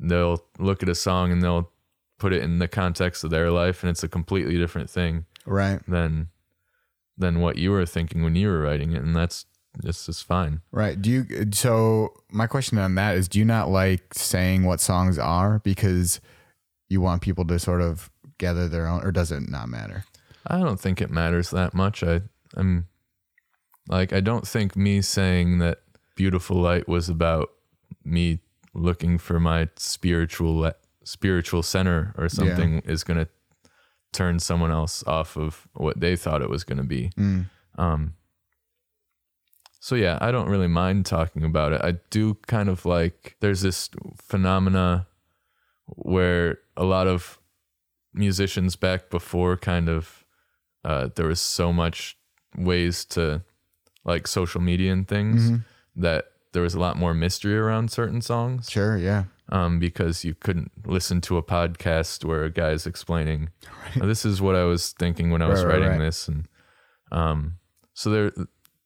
they'll 0.00 0.42
look 0.58 0.82
at 0.82 0.88
a 0.88 0.94
song 0.94 1.30
and 1.32 1.42
they'll 1.42 1.70
put 2.18 2.32
it 2.32 2.42
in 2.42 2.58
the 2.58 2.68
context 2.68 3.22
of 3.24 3.30
their 3.30 3.50
life, 3.50 3.82
and 3.82 3.90
it's 3.90 4.02
a 4.02 4.08
completely 4.08 4.56
different 4.56 4.88
thing 4.90 5.26
Right. 5.44 5.80
than 5.86 6.28
than 7.18 7.40
what 7.40 7.56
you 7.56 7.70
were 7.70 7.86
thinking 7.86 8.22
when 8.22 8.34
you 8.34 8.48
were 8.48 8.60
writing 8.60 8.92
it, 8.92 9.02
and 9.02 9.14
that's 9.16 9.46
this 9.78 10.08
is 10.08 10.20
fine. 10.22 10.60
Right. 10.70 11.00
Do 11.00 11.10
you 11.10 11.26
so 11.52 12.12
my 12.30 12.46
question 12.46 12.78
on 12.78 12.94
that 12.96 13.16
is 13.16 13.28
do 13.28 13.38
you 13.38 13.44
not 13.44 13.68
like 13.68 14.14
saying 14.14 14.64
what 14.64 14.80
songs 14.80 15.18
are 15.18 15.58
because 15.60 16.20
you 16.88 17.00
want 17.00 17.22
people 17.22 17.44
to 17.46 17.58
sort 17.58 17.82
of 17.82 18.10
gather 18.38 18.68
their 18.68 18.86
own 18.86 19.02
or 19.02 19.12
does 19.12 19.32
it 19.32 19.48
not 19.48 19.68
matter? 19.68 20.04
I 20.46 20.58
don't 20.58 20.80
think 20.80 21.00
it 21.00 21.10
matters 21.10 21.50
that 21.50 21.74
much. 21.74 22.02
I 22.02 22.22
I'm 22.54 22.86
like 23.88 24.12
I 24.12 24.20
don't 24.20 24.46
think 24.46 24.76
me 24.76 25.02
saying 25.02 25.58
that 25.58 25.80
beautiful 26.14 26.56
light 26.56 26.88
was 26.88 27.08
about 27.08 27.50
me 28.04 28.40
looking 28.74 29.18
for 29.18 29.40
my 29.40 29.68
spiritual 29.76 30.72
spiritual 31.04 31.62
center 31.62 32.14
or 32.16 32.28
something 32.28 32.80
is 32.84 33.04
going 33.04 33.18
to 33.18 33.28
turn 34.12 34.38
someone 34.38 34.70
else 34.70 35.04
off 35.06 35.36
of 35.36 35.68
what 35.74 36.00
they 36.00 36.16
thought 36.16 36.42
it 36.42 36.50
was 36.50 36.64
going 36.64 36.78
to 36.78 36.84
be. 36.84 37.10
Mm. 37.16 37.46
Um 37.76 38.14
so 39.86 39.94
yeah, 39.94 40.18
I 40.20 40.28
don't 40.32 40.48
really 40.48 40.66
mind 40.82 41.06
talking 41.06 41.44
about 41.44 41.72
it. 41.72 41.80
I 41.90 41.92
do 42.10 42.34
kind 42.48 42.68
of 42.68 42.84
like 42.84 43.36
there's 43.40 43.60
this 43.62 43.88
phenomena 44.30 45.06
where 45.86 46.58
a 46.76 46.84
lot 46.84 47.06
of 47.06 47.38
musicians 48.12 48.76
back 48.76 49.10
before 49.10 49.56
kind 49.56 49.88
of 49.88 50.24
uh, 50.84 51.08
there 51.14 51.26
was 51.26 51.40
so 51.40 51.72
much 51.72 52.16
ways 52.56 53.04
to 53.04 53.42
like 54.04 54.26
social 54.26 54.60
media 54.60 54.92
and 54.92 55.06
things 55.06 55.50
Mm-hmm. 55.50 56.02
that 56.02 56.24
there 56.52 56.62
was 56.62 56.74
a 56.74 56.80
lot 56.80 56.96
more 56.96 57.14
mystery 57.14 57.56
around 57.56 57.90
certain 57.90 58.20
songs 58.22 58.70
Sure, 58.70 58.96
yeah. 58.96 59.24
um, 59.50 59.78
because 59.78 60.24
you 60.24 60.34
couldn't 60.34 60.70
listen 60.86 61.20
to 61.22 61.36
a 61.36 61.42
podcast 61.42 62.24
where 62.24 62.44
a 62.44 62.50
guy's 62.50 62.86
explaining 62.86 63.50
"Oh, 64.00 64.06
this 64.06 64.24
is 64.24 64.40
what 64.40 64.56
I 64.56 64.64
was 64.64 64.92
thinking 64.92 65.30
when 65.30 65.42
I 65.42 65.48
was 65.48 65.62
Right, 65.62 65.72
right, 65.74 65.80
writing 65.82 65.98
right. 66.00 66.06
this 66.06 66.28
and 66.28 66.48
um, 67.12 67.58
so 67.94 68.10
there 68.10 68.32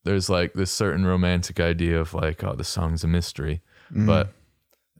there's 0.03 0.29
like 0.29 0.53
this 0.53 0.71
certain 0.71 1.05
romantic 1.05 1.59
idea 1.59 1.99
of 1.99 2.13
like 2.13 2.43
oh 2.43 2.55
the 2.55 2.63
song's 2.63 3.03
a 3.03 3.07
mystery 3.07 3.61
Mm-hmm. 3.91 4.05
but 4.05 4.29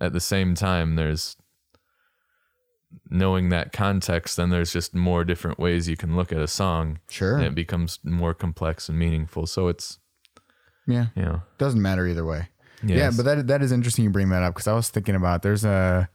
at 0.02 0.12
the 0.12 0.20
same 0.20 0.54
time 0.56 0.96
there's 0.96 1.38
knowing 3.10 3.50
that 3.50 3.72
context 3.72 4.36
then 4.38 4.50
there's 4.50 4.74
just 4.74 4.94
more 4.94 5.24
different 5.24 5.58
ways 5.60 5.88
you 5.88 5.96
can 5.98 6.16
look 6.16 6.32
at 6.32 6.40
a 6.40 6.48
song 6.48 7.00
Sure. 7.10 7.38
and 7.38 7.46
it 7.46 7.56
becomes 7.56 8.00
more 8.04 8.34
complex 8.34 8.90
and 8.90 9.00
meaningful 9.00 9.46
so 9.48 9.68
it's 9.70 10.00
Yeah. 10.88 11.08
you 11.16 11.22
know 11.24 11.42
Doesn't 11.58 11.82
matter 11.82 12.06
either 12.08 12.26
way. 12.26 12.50
Yeah, 12.84 13.12
but 13.16 13.24
that 13.26 13.46
that 13.48 13.62
is 13.62 13.72
interesting 13.72 14.04
you 14.06 14.10
bring 14.10 14.30
that 14.30 14.42
up 14.42 14.56
because 14.56 14.68
I 14.68 14.74
was 14.74 14.90
thinking 14.90 15.14
about 15.16 15.44
there's 15.44 15.64
a 15.64 16.10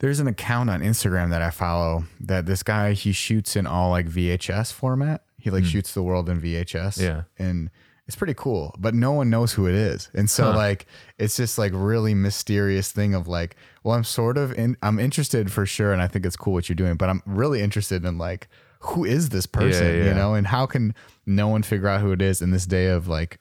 there's 0.00 0.20
an 0.20 0.26
account 0.26 0.70
on 0.70 0.80
Instagram 0.80 1.28
that 1.30 1.42
I 1.42 1.50
follow 1.50 2.04
that 2.20 2.46
this 2.46 2.62
guy 2.62 2.94
he 2.94 3.12
shoots 3.12 3.56
in 3.56 3.66
all 3.66 3.90
like 3.90 4.06
VHS 4.08 4.72
format. 4.72 5.22
He 5.38 5.50
like 5.50 5.64
shoots 5.66 5.92
the 5.92 6.02
world 6.02 6.30
in 6.30 6.40
VHS. 6.40 6.98
Yeah. 7.00 7.22
And 7.38 7.68
it's 8.06 8.16
pretty 8.16 8.34
cool, 8.34 8.74
but 8.78 8.94
no 8.94 9.10
one 9.12 9.30
knows 9.30 9.52
who 9.54 9.66
it 9.66 9.74
is. 9.74 10.10
And 10.14 10.30
so 10.30 10.52
Huh. 10.52 10.56
like 10.56 10.86
it's 11.18 11.36
just 11.36 11.58
like 11.58 11.72
really 11.74 12.14
mysterious 12.14 12.92
thing 12.92 13.14
of 13.14 13.26
like, 13.26 13.56
well, 13.82 13.94
I'm 13.96 14.04
sort 14.04 14.38
of 14.38 14.52
in 14.52 14.76
I'm 14.82 14.98
interested 15.00 15.50
for 15.50 15.66
sure 15.66 15.92
and 15.92 16.00
I 16.00 16.06
think 16.08 16.24
it's 16.24 16.36
cool 16.36 16.52
what 16.52 16.68
you're 16.68 16.76
doing, 16.76 16.96
but 16.96 17.08
I'm 17.08 17.22
really 17.26 17.62
interested 17.62 18.04
in 18.04 18.16
like 18.18 18.48
who 18.80 19.04
is 19.04 19.30
this 19.30 19.46
person, 19.46 19.86
yeah. 19.98 20.04
you 20.04 20.14
know, 20.14 20.34
and 20.34 20.46
how 20.46 20.66
can 20.66 20.94
no 21.24 21.48
one 21.48 21.62
figure 21.64 21.88
out 21.88 22.00
who 22.00 22.12
it 22.12 22.22
is 22.22 22.40
in 22.42 22.52
this 22.52 22.66
day 22.66 22.86
of 22.86 23.08
like 23.08 23.40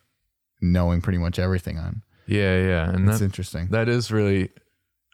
knowing 0.61 1.01
pretty 1.01 1.19
much 1.19 1.37
everything 1.37 1.77
on. 1.77 2.01
yeah 2.25 2.57
yeah 2.57 2.89
and 2.89 3.07
That's 3.07 3.21
interesting. 3.21 3.67
that 3.69 3.87
is 3.87 4.11
really 4.11 4.49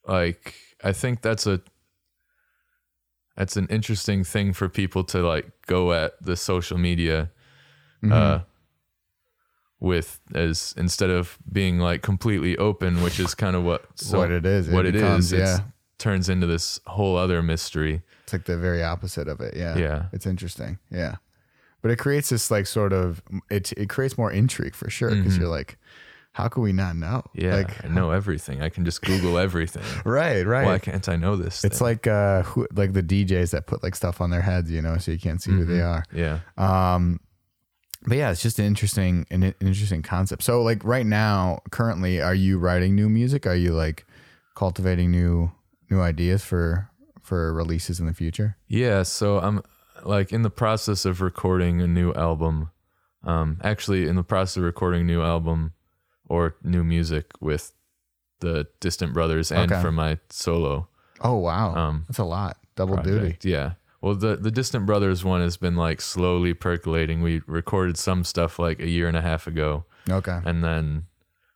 like 0.08 0.56
i 0.84 0.94
think 0.94 1.22
that's 1.22 1.46
a 1.46 1.60
that's 3.36 3.58
an 3.58 3.68
interesting 3.70 4.24
thing 4.24 4.54
for 4.54 4.70
people 4.70 5.04
to 5.06 5.20
like 5.28 5.50
go 5.68 5.92
at 5.94 6.14
the 6.24 6.36
social 6.38 6.78
media 6.78 7.30
Mm-hmm. 8.04 8.14
uh 8.14 8.40
with 9.82 10.22
as 10.34 10.74
instead 10.78 11.10
of 11.10 11.38
being 11.52 11.80
like 11.80 12.02
completely 12.04 12.56
open 12.58 13.02
which 13.04 13.20
is 13.20 13.36
kind 13.36 13.56
of 13.56 13.64
what 13.64 13.84
so 13.96 14.20
what 14.20 14.32
it 14.32 14.46
is. 14.46 14.70
what 14.70 14.86
it 14.86 14.96
it 14.96 14.96
is 14.96 15.02
becomes, 15.02 15.34
it's 15.34 15.60
yeah. 15.60 15.66
turns 15.98 16.30
into 16.30 16.48
this 16.48 16.80
whole 16.86 17.18
other 17.18 17.42
mystery 17.42 18.02
It's 18.24 18.32
like 18.32 18.46
the 18.46 18.58
very 18.58 18.84
opposite 18.84 19.28
of 19.28 19.42
it. 19.42 19.56
Yeah. 19.58 19.76
Yeah. 19.78 20.06
It's 20.14 20.26
interesting. 20.28 20.78
Yeah. 20.92 21.16
But 21.82 21.90
it 21.92 21.98
creates 21.98 22.30
this 22.30 22.52
like 22.52 22.68
sort 22.68 22.94
of 22.94 23.22
it 23.50 23.74
it 23.74 23.90
creates 23.90 24.18
more 24.18 24.32
intrigue 24.32 24.76
for 24.76 24.90
sure 24.90 25.10
because 25.16 25.36
you're 25.38 25.48
like, 25.50 25.78
how 26.34 26.48
can 26.48 26.62
we 26.64 26.72
not 26.74 26.96
know? 26.96 27.24
Mm-hmm. 27.36 27.46
yeah 27.46 27.56
Like 27.56 27.84
i 27.84 27.88
know 27.88 28.12
everything 28.12 28.62
i 28.62 28.70
can 28.70 28.86
just 28.86 29.02
google 29.10 29.38
everything 29.40 29.84
right, 30.06 30.46
right. 30.46 30.66
why 30.66 30.78
can't 30.80 31.10
i 31.10 31.16
know 31.18 31.36
this 31.36 31.64
it's 31.66 31.80
thing? 31.80 31.88
like 31.88 32.06
uh 32.08 32.44
who 32.44 32.68
like 32.76 32.94
the 32.94 33.04
DJs 33.04 33.50
that 33.52 33.66
put 33.66 33.82
like 33.84 33.96
stuff 33.96 34.22
on 34.22 34.30
their 34.30 34.42
heads, 34.44 34.70
you 34.72 34.82
know, 34.82 34.98
so 34.98 35.12
you 35.12 35.18
can't 35.20 35.42
see 35.42 35.52
who 35.52 35.66
they 35.66 35.82
are. 35.82 36.04
yeah 36.14 36.40
Um, 36.58 37.20
but 38.08 38.18
yeah, 38.18 38.32
it's 38.32 38.42
just 38.42 38.60
an 38.60 38.66
interesting 38.66 39.26
an, 39.32 39.44
interesting 39.60 40.02
concept. 40.02 40.44
So 40.44 40.62
like 40.62 40.84
right 40.84 41.06
now, 41.06 41.62
currently, 41.72 42.22
are 42.22 42.36
you 42.36 42.58
writing 42.60 42.96
new 42.96 43.10
music? 43.10 43.46
Are 43.46 43.56
you 43.56 43.74
like 43.74 44.06
cultivating 44.56 45.12
new 45.12 45.52
new 45.90 46.02
ideas 46.02 46.44
for 46.44 46.90
for 47.22 47.54
releases 47.54 48.00
in 48.00 48.06
the 48.06 48.14
future? 48.14 48.58
Yeah, 48.68 49.04
so 49.04 49.40
I'm 49.40 49.62
like 50.04 50.32
in 50.34 50.42
the 50.42 50.50
process 50.50 51.06
of 51.06 51.22
recording 51.22 51.82
a 51.82 51.88
new 51.88 52.14
album. 52.14 52.72
Um, 53.24 53.60
actually, 53.64 54.08
in 54.08 54.16
the 54.16 54.24
process 54.24 54.58
of 54.58 54.64
recording 54.64 55.02
a 55.02 55.04
new 55.04 55.22
album 55.22 55.74
or 56.28 56.56
new 56.64 56.84
music 56.84 57.26
with 57.40 57.72
the 58.40 58.66
Distant 58.80 59.14
Brothers 59.14 59.52
and 59.52 59.72
Okay. 59.72 59.80
for 59.82 59.92
my 59.92 60.18
solo 60.32 60.88
Oh 61.24 61.36
wow, 61.36 61.76
Um, 61.76 62.06
that's 62.08 62.18
a 62.18 62.24
lot. 62.24 62.58
Double 62.76 62.98
duty. 62.98 63.38
Yeah. 63.44 63.74
Well, 64.02 64.16
the 64.16 64.36
the 64.36 64.52
Distant 64.52 64.86
Brothers 64.86 65.24
one 65.24 65.42
has 65.42 65.58
been 65.58 65.76
like 65.76 66.02
slowly 66.02 66.54
percolating. 66.54 67.22
We 67.22 67.42
recorded 67.46 67.98
some 67.98 68.24
stuff 68.24 68.58
like 68.60 68.80
a 68.82 68.90
year 68.90 69.08
and 69.08 69.16
a 69.16 69.22
half 69.22 69.46
ago, 69.48 69.86
Okay, 70.10 70.40
and 70.46 70.64
then 70.64 71.06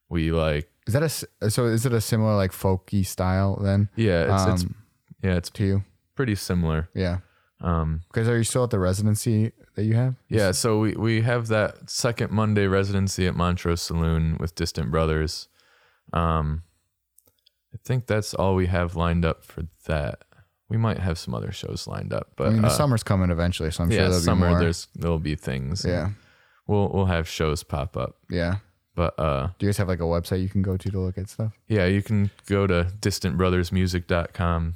we 0.09 0.31
like 0.31 0.69
is 0.87 0.93
that 0.93 1.01
a 1.03 1.49
so? 1.49 1.65
Is 1.65 1.85
it 1.85 1.93
a 1.93 2.01
similar 2.01 2.35
like 2.35 2.51
folky 2.51 3.03
style 3.05 3.55
then? 3.61 3.89
yeah, 3.95 4.35
it's 4.35 4.45
it's 4.53 4.63
Um, 4.63 4.75
yeah, 5.23 5.33
it's 5.35 5.49
to 5.51 5.65
you, 5.65 5.83
pretty 6.15 6.35
similar. 6.35 6.87
yeah. 6.93 7.19
Um, 7.61 8.01
Because 8.09 8.27
are 8.27 8.37
you 8.37 8.43
still 8.43 8.65
at 8.65 8.69
the 8.69 8.77
residency 8.79 9.51
that 9.75 9.85
you 9.85 9.95
have? 9.95 10.15
Yeah, 10.29 10.51
so 10.51 10.77
we, 10.79 10.91
we 10.91 11.21
have 11.21 11.47
that 11.47 11.89
second 11.89 12.31
Monday 12.31 12.67
residency 12.67 13.25
at 13.25 13.33
Montrose 13.35 13.81
Saloon 13.81 14.37
with 14.39 14.53
Distant 14.53 14.91
Brothers. 14.91 15.47
Um, 16.13 16.61
I 17.73 17.77
think 17.83 18.05
that's 18.05 18.33
all 18.35 18.53
we 18.55 18.67
have 18.67 18.95
lined 18.95 19.25
up 19.25 19.43
for 19.43 19.63
that. 19.87 20.24
We 20.69 20.77
might 20.77 20.97
have 20.99 21.17
some 21.19 21.33
other 21.35 21.51
shows 21.51 21.85
lined 21.87 22.11
up, 22.11 22.31
but 22.35 22.47
I 22.47 22.49
mean, 22.51 22.61
the 22.63 22.67
uh, 22.69 22.71
summer's 22.71 23.03
coming 23.03 23.29
eventually, 23.29 23.69
so 23.71 23.83
I'm 23.83 23.91
yeah, 23.91 23.97
sure 23.97 24.07
there'll 24.09 24.21
summer 24.21 24.47
be 24.47 24.51
more. 24.51 24.59
there's 24.59 24.87
there'll 24.95 25.19
be 25.19 25.35
things. 25.35 25.85
yeah, 25.87 26.09
we'll 26.67 26.89
we'll 26.89 27.05
have 27.05 27.27
shows 27.27 27.61
pop 27.63 27.95
up, 27.95 28.15
yeah. 28.31 28.55
but 28.95 29.13
uh, 29.19 29.49
Do 29.59 29.65
you 29.65 29.69
guys 29.69 29.77
have 29.77 29.87
like 29.87 29.99
a 29.99 30.03
website 30.03 30.41
you 30.41 30.49
can 30.49 30.63
go 30.63 30.75
to 30.75 30.89
to 30.89 30.99
look 30.99 31.17
at 31.19 31.29
stuff? 31.29 31.53
yeah, 31.67 31.85
you 31.85 32.01
can 32.01 32.31
go 32.47 32.65
to 32.65 32.85
distantbrothersmusic.com 32.99 34.75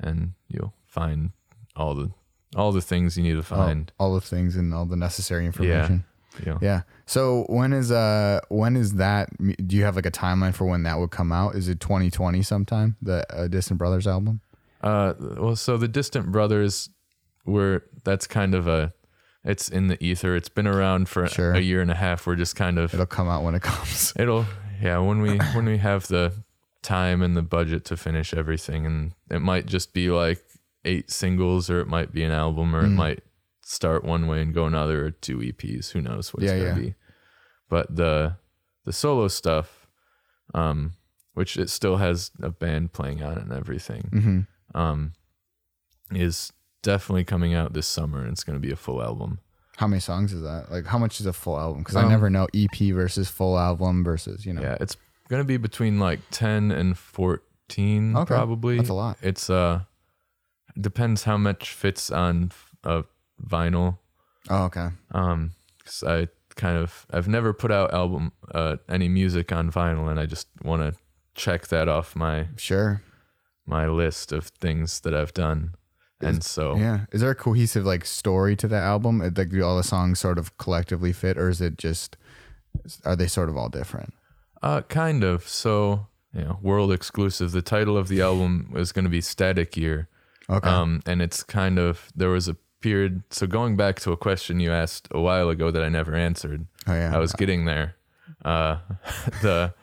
and 0.00 0.32
you'll 0.48 0.74
find 0.84 1.30
all 1.74 1.94
the 1.94 2.10
all 2.54 2.72
the 2.72 2.80
things 2.82 3.16
you 3.16 3.22
need 3.22 3.34
to 3.34 3.42
find. 3.42 3.92
all 3.98 4.14
the 4.14 4.20
things 4.20 4.56
and 4.56 4.72
all 4.72 4.86
the 4.86 4.96
necessary 4.96 5.46
information. 5.46 6.04
You 6.44 6.52
know. 6.52 6.58
Yeah. 6.60 6.82
So 7.06 7.46
when 7.48 7.72
is 7.72 7.90
uh 7.90 8.40
when 8.50 8.76
is 8.76 8.94
that? 8.94 9.30
Do 9.66 9.74
you 9.76 9.84
have 9.84 9.96
like 9.96 10.04
a 10.06 10.10
timeline 10.10 10.54
for 10.54 10.66
when 10.66 10.82
that 10.82 10.98
would 10.98 11.10
come 11.10 11.32
out? 11.32 11.54
Is 11.54 11.68
it 11.68 11.80
2020 11.80 12.42
sometime? 12.42 12.96
The 13.00 13.24
uh, 13.34 13.48
Distant 13.48 13.78
Brothers 13.78 14.06
album. 14.06 14.42
Uh, 14.86 15.14
well, 15.38 15.56
so 15.56 15.76
the 15.76 15.88
Distant 15.88 16.30
Brothers 16.32 16.88
were 17.44 17.84
that's 18.04 18.26
kind 18.26 18.54
of 18.54 18.66
a 18.68 18.92
it's 19.44 19.68
in 19.68 19.86
the 19.88 20.02
ether. 20.04 20.34
It's 20.36 20.48
been 20.48 20.66
around 20.66 21.08
for 21.08 21.26
Sure. 21.28 21.52
a 21.54 21.60
year 21.60 21.80
and 21.80 21.90
a 21.90 21.94
half. 21.94 22.26
We're 22.26 22.36
just 22.36 22.56
kind 22.56 22.78
of 22.78 22.92
It'll 22.94 23.06
come 23.06 23.28
out 23.28 23.42
when 23.44 23.54
it 23.54 23.62
comes. 23.62 24.12
It'll 24.18 24.44
yeah 24.82 24.98
when 24.98 25.20
we 25.20 25.38
when 25.54 25.64
we 25.66 25.78
have 25.78 26.06
the 26.08 26.32
time 26.82 27.22
and 27.22 27.36
the 27.36 27.42
budget 27.42 27.84
to 27.86 27.96
finish 27.96 28.32
everything, 28.34 28.86
and 28.86 29.12
it 29.30 29.40
might 29.40 29.66
just 29.66 29.92
be 29.92 30.10
like 30.10 30.42
eight 30.84 31.10
singles, 31.10 31.68
or 31.70 31.80
it 31.80 31.88
might 31.88 32.12
be 32.12 32.22
an 32.22 32.32
album, 32.32 32.74
or 32.76 32.84
it 32.84 32.88
Mm. 32.90 32.94
might 32.94 33.22
start 33.64 34.04
one 34.04 34.28
way 34.28 34.40
and 34.40 34.54
go 34.54 34.66
another, 34.66 35.06
or 35.06 35.10
two 35.10 35.38
EPs. 35.38 35.90
Who 35.92 36.00
knows 36.00 36.32
what 36.32 36.42
Yeah, 36.44 36.52
it's 36.52 36.64
gonna 36.64 36.80
yeah. 36.80 36.86
be? 36.90 36.94
But 37.68 37.96
the 37.96 38.36
the 38.84 38.92
solo 38.92 39.26
stuff, 39.28 39.88
um, 40.54 40.92
which 41.34 41.56
it 41.56 41.70
still 41.70 41.96
has 41.96 42.30
a 42.40 42.50
band 42.50 42.92
playing 42.92 43.20
on 43.22 43.32
it 43.38 43.42
and 43.42 43.52
everything, 43.52 44.02
hmm 44.12 44.40
um, 44.76 45.12
is 46.12 46.52
definitely 46.82 47.24
coming 47.24 47.54
out 47.54 47.72
this 47.72 47.86
summer, 47.86 48.20
and 48.20 48.30
it's 48.32 48.44
gonna 48.44 48.58
be 48.60 48.70
a 48.70 48.76
full 48.76 49.02
album. 49.02 49.40
How 49.76 49.86
many 49.86 50.00
songs 50.00 50.32
is 50.32 50.42
that? 50.42 50.70
Like 50.70 50.86
how 50.86 50.98
much 50.98 51.20
is 51.20 51.26
a 51.26 51.32
full 51.32 51.58
album? 51.58 51.82
Because 51.82 51.96
I 51.96 52.02
Um, 52.04 52.08
never 52.10 52.30
know 52.30 52.46
EP 52.54 52.92
versus 52.92 53.28
full 53.28 53.58
album 53.58 54.04
versus 54.04 54.46
you 54.46 54.52
know. 54.52 54.62
Yeah, 54.62 54.76
it's 54.80 54.96
gonna 55.28 55.44
be 55.44 55.56
between 55.56 55.98
like 55.98 56.20
ten 56.30 56.70
and 56.70 56.96
fourteen, 56.96 58.16
Okay, 58.16 58.26
probably. 58.34 58.76
that's 58.76 58.88
a 58.88 58.94
lot. 58.94 59.18
It's 59.22 59.50
uh, 59.50 59.80
depends 60.80 61.24
how 61.24 61.36
much 61.36 61.72
fits 61.72 62.10
on 62.10 62.52
a 62.84 63.04
vinyl. 63.44 63.98
Oh, 64.48 64.64
okay. 64.66 64.88
Um, 65.10 65.52
'cause 65.84 66.04
I 66.06 66.28
kind 66.54 66.78
of 66.78 67.04
I've 67.12 67.28
never 67.28 67.52
put 67.52 67.70
out 67.70 67.92
album 67.92 68.32
uh 68.54 68.76
any 68.88 69.08
music 69.08 69.52
on 69.52 69.70
vinyl, 69.70 70.08
and 70.10 70.18
I 70.20 70.26
just 70.26 70.48
want 70.62 70.82
to 70.82 70.98
check 71.34 71.66
that 71.68 71.88
off 71.88 72.16
my 72.16 72.48
Sure. 72.56 73.02
My 73.66 73.86
list 73.86 74.32
of 74.32 74.46
things 74.46 75.00
that 75.00 75.14
I've 75.14 75.34
done, 75.34 75.74
and 76.20 76.42
so 76.42 76.76
Yeah. 76.76 77.00
Is 77.12 77.20
there 77.20 77.30
a 77.30 77.34
cohesive 77.34 77.84
like 77.84 78.04
story 78.04 78.56
to 78.56 78.68
that 78.68 78.82
album? 78.82 79.18
Like 79.18 79.50
do 79.50 79.62
all 79.64 79.76
the 79.76 79.82
songs 79.82 80.18
sort 80.18 80.38
of 80.38 80.56
collectively 80.58 81.12
fit, 81.12 81.36
or 81.36 81.48
is 81.48 81.60
it 81.60 81.76
just 81.76 82.16
are 83.04 83.16
they 83.16 83.26
sort 83.26 83.48
of 83.48 83.56
all 83.56 83.68
different? 83.68 84.14
Uh, 84.62 84.82
kind 84.82 85.22
of. 85.22 85.46
So, 85.48 86.06
you 86.34 86.42
know, 86.42 86.58
world 86.62 86.92
exclusive. 86.92 87.52
The 87.52 87.62
title 87.62 87.96
of 87.96 88.08
the 88.08 88.20
album 88.20 88.72
is 88.74 88.92
going 88.92 89.04
to 89.04 89.10
be 89.10 89.20
Static 89.20 89.76
Year. 89.76 90.08
Okay. 90.48 90.68
Um, 90.68 91.02
and 91.06 91.20
it's 91.20 91.42
kind 91.42 91.78
of, 91.78 92.10
there 92.14 92.28
was 92.28 92.48
a 92.48 92.56
period. 92.80 93.22
So, 93.30 93.46
going 93.46 93.76
back 93.76 94.00
to 94.00 94.12
a 94.12 94.16
question 94.16 94.60
you 94.60 94.72
asked 94.72 95.08
a 95.10 95.20
while 95.20 95.48
ago 95.50 95.70
that 95.70 95.82
I 95.82 95.88
never 95.88 96.14
answered, 96.14 96.66
oh 96.86 96.94
yeah. 96.94 97.14
I 97.14 97.18
was 97.18 97.32
getting 97.32 97.64
there. 97.64 97.96
Uh, 98.44 98.78
the, 99.42 99.74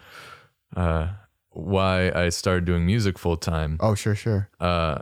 uh, 0.75 1.07
why 1.53 2.11
I 2.11 2.29
started 2.29 2.65
doing 2.65 2.85
music 2.85 3.17
full 3.17 3.37
time. 3.37 3.77
Oh 3.79 3.95
sure, 3.95 4.15
sure. 4.15 4.49
Uh, 4.59 4.99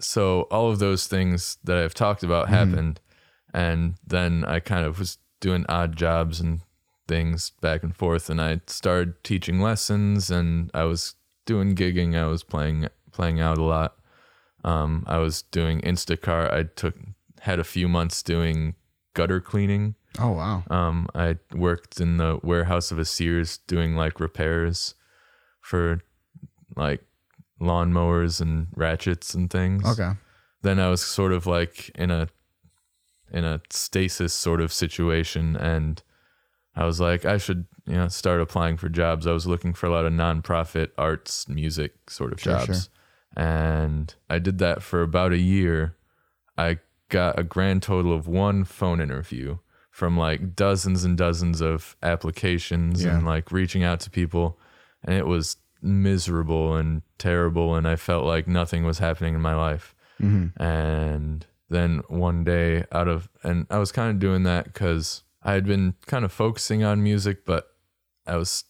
so 0.00 0.42
all 0.50 0.70
of 0.70 0.78
those 0.78 1.06
things 1.06 1.58
that 1.64 1.76
I've 1.76 1.94
talked 1.94 2.22
about 2.22 2.48
happened, 2.48 3.00
and 3.52 3.94
then 4.06 4.44
I 4.44 4.60
kind 4.60 4.86
of 4.86 4.98
was 4.98 5.18
doing 5.40 5.66
odd 5.68 5.96
jobs 5.96 6.40
and 6.40 6.60
things 7.06 7.50
back 7.60 7.82
and 7.82 7.94
forth, 7.94 8.30
and 8.30 8.40
I 8.40 8.60
started 8.66 9.22
teaching 9.24 9.60
lessons, 9.60 10.30
and 10.30 10.70
I 10.72 10.84
was 10.84 11.14
doing 11.44 11.74
gigging. 11.74 12.16
I 12.16 12.26
was 12.26 12.42
playing 12.42 12.88
playing 13.12 13.40
out 13.40 13.58
a 13.58 13.64
lot. 13.64 13.96
Um, 14.64 15.04
I 15.06 15.18
was 15.18 15.42
doing 15.42 15.80
Instacart. 15.80 16.52
I 16.52 16.62
took 16.64 16.94
had 17.40 17.58
a 17.58 17.64
few 17.64 17.88
months 17.88 18.22
doing 18.22 18.74
gutter 19.14 19.40
cleaning. 19.40 19.96
Oh 20.18 20.32
wow. 20.32 20.62
Um, 20.70 21.08
I 21.14 21.36
worked 21.54 22.00
in 22.00 22.16
the 22.16 22.38
warehouse 22.42 22.90
of 22.90 22.98
a 22.98 23.04
Sears 23.04 23.58
doing 23.66 23.96
like 23.96 24.20
repairs 24.20 24.94
for 25.70 26.00
like 26.76 27.02
lawnmowers 27.60 28.40
and 28.40 28.66
ratchets 28.74 29.34
and 29.34 29.48
things. 29.50 29.84
Okay. 29.86 30.12
Then 30.62 30.78
I 30.80 30.88
was 30.88 31.00
sort 31.00 31.32
of 31.32 31.46
like 31.46 31.90
in 31.94 32.10
a 32.10 32.28
in 33.32 33.44
a 33.44 33.60
stasis 33.70 34.34
sort 34.34 34.60
of 34.60 34.72
situation 34.72 35.56
and 35.56 36.02
I 36.74 36.84
was 36.84 37.00
like 37.00 37.24
I 37.24 37.38
should, 37.38 37.66
you 37.86 37.94
know, 37.94 38.08
start 38.08 38.40
applying 38.40 38.76
for 38.76 38.88
jobs. 38.88 39.26
I 39.26 39.32
was 39.32 39.46
looking 39.46 39.72
for 39.74 39.86
a 39.86 39.90
lot 39.90 40.04
of 40.04 40.12
nonprofit 40.12 40.90
arts 40.98 41.48
music 41.48 41.92
sort 42.10 42.32
of 42.32 42.40
Sure, 42.40 42.58
jobs. 42.58 42.88
And 43.36 44.12
I 44.28 44.38
did 44.40 44.58
that 44.58 44.82
for 44.82 45.02
about 45.02 45.32
a 45.32 45.38
year. 45.38 45.96
I 46.58 46.78
got 47.08 47.38
a 47.38 47.44
grand 47.44 47.82
total 47.82 48.12
of 48.12 48.26
one 48.26 48.64
phone 48.64 49.00
interview 49.00 49.58
from 49.90 50.16
like 50.16 50.54
dozens 50.56 51.04
and 51.04 51.16
dozens 51.16 51.60
of 51.60 51.96
applications 52.02 53.04
Yeah. 53.04 53.16
and 53.16 53.26
like 53.26 53.50
reaching 53.52 53.82
out 53.84 54.00
to 54.00 54.10
people 54.10 54.58
and 55.04 55.14
it 55.14 55.26
was 55.26 55.56
miserable 55.82 56.76
and 56.76 57.02
terrible 57.18 57.74
and 57.74 57.88
I 57.88 57.96
felt 57.96 58.24
like 58.26 58.46
nothing 58.46 58.84
was 58.84 58.98
happening 58.98 59.34
in 59.34 59.40
my 59.40 59.54
life. 59.54 59.94
Mm-hmm. 60.20 60.62
And 60.62 61.46
then 61.70 62.02
one 62.08 62.44
day 62.44 62.84
out 62.92 63.08
of 63.08 63.28
and 63.42 63.66
I 63.70 63.78
was 63.78 63.92
kind 63.92 64.10
of 64.10 64.18
doing 64.18 64.42
that 64.42 64.74
cuz 64.74 65.22
I 65.42 65.52
had 65.54 65.64
been 65.64 65.94
kind 66.06 66.24
of 66.24 66.32
focusing 66.32 66.84
on 66.84 67.02
music 67.02 67.46
but 67.46 67.68
I 68.26 68.36
was 68.36 68.64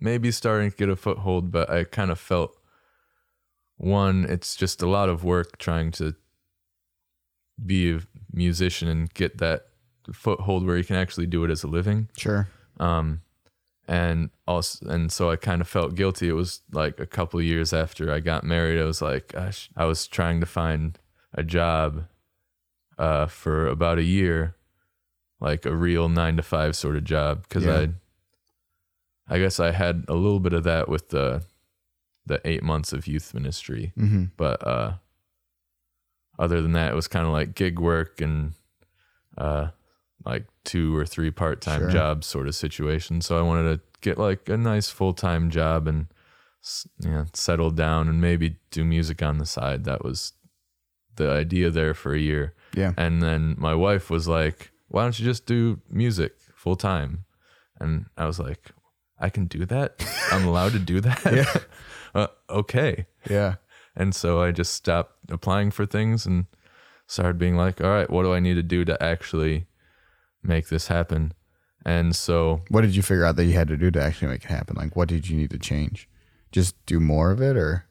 maybe 0.00 0.30
starting 0.30 0.70
to 0.70 0.76
get 0.76 0.88
a 0.90 0.96
foothold 0.96 1.50
but 1.50 1.70
I 1.70 1.84
kind 1.84 2.10
of 2.10 2.18
felt 2.20 2.52
one 3.76 4.24
it's 4.28 4.54
just 4.56 4.82
a 4.82 4.86
lot 4.88 5.08
of 5.08 5.24
work 5.24 5.56
trying 5.58 5.90
to 5.92 6.14
be 7.64 7.92
a 7.94 8.00
musician 8.32 8.88
and 8.88 9.12
get 9.14 9.38
that 9.38 9.66
foothold 10.12 10.66
where 10.66 10.76
you 10.76 10.84
can 10.84 10.96
actually 10.96 11.26
do 11.26 11.44
it 11.44 11.50
as 11.50 11.62
a 11.62 11.66
living 11.68 12.08
Sure. 12.16 12.48
um 12.78 13.22
and 13.90 14.30
also 14.46 14.86
and 14.88 15.10
so 15.10 15.30
i 15.30 15.36
kind 15.36 15.60
of 15.60 15.66
felt 15.68 15.96
guilty 15.96 16.28
it 16.28 16.32
was 16.32 16.60
like 16.72 17.00
a 17.00 17.06
couple 17.06 17.40
of 17.40 17.44
years 17.44 17.72
after 17.72 18.12
i 18.12 18.20
got 18.20 18.44
married 18.44 18.80
i 18.80 18.84
was 18.84 19.02
like 19.02 19.32
gosh 19.32 19.68
i 19.76 19.84
was 19.84 20.06
trying 20.06 20.38
to 20.40 20.46
find 20.46 20.96
a 21.34 21.42
job 21.42 22.04
uh 22.98 23.26
for 23.26 23.66
about 23.66 23.98
a 23.98 24.04
year 24.04 24.54
like 25.40 25.66
a 25.66 25.74
real 25.74 26.08
nine 26.08 26.36
to 26.36 26.42
five 26.42 26.76
sort 26.76 26.96
of 26.96 27.02
job 27.04 27.42
because 27.42 27.64
Yeah. 27.64 27.86
i 29.28 29.34
i 29.34 29.38
guess 29.40 29.58
i 29.58 29.72
had 29.72 30.04
a 30.06 30.14
little 30.14 30.40
bit 30.40 30.52
of 30.52 30.62
that 30.64 30.88
with 30.88 31.08
the 31.08 31.42
the 32.26 32.40
eight 32.44 32.62
months 32.62 32.92
of 32.92 33.08
youth 33.08 33.34
ministry 33.34 33.92
Mm-hmm. 33.98 34.24
but 34.36 34.64
uh 34.64 34.92
other 36.38 36.62
than 36.62 36.72
that 36.72 36.92
it 36.92 36.94
was 36.94 37.08
kind 37.08 37.26
of 37.26 37.32
like 37.32 37.54
gig 37.54 37.78
work 37.80 38.20
and 38.20 38.52
uh 39.36 39.68
like 40.24 40.44
two 40.64 40.94
or 40.96 41.06
three 41.06 41.30
part-time 41.30 41.80
Sure. 41.82 41.90
jobs 41.90 42.26
sort 42.26 42.46
of 42.48 42.54
situation 42.54 43.20
so 43.20 43.38
i 43.38 43.42
wanted 43.42 43.72
to 43.72 43.80
get 44.02 44.18
like 44.18 44.48
a 44.48 44.56
nice 44.56 44.88
full-time 44.90 45.50
job 45.50 45.86
and 45.88 46.06
know 47.00 47.24
settle 47.32 47.70
down 47.70 48.08
and 48.08 48.20
maybe 48.20 48.56
do 48.70 48.84
music 48.84 49.22
on 49.22 49.38
the 49.38 49.46
side 49.46 49.84
that 49.84 50.04
was 50.04 50.32
the 51.16 51.30
idea 51.30 51.70
there 51.70 51.94
for 51.94 52.12
a 52.14 52.18
year 52.18 52.54
Yeah. 52.74 52.92
and 52.96 53.22
then 53.22 53.54
my 53.58 53.74
wife 53.74 54.10
was 54.10 54.28
like 54.28 54.70
why 54.88 55.02
don't 55.02 55.18
you 55.18 55.24
just 55.24 55.46
do 55.46 55.80
music 55.90 56.34
full 56.54 56.76
time 56.76 57.24
and 57.80 58.06
i 58.18 58.26
was 58.26 58.38
like 58.38 58.72
i 59.18 59.30
can 59.30 59.46
do 59.46 59.64
that 59.66 60.04
i'm 60.30 60.44
allowed 60.46 60.72
to 60.72 60.78
do 60.78 61.00
that 61.08 61.24
Yeah. 61.24 61.60
uh, 62.14 62.26
okay 62.50 63.06
Yeah. 63.28 63.54
and 63.96 64.14
so 64.14 64.42
I 64.42 64.50
just 64.52 64.74
stopped 64.74 65.14
applying 65.30 65.70
for 65.70 65.86
things 65.86 66.26
and 66.26 66.46
started 67.06 67.38
being 67.38 67.56
like, 67.56 67.80
all 67.80 67.90
right, 67.90 68.08
what 68.08 68.22
do 68.22 68.32
I 68.32 68.38
need 68.38 68.54
to 68.54 68.62
do 68.62 68.84
to 68.84 69.00
actually 69.02 69.66
make 70.42 70.68
this 70.68 70.88
happen? 70.88 71.32
And 71.84 72.14
so 72.14 72.62
What 72.68 72.82
did 72.82 72.94
you 72.94 73.02
figure 73.02 73.24
out 73.24 73.36
that 73.36 73.46
you 73.46 73.54
had 73.54 73.68
to 73.68 73.76
do 73.76 73.90
to 73.90 74.02
actually 74.02 74.28
make 74.28 74.44
it 74.44 74.50
happen? 74.50 74.76
Like, 74.76 74.96
what 74.96 75.08
did 75.08 75.28
you 75.28 75.36
need 75.36 75.50
to 75.50 75.58
change? 75.58 76.08
Just 76.52 76.74
do 76.86 77.00
more 77.00 77.30
of 77.30 77.40
it, 77.40 77.56
or 77.56 77.86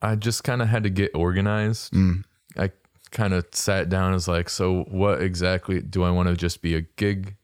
I 0.00 0.14
just 0.14 0.44
kind 0.44 0.62
of 0.62 0.68
had 0.68 0.84
to 0.84 0.90
get 0.90 1.10
organized. 1.14 1.92
Mm. 1.92 2.24
I 2.56 2.70
kind 3.10 3.34
of 3.34 3.46
sat 3.52 3.88
down 3.88 4.14
as 4.14 4.28
like, 4.28 4.48
so 4.48 4.84
what 4.84 5.20
exactly 5.20 5.80
do 5.80 6.02
I 6.02 6.10
want 6.10 6.28
to 6.28 6.36
just 6.36 6.62
be 6.62 6.74
a 6.74 6.82
gig 6.82 7.36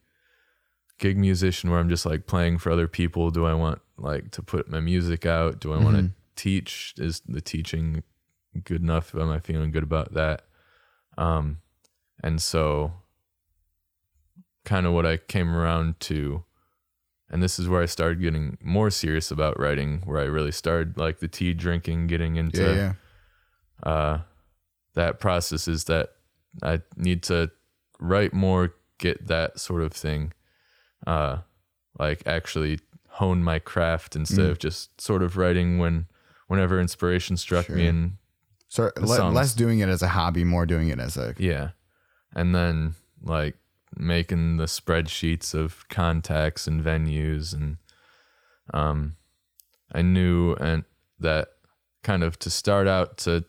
gig 0.98 1.18
musician 1.18 1.68
where 1.68 1.80
I'm 1.80 1.88
just 1.88 2.06
like 2.06 2.26
playing 2.26 2.58
for 2.58 2.70
other 2.70 2.88
people? 2.88 3.30
Do 3.30 3.44
I 3.44 3.54
want 3.54 3.80
like 3.98 4.30
to 4.32 4.42
put 4.42 4.70
my 4.70 4.80
music 4.80 5.26
out? 5.26 5.60
Do 5.60 5.72
I 5.72 5.78
want 5.78 5.96
to 5.96 6.10
teach? 6.36 6.94
Is 6.96 7.20
the 7.26 7.40
teaching 7.40 8.02
good 8.64 8.82
enough? 8.82 9.14
Am 9.14 9.30
I 9.30 9.40
feeling 9.40 9.72
good 9.72 9.82
about 9.82 10.14
that? 10.14 10.42
Um, 11.18 11.58
and 12.22 12.40
so 12.40 12.92
kind 14.64 14.86
of 14.86 14.92
what 14.92 15.06
I 15.06 15.16
came 15.16 15.54
around 15.54 15.98
to 16.00 16.44
and 17.30 17.42
this 17.42 17.58
is 17.58 17.66
where 17.66 17.82
I 17.82 17.86
started 17.86 18.20
getting 18.20 18.58
more 18.62 18.90
serious 18.90 19.30
about 19.30 19.58
writing, 19.58 20.02
where 20.04 20.20
I 20.20 20.24
really 20.24 20.52
started 20.52 20.98
like 20.98 21.20
the 21.20 21.28
tea 21.28 21.54
drinking, 21.54 22.06
getting 22.08 22.36
into 22.36 22.60
yeah, 22.62 22.92
yeah, 23.84 23.90
uh, 23.90 24.20
that 24.94 25.18
process 25.18 25.66
is 25.66 25.84
that 25.84 26.10
I 26.62 26.82
need 26.94 27.22
to 27.24 27.50
write 27.98 28.34
more, 28.34 28.74
get 28.98 29.28
that 29.28 29.58
sort 29.58 29.80
of 29.80 29.94
thing, 29.94 30.34
uh, 31.06 31.38
like 31.98 32.22
actually 32.26 32.80
hone 33.08 33.42
my 33.42 33.58
craft 33.58 34.14
instead 34.14 34.44
Mm. 34.46 34.50
of 34.50 34.58
just 34.58 35.00
sort 35.00 35.22
of 35.22 35.38
writing 35.38 35.78
when 35.78 36.06
whenever 36.48 36.78
inspiration 36.80 37.38
struck 37.38 37.70
me 37.70 37.86
and 37.86 38.12
So 38.68 38.90
le- 38.96 39.30
less 39.30 39.54
doing 39.54 39.78
it 39.78 39.88
as 39.88 40.02
a 40.02 40.08
hobby, 40.08 40.44
more 40.44 40.66
doing 40.66 40.88
it 40.88 40.98
as 40.98 41.16
a 41.16 41.34
Yeah. 41.38 41.70
And 42.34 42.54
then 42.54 42.94
like 43.22 43.56
making 43.96 44.56
the 44.56 44.64
spreadsheets 44.64 45.54
of 45.54 45.86
contacts 45.88 46.66
and 46.66 46.82
venues 46.82 47.52
and 47.52 47.76
um 48.72 49.16
I 49.94 50.02
knew 50.02 50.54
and 50.54 50.84
that 51.18 51.48
kind 52.02 52.22
of 52.24 52.38
to 52.40 52.50
start 52.50 52.88
out 52.88 53.18
to 53.18 53.44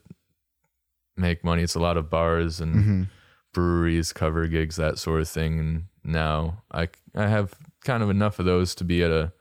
make 1.15 1.43
money 1.43 1.63
it's 1.63 1.75
a 1.75 1.79
lot 1.79 1.97
of 1.97 2.09
bars 2.09 2.59
and 2.59 2.75
Mm-hmm. 2.75 3.03
breweries 3.53 4.11
cover 4.13 4.47
gigs 4.47 4.75
that 4.77 4.97
sort 4.97 5.21
of 5.21 5.29
thing 5.29 5.59
and 5.59 5.83
now 6.03 6.63
I 6.71 6.89
I 7.15 7.27
have 7.27 7.53
kind 7.85 8.01
of 8.03 8.09
enough 8.09 8.39
of 8.39 8.45
those 8.45 8.73
to 8.75 8.83
be 8.83 9.03
at 9.03 9.11
a 9.11 9.31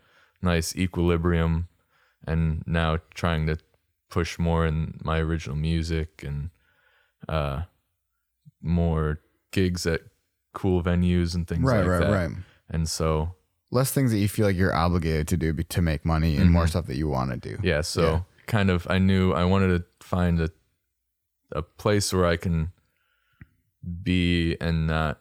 nice 0.42 0.76
equilibrium 0.76 1.68
and 2.26 2.62
now 2.66 2.98
trying 3.14 3.46
to 3.46 3.56
push 4.10 4.38
more 4.38 4.66
in 4.66 4.98
my 5.02 5.18
original 5.18 5.56
music 5.56 6.22
and 6.22 6.50
uh 7.28 7.62
more 8.60 9.20
gigs 9.50 9.86
at 9.86 10.00
cool 10.52 10.82
venues 10.82 11.34
and 11.34 11.46
things 11.48 11.64
right, 11.64 11.78
like 11.80 11.88
right, 11.88 12.00
that. 12.00 12.10
right. 12.12 12.30
And 12.70 12.88
so 12.88 13.34
Less 13.70 13.90
things 13.90 14.10
that 14.12 14.18
you 14.18 14.28
feel 14.28 14.44
like 14.46 14.56
you're 14.56 14.74
obligated 14.74 15.26
to 15.28 15.36
do 15.38 15.54
to 15.54 15.80
make 15.82 16.04
money, 16.04 16.34
and 16.36 16.44
Mm-hmm. 16.44 16.52
more 16.52 16.66
stuff 16.66 16.86
that 16.86 16.96
you 16.96 17.08
want 17.08 17.30
to 17.30 17.36
do. 17.38 17.58
yeah, 17.62 17.80
so 17.80 18.02
Yeah. 18.02 18.20
kind 18.46 18.70
of 18.70 18.86
I 18.90 18.98
knew 18.98 19.32
I 19.32 19.44
wanted 19.44 19.68
to 19.78 20.06
find 20.06 20.40
a 20.40 20.50
a 21.54 21.62
place 21.62 22.12
where 22.12 22.26
I 22.26 22.36
can 22.36 22.72
be 24.02 24.56
and 24.60 24.86
not 24.86 25.20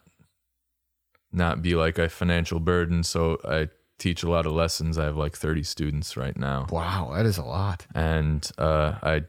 not 1.32 1.62
be 1.62 1.74
like 1.74 1.98
a 1.98 2.08
financial 2.08 2.60
burden. 2.60 3.02
So 3.02 3.38
I 3.44 3.68
teach 3.98 4.22
a 4.22 4.30
lot 4.30 4.44
of 4.46 4.52
lessons. 4.52 4.98
I 4.98 5.04
have 5.04 5.16
like 5.16 5.36
30 5.36 5.62
students 5.62 6.16
right 6.16 6.36
now. 6.36 6.66
Wow, 6.70 7.12
that 7.14 7.24
is 7.26 7.38
a 7.38 7.44
lot. 7.44 7.86
and 7.94 8.48
uh, 8.58 8.96
I 9.02 9.22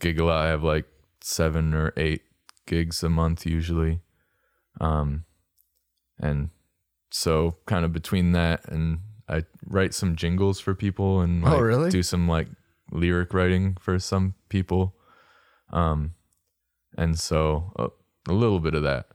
gig 0.00 0.18
a 0.20 0.24
lot. 0.24 0.44
I 0.44 0.48
have 0.48 0.62
like 0.62 0.86
seven 1.20 1.74
or 1.74 1.92
eight 1.96 2.22
gigs 2.66 3.02
a 3.02 3.08
month 3.10 3.44
usually, 3.46 4.00
um, 4.80 5.24
and 6.18 6.50
so 7.10 7.56
kind 7.66 7.84
of 7.84 7.92
between 7.92 8.32
that 8.32 8.68
and 8.68 8.98
I 9.28 9.44
write 9.66 9.94
some 9.94 10.16
jingles 10.16 10.60
for 10.60 10.74
people 10.74 11.20
and 11.20 11.44
Oh, 11.44 11.58
really? 11.60 11.90
do 11.90 12.02
some 12.02 12.28
like 12.28 12.48
lyric 12.92 13.34
writing 13.34 13.76
for 13.80 13.98
some 13.98 14.34
people, 14.48 14.94
um, 15.72 16.12
and 16.96 17.18
so 17.18 17.72
uh, 17.78 17.88
a 18.28 18.32
little 18.32 18.60
bit 18.60 18.74
of 18.74 18.82
that. 18.84 19.06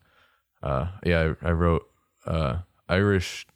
Uh, 0.61 0.87
yeah, 1.05 1.33
I, 1.41 1.49
I 1.49 1.51
wrote 1.51 1.83
uh, 2.25 2.57
Irish 2.89 3.47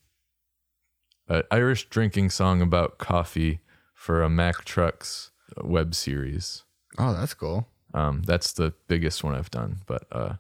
an 1.28 1.44
Irish 1.52 1.90
drinking 1.90 2.30
song 2.30 2.62
about 2.62 2.98
coffee 3.00 3.60
for 3.94 4.22
a 4.24 4.30
Mack 4.30 4.64
Trucks 4.64 5.32
web 5.64 5.96
series. 5.96 6.64
Oh, 6.98 7.14
that's 7.14 7.34
cool. 7.34 7.68
Um, 7.94 8.22
that's 8.24 8.54
the 8.54 8.74
biggest 8.88 9.24
one 9.24 9.36
I've 9.36 9.50
done, 9.52 9.82
but 9.88 10.04
uh, 10.12 10.34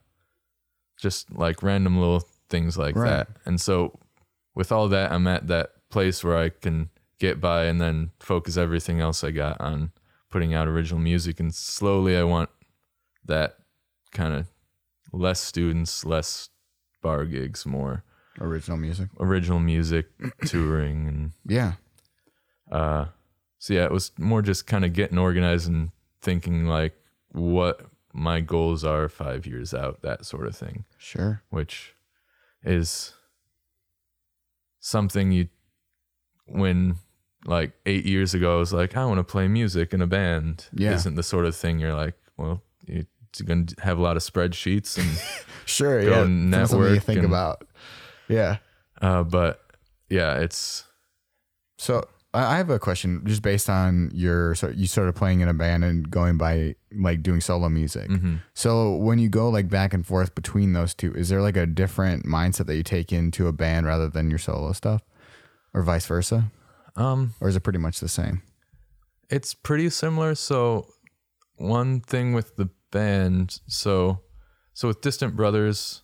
just 1.05 1.31
like 1.31 1.61
random 1.61 1.97
little 1.99 2.23
things 2.49 2.77
like 2.77 2.95
Right. 2.95 3.09
that. 3.09 3.27
And 3.45 3.61
so 3.61 3.99
with 4.55 4.71
all 4.71 4.87
that, 4.89 5.11
I'm 5.11 5.27
at 5.27 5.45
that 5.47 5.67
place 5.89 6.23
where 6.23 6.37
I 6.37 6.49
can 6.49 6.89
get 7.19 7.39
by 7.39 7.65
and 7.65 7.79
then 7.79 8.11
focus 8.19 8.57
everything 8.57 8.99
else 8.99 9.23
I 9.23 9.29
got 9.31 9.61
on 9.61 9.91
putting 10.31 10.53
out 10.55 10.67
original 10.67 10.99
music. 10.99 11.39
And 11.39 11.53
slowly, 11.53 12.17
I 12.17 12.23
want 12.23 12.49
that 13.25 13.57
kind 14.11 14.33
of 14.33 14.47
less 15.11 15.39
students, 15.39 16.03
less 16.05 16.49
bar 17.03 17.25
gigs, 17.25 17.65
more 17.65 18.03
Original 18.41 18.77
music. 18.77 19.09
original 19.19 19.59
music, 19.59 20.07
touring, 20.45 21.07
and 21.07 21.31
Yeah. 21.45 21.73
uh, 22.71 23.05
so 23.59 23.73
yeah, 23.75 23.85
it 23.85 23.91
was 23.91 24.11
more 24.17 24.41
just 24.41 24.65
kind 24.67 24.83
of 24.83 24.91
getting 24.93 25.17
organized 25.17 25.67
and 25.69 25.91
thinking 26.21 26.65
like 26.67 26.93
what 27.31 27.81
my 28.17 28.39
goals 28.39 28.83
are 28.85 29.09
five 29.09 29.45
years 29.45 29.73
out, 29.73 30.01
that 30.01 30.25
sort 30.25 30.47
of 30.47 30.55
thing, 30.55 30.85
Sure. 30.97 31.41
which 31.49 31.93
is 32.63 33.13
something 34.79 35.31
you, 35.31 35.49
when 36.47 36.95
like 37.45 37.73
eight 37.85 38.05
years 38.05 38.33
ago, 38.33 38.55
I 38.55 38.59
was 38.59 38.73
like, 38.73 38.95
I 38.95 39.05
want 39.05 39.17
to 39.19 39.23
play 39.23 39.47
music 39.47 39.93
in 39.93 40.01
a 40.01 40.07
band. 40.07 40.67
Yeah. 40.73 40.93
Isn't 40.93 41.15
the 41.15 41.23
sort 41.23 41.45
of 41.45 41.55
thing 41.55 41.79
you're 41.79 41.93
like, 41.95 42.15
well, 42.37 42.63
you're 42.87 43.03
going 43.43 43.65
to 43.67 43.75
have 43.83 43.97
a 43.99 44.01
lot 44.01 44.15
of 44.17 44.23
spreadsheets 44.23 44.97
and, 44.97 45.19
Sure. 45.65 45.99
Yeah. 46.01 46.21
and 46.21 46.53
something 46.53 46.77
you 46.79 46.83
network 46.85 47.03
think 47.03 47.17
and- 47.19 47.27
about. 47.27 47.67
Yeah. 48.27 48.57
uh, 49.01 49.23
but 49.23 49.61
yeah, 50.09 50.37
it's, 50.39 50.85
So 51.77 52.07
I 52.35 52.57
have 52.57 52.69
a 52.69 52.79
question 52.79 53.21
just 53.25 53.41
based 53.41 53.69
on 53.69 54.11
your 54.13 54.55
so 54.55 54.69
you 54.69 54.87
started 54.87 55.15
playing 55.15 55.39
in 55.39 55.47
a 55.47 55.53
band 55.53 55.83
and 55.83 56.09
going 56.09 56.37
by 56.37 56.75
like 56.93 57.23
doing 57.23 57.41
solo 57.41 57.69
music. 57.69 58.09
Mm-hmm. 58.09 58.35
So 58.53 58.95
when 58.95 59.19
you 59.19 59.29
go 59.29 59.49
like 59.49 59.69
back 59.69 59.93
and 59.93 60.05
forth 60.05 60.35
between 60.35 60.73
those 60.73 60.93
two, 60.93 61.13
is 61.13 61.29
there 61.29 61.41
like 61.41 61.57
a 61.57 61.65
different 61.65 62.25
mindset 62.25 62.65
that 62.67 62.75
you 62.75 62.83
take 62.83 63.13
into 63.13 63.47
a 63.47 63.51
band 63.53 63.85
rather 63.85 64.09
than 64.09 64.29
your 64.29 64.39
solo 64.39 64.73
stuff, 64.73 65.01
or 65.73 65.81
vice 65.81 66.05
versa, 66.05 66.51
um, 66.95 67.33
or 67.39 67.47
is 67.47 67.55
it 67.55 67.61
pretty 67.61 67.79
much 67.79 67.99
the 67.99 68.09
same? 68.09 68.41
It's 69.29 69.53
pretty 69.53 69.89
similar. 69.89 70.35
So 70.35 70.87
one 71.55 72.01
thing 72.01 72.33
with 72.33 72.55
the 72.57 72.69
band, 72.91 73.59
so 73.67 74.21
so 74.73 74.89
with 74.89 75.01
Distant 75.01 75.35
Brothers, 75.35 76.03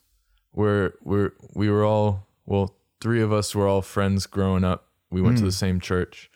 we're 0.54 0.94
we're 1.04 1.34
we 1.54 1.70
were 1.70 1.84
all 1.84 2.28
well, 2.46 2.76
three 3.00 3.22
of 3.22 3.32
us 3.32 3.54
were 3.56 3.68
all 3.68 3.82
friends 3.82 4.26
growing 4.26 4.64
up. 4.64 4.88
We 5.12 5.22
went 5.22 5.38
to 5.38 5.44
the 5.44 5.52
same 5.52 5.80
church. 5.80 6.32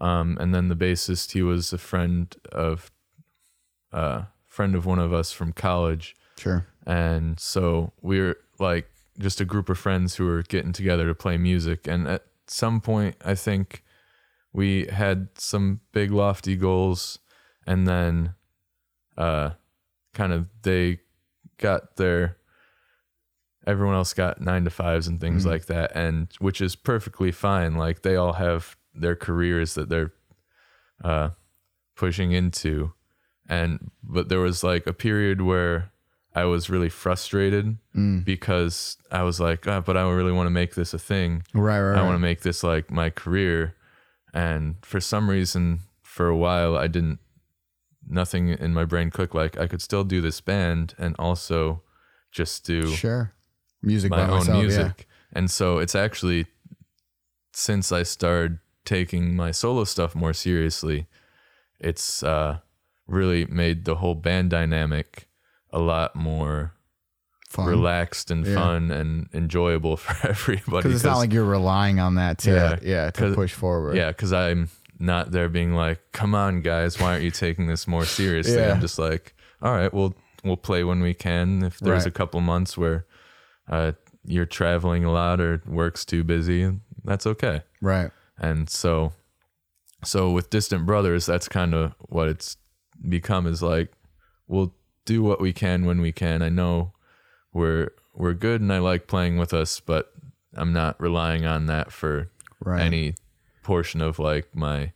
Um, 0.00 0.38
and 0.40 0.54
then 0.54 0.68
the 0.68 0.76
bassist, 0.76 1.32
he 1.32 1.42
was 1.42 1.72
a 1.72 1.78
friend 1.78 2.34
of 2.52 2.90
uh 3.92 4.22
friend 4.46 4.74
of 4.74 4.86
one 4.86 4.98
of 4.98 5.12
us 5.12 5.32
from 5.32 5.52
college. 5.52 6.14
Sure. 6.38 6.66
And 6.86 7.38
so 7.40 7.92
we 8.00 8.20
were 8.20 8.38
like 8.58 8.90
just 9.18 9.40
a 9.40 9.44
group 9.44 9.68
of 9.68 9.78
friends 9.78 10.16
who 10.16 10.26
were 10.26 10.42
getting 10.42 10.72
together 10.72 11.06
to 11.06 11.14
play 11.14 11.36
music. 11.36 11.86
And 11.86 12.08
at 12.08 12.24
some 12.46 12.80
point, 12.80 13.16
I 13.24 13.34
think 13.34 13.82
we 14.52 14.86
had 14.86 15.28
some 15.36 15.80
big 15.92 16.10
lofty 16.10 16.56
goals. 16.56 17.18
And 17.66 17.86
then 17.86 18.34
uh, 19.16 19.50
kind 20.14 20.32
of 20.32 20.48
they 20.62 21.00
got 21.58 21.96
their, 21.96 22.37
everyone 23.68 23.94
else 23.94 24.14
got 24.14 24.40
nine 24.40 24.64
to 24.64 24.70
fives 24.70 25.06
and 25.06 25.20
things 25.20 25.44
like 25.44 25.66
that. 25.66 25.92
And 25.94 26.28
which 26.38 26.60
is 26.60 26.74
perfectly 26.74 27.30
fine. 27.30 27.74
Like 27.76 28.02
they 28.02 28.16
all 28.16 28.32
have 28.34 28.76
their 28.94 29.14
careers 29.14 29.74
that 29.74 29.88
they're 29.88 30.12
uh, 31.04 31.30
pushing 31.94 32.32
into. 32.32 32.92
And, 33.48 33.90
but 34.02 34.28
there 34.28 34.40
was 34.40 34.64
like 34.64 34.86
a 34.86 34.92
period 34.92 35.42
where 35.42 35.90
I 36.34 36.44
was 36.44 36.70
really 36.70 36.88
frustrated 36.88 37.76
because 38.24 38.96
I 39.10 39.22
was 39.22 39.40
like, 39.40 39.66
"Ah, 39.66 39.80
but 39.80 39.96
I 39.96 40.08
really 40.08 40.32
want 40.32 40.46
to 40.46 40.50
make 40.50 40.74
this 40.74 40.94
a 40.94 40.98
thing. 40.98 41.42
Right. 41.52 41.80
Right. 41.80 41.98
I 41.98 42.02
want 42.02 42.14
to 42.14 42.20
make 42.20 42.40
this 42.42 42.62
like 42.62 42.90
my 42.90 43.10
career. 43.10 43.74
And 44.32 44.76
for 44.82 45.00
some 45.00 45.28
reason, 45.28 45.80
for 46.02 46.28
a 46.28 46.36
while, 46.36 46.76
I 46.76 46.86
didn't, 46.86 47.18
nothing 48.06 48.48
in 48.50 48.72
my 48.72 48.84
brain 48.84 49.10
clicked. 49.10 49.34
Like 49.34 49.58
I 49.58 49.66
could 49.66 49.82
still 49.82 50.04
do 50.04 50.20
this 50.20 50.40
band 50.40 50.94
and 50.98 51.16
also 51.18 51.82
just 52.30 52.64
do 52.64 52.86
Sure. 52.86 53.32
Music 53.82 54.10
my 54.10 54.18
by 54.18 54.22
own 54.24 54.38
myself, 54.38 54.58
music. 54.62 55.06
And 55.32 55.50
so 55.50 55.78
it's 55.78 55.94
actually 55.94 56.46
since 57.52 57.92
I 57.92 58.02
started 58.02 58.58
taking 58.84 59.34
my 59.36 59.50
solo 59.50 59.84
stuff 59.84 60.14
more 60.14 60.32
seriously, 60.32 61.06
it's 61.80 62.22
uh, 62.22 62.58
really 63.06 63.44
made 63.46 63.84
the 63.84 63.96
whole 63.96 64.14
band 64.14 64.50
dynamic 64.50 65.28
a 65.70 65.78
lot 65.78 66.14
more 66.16 66.72
Fun. 67.48 67.66
relaxed 67.66 68.30
and 68.30 68.46
Yeah. 68.46 68.54
fun 68.54 68.90
and 68.90 69.28
enjoyable 69.32 69.96
for 69.96 70.28
everybody. 70.28 70.82
Because 70.82 70.94
it's 70.96 71.04
not 71.04 71.18
like 71.18 71.32
you're 71.32 71.44
relying 71.44 72.00
on 72.00 72.14
that 72.16 72.38
to 72.38 72.50
Yeah, 72.50 72.78
yeah, 72.82 73.10
to 73.10 73.34
push 73.34 73.52
forward. 73.52 73.96
yeah, 73.96 74.08
because 74.08 74.32
I'm 74.32 74.70
not 74.98 75.30
there 75.30 75.48
being 75.48 75.74
like, 75.74 76.00
"Come 76.12 76.34
on, 76.34 76.60
guys, 76.62 76.98
why 76.98 77.12
aren't 77.12 77.22
you 77.22 77.30
taking 77.30 77.66
this 77.68 77.86
more 77.86 78.04
seriously?" 78.04 78.54
Yeah. 78.58 78.72
I'm 78.72 78.80
just 78.80 78.98
like, 78.98 79.34
"All 79.62 79.72
right, 79.74 79.92
we'll 79.92 80.14
we'll 80.44 80.56
play 80.56 80.84
when 80.84 81.00
we 81.00 81.14
can. 81.14 81.62
If 81.64 81.78
there's 81.80 82.00
Right. 82.04 82.06
a 82.06 82.10
couple 82.10 82.40
months 82.40 82.76
where 82.78 83.06
uh, 83.68 83.92
you're 84.24 84.46
traveling 84.46 85.04
a 85.04 85.12
lot 85.12 85.40
or 85.40 85.62
work's 85.66 86.04
too 86.04 86.24
busy, 86.24 86.70
that's 87.04 87.26
okay." 87.26 87.62
Right. 87.80 88.10
And 88.38 88.68
so, 88.70 89.12
so 90.04 90.30
with 90.30 90.50
Distant 90.50 90.86
Brothers, 90.86 91.26
that's 91.26 91.48
kind 91.48 91.74
of 91.74 91.94
what 92.00 92.28
it's 92.28 92.56
become. 93.08 93.46
Is 93.46 93.62
like, 93.62 93.92
we'll 94.46 94.74
do 95.04 95.22
what 95.22 95.40
we 95.40 95.52
can 95.52 95.84
when 95.86 96.00
we 96.00 96.12
can. 96.12 96.42
I 96.42 96.48
know 96.48 96.92
we're 97.52 97.90
we're 98.14 98.34
good, 98.34 98.60
and 98.60 98.72
I 98.72 98.78
like 98.78 99.06
playing 99.06 99.38
with 99.38 99.52
us, 99.54 99.80
but 99.80 100.12
I'm 100.54 100.72
not 100.72 101.00
relying 101.00 101.46
on 101.46 101.66
that 101.66 101.92
for 101.92 102.30
Right. 102.60 102.80
any 102.82 103.14
portion 103.62 104.00
of 104.00 104.18
like 104.18 104.54
my 104.56 104.92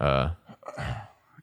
uh 0.00 0.30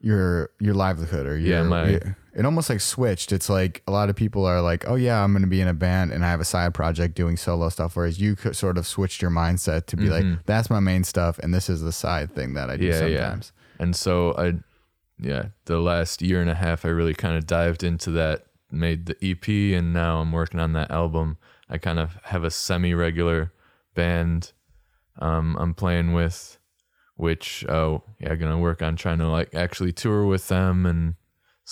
your 0.02 0.50
your 0.60 0.74
livelihood 0.74 1.26
or 1.28 1.38
your, 1.38 1.58
Yeah, 1.58 1.64
my- 1.64 1.90
your- 1.90 2.18
it 2.34 2.46
almost 2.46 2.70
like 2.70 2.82
switched 2.82 3.32
it's 3.32 3.50
like 3.50 3.82
a 3.88 3.92
lot 3.92 4.10
of 4.10 4.16
people 4.16 4.46
are 4.46 4.62
like 4.62 4.88
oh 4.88 4.96
yeah 4.96 5.24
i'm 5.24 5.32
going 5.32 5.42
to 5.42 5.48
be 5.48 5.62
in 5.62 5.68
a 5.68 5.74
band 5.74 6.12
and 6.12 6.24
i 6.24 6.30
have 6.30 6.40
a 6.40 6.46
side 6.46 6.74
project 6.74 7.16
doing 7.16 7.36
solo 7.38 7.70
stuff 7.70 7.96
whereas 7.96 8.20
you 8.20 8.36
could 8.36 8.56
sort 8.56 8.78
of 8.78 8.86
switched 8.86 9.22
your 9.22 9.32
mindset 9.32 9.86
to 9.86 9.98
be 9.98 10.10
like 10.10 10.26
that's 10.46 10.70
my 10.70 10.80
main 10.80 11.04
stuff 11.04 11.40
and 11.40 11.54
this 11.54 11.70
is 11.70 11.82
the 11.82 11.92
side 11.92 12.34
thing 12.34 12.54
that 12.54 12.70
i 12.70 12.78
do 12.78 12.90
Mm-hmm. 12.90 13.04
Yeah, 13.04 13.08
yeah. 13.08 13.20
sometimes 13.20 13.52
and 13.80 13.96
so 13.96 14.34
I 14.38 14.56
yeah, 15.22 15.48
the 15.66 15.80
last 15.80 16.22
year 16.22 16.42
and 16.42 16.50
a 16.50 16.56
half, 16.56 16.86
I 16.86 16.90
really 16.90 17.14
kind 17.14 17.36
of 17.36 17.46
dived 17.46 17.84
into 17.84 18.12
that, 18.12 18.46
made 18.72 19.06
the 19.06 19.18
EP, 19.22 19.48
and 19.78 19.94
now 19.94 20.22
I'm 20.22 20.32
working 20.32 20.60
on 20.60 20.74
that 20.74 20.92
album. 20.92 21.38
I 21.70 21.78
kind 21.78 22.00
of 22.00 22.18
have 22.24 22.44
a 22.44 22.52
semi 22.52 22.94
regular 22.94 23.52
band 23.96 24.54
um, 25.20 25.58
I'm 25.60 25.74
playing 25.74 26.14
with, 26.14 26.58
which, 27.18 27.66
oh, 27.68 28.04
yeah, 28.20 28.36
gonna 28.36 28.58
work 28.58 28.82
on 28.82 28.96
trying 28.96 29.20
to 29.20 29.28
like 29.28 29.54
actually 29.54 29.92
tour 29.92 30.26
with 30.26 30.48
them 30.48 30.86
and 30.86 31.16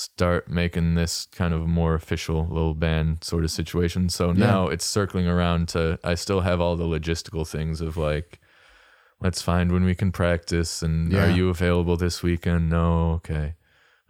start 0.02 0.48
making 0.48 0.94
this 0.94 1.26
kind 1.32 1.54
of 1.56 1.66
more 1.68 1.96
official 1.96 2.46
little 2.48 2.76
band 2.76 3.24
sort 3.24 3.44
of 3.44 3.50
situation. 3.50 4.10
So 4.10 4.32
now 4.32 4.68
it's 4.68 4.86
circling 4.86 5.28
around 5.28 5.70
to, 5.70 5.98
I 6.04 6.14
still 6.16 6.42
have 6.42 6.62
all 6.62 6.76
the 6.76 6.84
logistical 6.86 7.48
things 7.48 7.82
of 7.82 7.98
like, 7.98 8.40
let's 9.22 9.42
find 9.42 9.72
when 9.72 9.84
we 9.84 9.96
can 9.96 10.12
practice 10.12 10.84
and 10.84 11.12
Yeah. 11.12 11.26
are 11.26 11.30
you 11.32 11.50
available 11.50 11.98
this 11.98 12.22
weekend 12.22 12.70
no 12.70 13.14
okay 13.14 13.56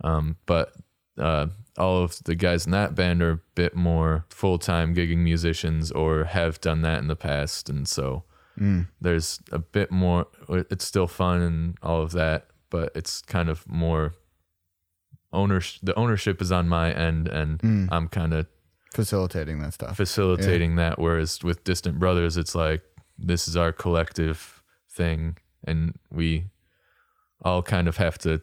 um, 0.03 0.35
but 0.45 0.73
uh, 1.17 1.47
all 1.77 2.03
of 2.03 2.19
the 2.25 2.35
guys 2.35 2.65
in 2.65 2.73
that 2.73 2.93
band 2.93 3.21
are 3.21 3.31
a 3.31 3.39
bit 3.55 3.73
more 3.73 4.25
full-time 4.29 4.93
gigging 4.93 5.19
musicians 5.19 5.91
or 5.91 6.25
have 6.25 6.59
done 6.59 6.81
that 6.81 6.99
in 6.99 7.07
the 7.07 7.15
past 7.15 7.69
and 7.69 7.87
so 7.87 8.23
Mm. 8.59 8.87
there's 8.99 9.39
a 9.51 9.59
bit 9.59 9.91
more 9.91 10.25
it's 10.49 10.83
still 10.85 11.07
fun 11.07 11.41
and 11.41 11.77
all 11.81 12.01
of 12.01 12.11
that 12.11 12.47
but 12.69 12.91
it's 12.95 13.21
kind 13.21 13.47
of 13.49 13.65
more 13.69 14.13
ownership 15.37 15.79
the 15.83 15.95
ownership 16.03 16.41
is 16.41 16.51
on 16.51 16.67
my 16.67 16.91
end 16.91 17.27
and 17.27 17.59
Mm. 17.59 17.87
i'm 17.91 18.07
kind 18.19 18.33
of 18.33 18.45
Facilitating 18.93 19.59
that 19.59 19.73
stuff. 19.73 19.95
facilitating 19.97 20.75
that 20.77 20.97
whereas 20.97 21.43
with 21.43 21.63
distant 21.63 21.99
brothers 21.99 22.35
it's 22.37 22.55
like 22.55 22.81
this 23.31 23.47
is 23.47 23.55
our 23.55 23.71
collective 23.71 24.63
thing 24.89 25.37
and 25.69 25.93
we 26.11 26.45
all 27.45 27.61
kind 27.61 27.87
of 27.87 27.97
have 27.97 28.17
to 28.19 28.41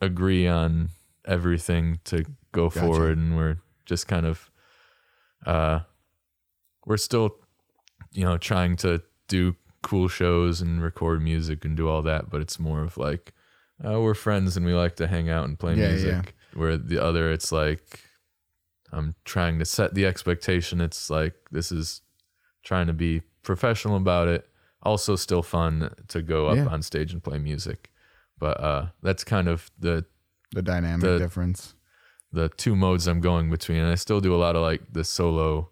agree 0.00 0.46
on 0.46 0.90
everything 1.24 1.98
to 2.04 2.24
go 2.52 2.68
Gotcha. 2.68 2.80
forward 2.80 3.18
and 3.18 3.36
we're 3.36 3.56
just 3.86 4.06
kind 4.06 4.26
of 4.26 4.50
uh 5.46 5.80
we're 6.84 6.96
still 7.08 7.36
you 8.12 8.24
know 8.24 8.36
trying 8.38 8.76
to 8.76 9.02
do 9.28 9.56
cool 9.82 10.08
shows 10.08 10.60
and 10.60 10.82
record 10.82 11.22
music 11.22 11.64
and 11.64 11.76
do 11.76 11.88
all 11.88 12.02
that 12.02 12.30
but 12.30 12.40
it's 12.40 12.58
more 12.60 12.82
of 12.82 12.96
like 12.96 13.32
uh, 13.84 14.00
we're 14.00 14.14
friends 14.14 14.56
and 14.56 14.64
we 14.66 14.72
like 14.74 14.96
to 14.96 15.06
hang 15.06 15.28
out 15.28 15.44
and 15.46 15.58
play 15.58 15.74
Yeah, 15.74 15.88
music 15.90 16.34
where 16.54 16.76
the 16.76 17.02
other 17.02 17.30
it's 17.32 17.52
like 17.52 18.00
i'm 18.92 19.14
trying 19.24 19.58
to 19.58 19.64
set 19.64 19.94
the 19.94 20.06
expectation 20.06 20.80
it's 20.80 21.10
like 21.10 21.34
this 21.50 21.70
is 21.72 22.00
trying 22.64 22.86
to 22.86 22.92
be 22.92 23.20
professional 23.42 23.96
about 23.96 24.28
it 24.28 24.48
also 24.82 25.16
still 25.16 25.42
fun 25.42 25.90
to 26.08 26.22
go 26.22 26.46
up 26.46 26.56
Yeah. 26.56 26.66
on 26.66 26.82
stage 26.82 27.12
and 27.12 27.22
play 27.22 27.38
music 27.38 27.90
but 28.38 28.60
uh 28.60 28.86
that's 29.02 29.24
kind 29.24 29.48
of 29.48 29.70
the 29.78 30.04
The 30.54 30.62
dynamic 30.62 31.00
The- 31.02 31.18
difference. 31.18 31.74
the 32.32 32.48
two 32.50 32.76
modes 32.76 33.06
I'm 33.06 33.20
going 33.20 33.50
between. 33.50 33.78
And 33.78 33.90
I 33.90 33.94
still 33.96 34.20
do 34.20 34.34
a 34.34 34.36
lot 34.44 34.56
of 34.56 34.62
like 34.62 34.82
the 34.92 35.04
solo, 35.04 35.70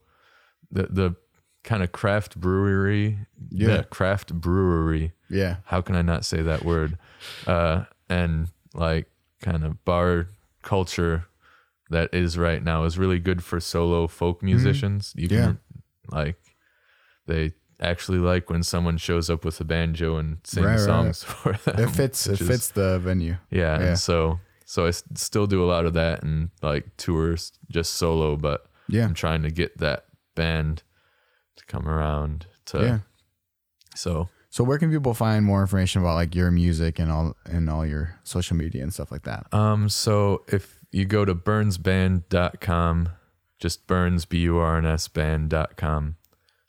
the 0.71 0.85
the 0.91 1.15
kind 1.63 1.83
of 1.83 1.93
craft 1.93 2.41
brewery, 2.41 3.19
Yeah. 3.51 3.83
craft 3.91 4.33
brewery. 4.35 5.13
Yeah. 5.29 5.57
How 5.67 5.81
can 5.83 5.95
I 5.95 6.03
not 6.03 6.25
say 6.25 6.43
that 6.43 6.65
word? 6.65 6.97
Uh, 7.47 7.85
and 8.15 8.49
like 8.75 9.07
kind 9.43 9.65
of 9.65 9.85
bar 9.85 10.29
culture 10.63 11.27
that 11.91 12.09
is 12.15 12.37
right 12.39 12.63
now 12.63 12.85
is 12.85 12.99
really 12.99 13.19
good 13.19 13.41
for 13.45 13.61
solo 13.61 14.07
folk 14.07 14.43
musicians. 14.43 15.13
You 15.17 15.29
Mm-hmm. 15.29 15.35
Yeah. 15.37 15.45
can 15.47 15.59
like 16.19 16.37
they 17.27 17.53
actually 17.81 18.19
like 18.19 18.51
when 18.51 18.63
someone 18.63 18.99
shows 18.99 19.29
up 19.31 19.45
with 19.45 19.61
a 19.61 19.65
banjo 19.65 20.17
and 20.17 20.39
sings 20.45 20.67
Right, 20.67 20.73
right, 20.77 20.81
songs 20.81 21.23
for 21.33 21.53
them. 21.65 21.81
It 21.85 21.91
fits. 21.91 22.27
It 22.27 22.33
which 22.41 22.49
fits 22.51 22.69
the 22.71 22.99
venue. 22.99 23.37
yeah, 23.51 23.79
Yeah. 23.81 23.87
and 23.89 23.99
so 23.99 24.39
so 24.67 24.87
I 24.87 24.91
still 24.93 25.47
do 25.47 25.63
a 25.63 25.69
lot 25.75 25.85
of 25.87 25.93
that 25.95 26.23
and 26.23 26.51
like 26.63 26.85
tours 26.97 27.53
just 27.71 27.93
solo, 27.95 28.37
but 28.37 28.67
Yeah. 28.89 29.05
I'm 29.05 29.15
trying 29.15 29.43
to 29.43 29.51
get 29.51 29.79
that 29.79 30.07
band 30.35 30.83
to 31.57 31.65
come 31.67 31.87
around 31.89 32.47
to 32.67 32.79
Yeah. 32.79 32.99
so 33.95 34.29
So 34.55 34.63
where 34.63 34.79
can 34.79 34.89
people 34.89 35.15
find 35.15 35.45
more 35.45 35.63
information 35.63 36.01
about 36.01 36.15
like 36.15 36.33
your 36.33 36.53
music 36.53 37.01
and 37.01 37.11
all 37.11 37.37
and 37.45 37.69
all 37.69 37.85
your 37.85 38.21
social 38.23 38.57
media 38.57 38.85
and 38.85 38.95
stuff 38.95 39.11
like 39.11 39.25
that? 39.25 39.53
um 39.53 39.89
so 39.89 40.45
if 40.47 40.79
you 40.93 41.05
go 41.07 41.25
to 41.25 41.35
burnsband.com, 41.35 43.09
just 43.59 43.89
burns 43.89 44.25
b 44.27 44.39
u 44.43 44.59
r 44.59 44.79
n 44.79 44.87
s 44.87 45.09
band.com. 45.09 46.15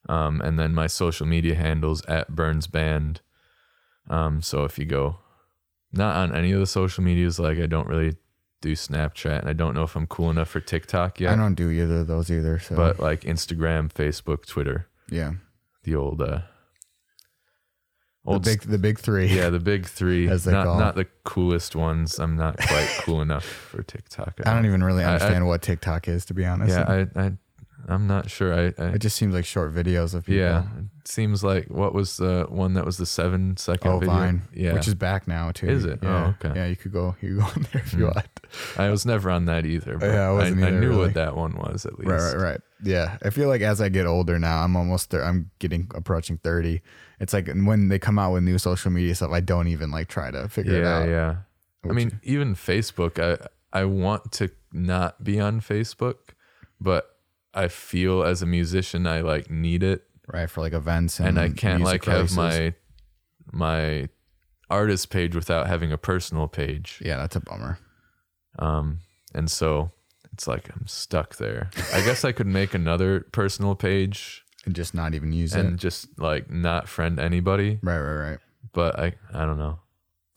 Um 0.09 0.41
and 0.41 0.57
then 0.57 0.73
my 0.73 0.87
social 0.87 1.27
media 1.27 1.53
handles 1.53 2.03
at 2.05 2.31
burnsband. 2.31 3.19
Um 4.09 4.41
so 4.41 4.63
if 4.63 4.79
you 4.79 4.85
go 4.85 5.19
not 5.93 6.15
on 6.15 6.35
any 6.35 6.53
of 6.53 6.59
the 6.59 6.65
social 6.65 7.03
medias 7.03 7.37
like 7.37 7.59
I 7.59 7.67
don't 7.67 7.87
really 7.87 8.15
do 8.61 8.71
Snapchat 8.71 9.41
and 9.41 9.47
I 9.47 9.53
don't 9.53 9.75
know 9.75 9.83
if 9.83 9.95
I'm 9.95 10.07
cool 10.07 10.31
enough 10.31 10.49
for 10.49 10.59
TikTok 10.59 11.19
yet. 11.19 11.33
I 11.33 11.35
don't 11.35 11.53
do 11.53 11.69
either 11.69 11.99
of 11.99 12.07
those 12.07 12.31
either. 12.31 12.57
So 12.57 12.75
but 12.75 12.99
like 12.99 13.21
Instagram, 13.21 13.93
Facebook, 13.93 14.47
Twitter, 14.47 14.87
yeah, 15.11 15.33
the 15.83 15.93
old 15.93 16.23
uh 16.23 16.39
the 18.25 18.31
old 18.31 18.43
big 18.43 18.61
the 18.61 18.77
big 18.77 18.99
three. 18.99 19.27
yeah, 19.27 19.49
the 19.49 19.59
big 19.59 19.85
3. 19.85 20.27
As 20.29 20.43
they 20.45 20.51
not 20.51 20.65
call 20.65 20.79
not 20.79 20.95
the 20.95 21.05
coolest 21.23 21.75
ones. 21.75 22.19
I'm 22.19 22.35
not 22.35 22.57
quite 22.57 22.89
cool 23.01 23.21
enough 23.21 23.45
for 23.45 23.83
TikTok. 23.83 24.39
I 24.45 24.53
don't 24.53 24.65
even 24.65 24.83
really 24.83 25.03
I- 25.03 25.11
I- 25.11 25.13
understand 25.13 25.47
what 25.47 25.61
TikTok 25.61 26.07
is 26.07 26.25
to 26.25 26.33
be 26.33 26.45
honest. 26.45 26.75
Yeah, 26.77 27.05
I 27.15 27.19
I 27.21 27.31
I'm 27.87 28.07
not 28.07 28.31
sure. 28.31 28.51
I, 28.51 28.73
I 28.83 28.87
it 28.95 28.97
just 28.99 29.15
seems 29.15 29.35
like 29.35 29.45
short 29.45 29.71
videos 29.71 30.15
of 30.15 30.25
people. 30.25 30.39
yeah, 30.39 30.63
it 30.63 31.07
seems 31.07 31.43
like 31.43 31.67
what 31.69 31.93
was 31.93 32.17
the 32.17 32.47
one 32.49 32.73
that 32.73 32.83
was 32.83 32.97
the 32.97 33.05
7 33.05 33.57
second 33.57 33.91
Oh, 33.91 33.99
video? 33.99 34.15
Vine. 34.15 34.41
Yeah. 34.55 34.73
Which 34.73 34.87
is 34.87 34.95
back 34.95 35.27
now 35.27 35.51
too. 35.51 35.67
Is 35.67 35.85
it? 35.85 35.99
Oh, 36.01 36.07
Yeah. 36.07 36.33
okay. 36.43 36.51
Yeah, 36.59 36.65
you 36.65 36.75
could 36.75 36.91
go. 36.91 37.15
You 37.21 37.35
could 37.35 37.39
go 37.45 37.51
in 37.57 37.67
there 37.71 37.81
if 37.83 37.93
you 37.93 37.99
Hmm. 38.07 38.13
want. 38.15 38.27
I 38.75 38.89
was 38.89 39.05
never 39.05 39.29
on 39.29 39.45
that 39.45 39.67
either, 39.67 39.99
but 39.99 40.07
Yeah, 40.07 40.21
I 40.21 40.29
I, 40.29 40.31
wasn't 40.31 40.63
I 40.63 40.67
either, 40.69 40.79
knew 40.79 40.89
really. 40.89 40.99
what 41.01 41.13
that 41.13 41.35
one 41.35 41.53
was 41.57 41.85
at 41.85 41.99
least. 41.99 42.09
Right, 42.09 42.33
right, 42.33 42.41
right. 42.41 42.61
Yeah, 42.83 43.17
I 43.23 43.29
feel 43.29 43.49
like 43.49 43.61
as 43.61 43.79
I 43.79 43.89
get 43.89 44.07
older 44.07 44.39
now, 44.39 44.63
I'm 44.63 44.75
almost 44.75 45.11
there. 45.11 45.23
I'm 45.23 45.51
getting 45.59 45.91
approaching 45.93 46.37
thirty. 46.37 46.81
It's 47.19 47.33
like 47.33 47.47
when 47.47 47.87
they 47.87 47.99
come 47.99 48.19
out 48.19 48.33
with 48.33 48.43
new 48.43 48.57
social 48.57 48.91
media 48.91 49.15
stuff, 49.15 49.31
I 49.31 49.39
don't 49.39 49.67
even 49.67 49.91
like 49.91 50.07
try 50.07 50.31
to 50.31 50.49
figure 50.49 50.79
it 50.79 50.85
out. 50.85 51.07
yeah. 51.07 51.37
I 51.87 51.93
mean, 51.93 52.19
even 52.23 52.55
Facebook, 52.55 53.19
I 53.19 53.47
I 53.71 53.85
want 53.85 54.31
to 54.33 54.49
not 54.73 55.23
be 55.23 55.39
on 55.39 55.61
Facebook, 55.61 56.33
but 56.79 57.15
I 57.53 57.67
feel 57.67 58.23
as 58.23 58.41
a 58.41 58.45
musician 58.45 59.05
I 59.07 59.21
like 59.21 59.49
need 59.49 59.83
it, 59.83 60.03
right 60.27 60.49
for 60.49 60.61
like 60.61 60.73
events 60.73 61.19
and, 61.19 61.29
and 61.29 61.39
I 61.39 61.49
can't 61.49 61.83
like 61.83 62.05
have 62.05 62.35
my 62.35 62.73
my 63.51 64.09
artist 64.69 65.09
page 65.09 65.35
without 65.35 65.67
having 65.67 65.91
a 65.91 65.97
personal 65.97 66.47
page. 66.47 67.01
Yeah, 67.03 67.17
that's 67.17 67.35
a 67.35 67.39
bummer. 67.39 67.79
Um, 68.57 68.99
and 69.33 69.49
so 69.49 69.91
it's 70.33 70.47
like 70.47 70.69
I'm 70.73 70.87
stuck 70.87 71.35
there. 71.37 71.69
I 71.93 72.03
guess 72.03 72.25
I 72.25 72.31
could 72.31 72.47
make 72.47 72.73
another 72.73 73.21
personal 73.31 73.75
page 73.75 74.44
And 74.65 74.75
just 74.75 74.93
not 74.93 75.13
even 75.13 75.31
use 75.31 75.53
it. 75.53 75.59
and 75.59 75.73
it. 75.73 75.77
just 75.79 76.07
like 76.19 76.49
not 76.49 76.87
friend 76.89 77.19
anybody, 77.19 77.79
Right, 77.83 77.99
right, 77.99 78.29
right. 78.31 78.39
but 78.73 78.97
I 78.99 79.13
I 79.33 79.45
don't 79.45 79.57
know. 79.57 79.79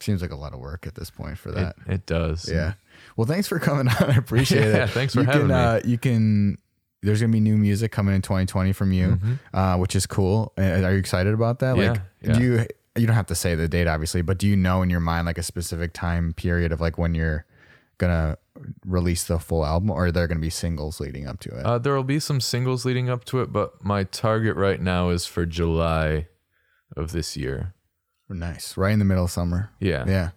Seems 0.01 0.23
like 0.23 0.31
a 0.31 0.37
lot 0.37 0.53
of 0.53 0.61
work 0.61 0.87
at 0.87 0.95
this 0.95 1.11
point 1.11 1.39
for 1.39 1.51
that. 1.53 1.77
it 1.87 2.07
does. 2.07 2.49
yeah. 2.49 2.75
Well, 3.17 3.27
thanks 3.27 3.49
for 3.49 3.59
coming 3.59 3.89
on. 4.01 4.11
I 4.11 4.17
appreciate 4.17 4.61
Yeah, 4.69 4.85
it. 4.85 4.91
thanks 4.91 5.15
for 5.15 5.21
you 5.21 5.27
having 5.27 5.41
can, 5.43 5.49
me. 5.49 5.55
Uh, 5.55 5.81
you 5.85 5.99
can. 5.99 6.59
There's 7.03 7.21
gonna 7.21 7.33
be 7.33 7.41
new 7.41 7.57
music 7.57 7.91
coming 7.93 8.15
in 8.15 8.23
2020 8.23 8.73
from 8.73 8.93
you, 8.93 9.17
Mhm. 9.23 9.39
uh, 9.55 9.77
which 9.79 9.95
is 9.97 10.07
cool. 10.07 10.53
Are 10.59 10.93
you 10.93 10.99
excited 10.99 11.33
about 11.33 11.61
that? 11.61 11.77
Yeah, 11.77 11.91
Like, 11.93 12.01
yeah. 12.23 12.33
do 12.33 12.43
you? 12.43 12.67
You 12.97 13.07
don't 13.07 13.15
have 13.15 13.27
to 13.27 13.35
say 13.37 13.55
the 13.55 13.69
date, 13.69 13.87
obviously, 13.87 14.23
but 14.23 14.39
do 14.39 14.49
you 14.49 14.57
know 14.57 14.83
in 14.83 14.91
your 14.91 14.99
mind 15.01 15.27
like 15.27 15.39
a 15.39 15.43
specific 15.45 15.93
time 15.93 16.33
period 16.35 16.73
of 16.73 16.81
like 16.81 16.99
when 16.99 17.15
you're 17.15 17.45
gonna 17.99 18.39
release 18.85 19.25
the 19.25 19.39
full 19.39 19.65
album, 19.67 19.91
or 19.91 20.07
are 20.07 20.13
there 20.13 20.27
gonna 20.27 20.41
be 20.41 20.51
singles 20.51 21.01
leading 21.01 21.27
up 21.27 21.41
to 21.41 21.57
it? 21.59 21.65
Uh, 21.67 21.79
there 21.79 21.95
will 21.95 22.05
be 22.05 22.19
some 22.21 22.41
singles 22.41 22.85
leading 22.85 23.09
up 23.11 23.25
to 23.27 23.41
it, 23.41 23.53
but 23.53 23.85
my 23.85 24.05
target 24.05 24.57
right 24.57 24.81
now 24.81 25.11
is 25.11 25.27
for 25.27 25.45
July 25.47 26.29
of 26.97 27.13
this 27.13 27.37
year. 27.37 27.75
nice, 28.29 28.77
right 28.77 28.93
in 28.93 28.99
the 28.99 29.05
middle 29.05 29.25
of 29.25 29.31
summer. 29.31 29.71
Yeah. 29.81 30.05
Yeah. 30.07 30.31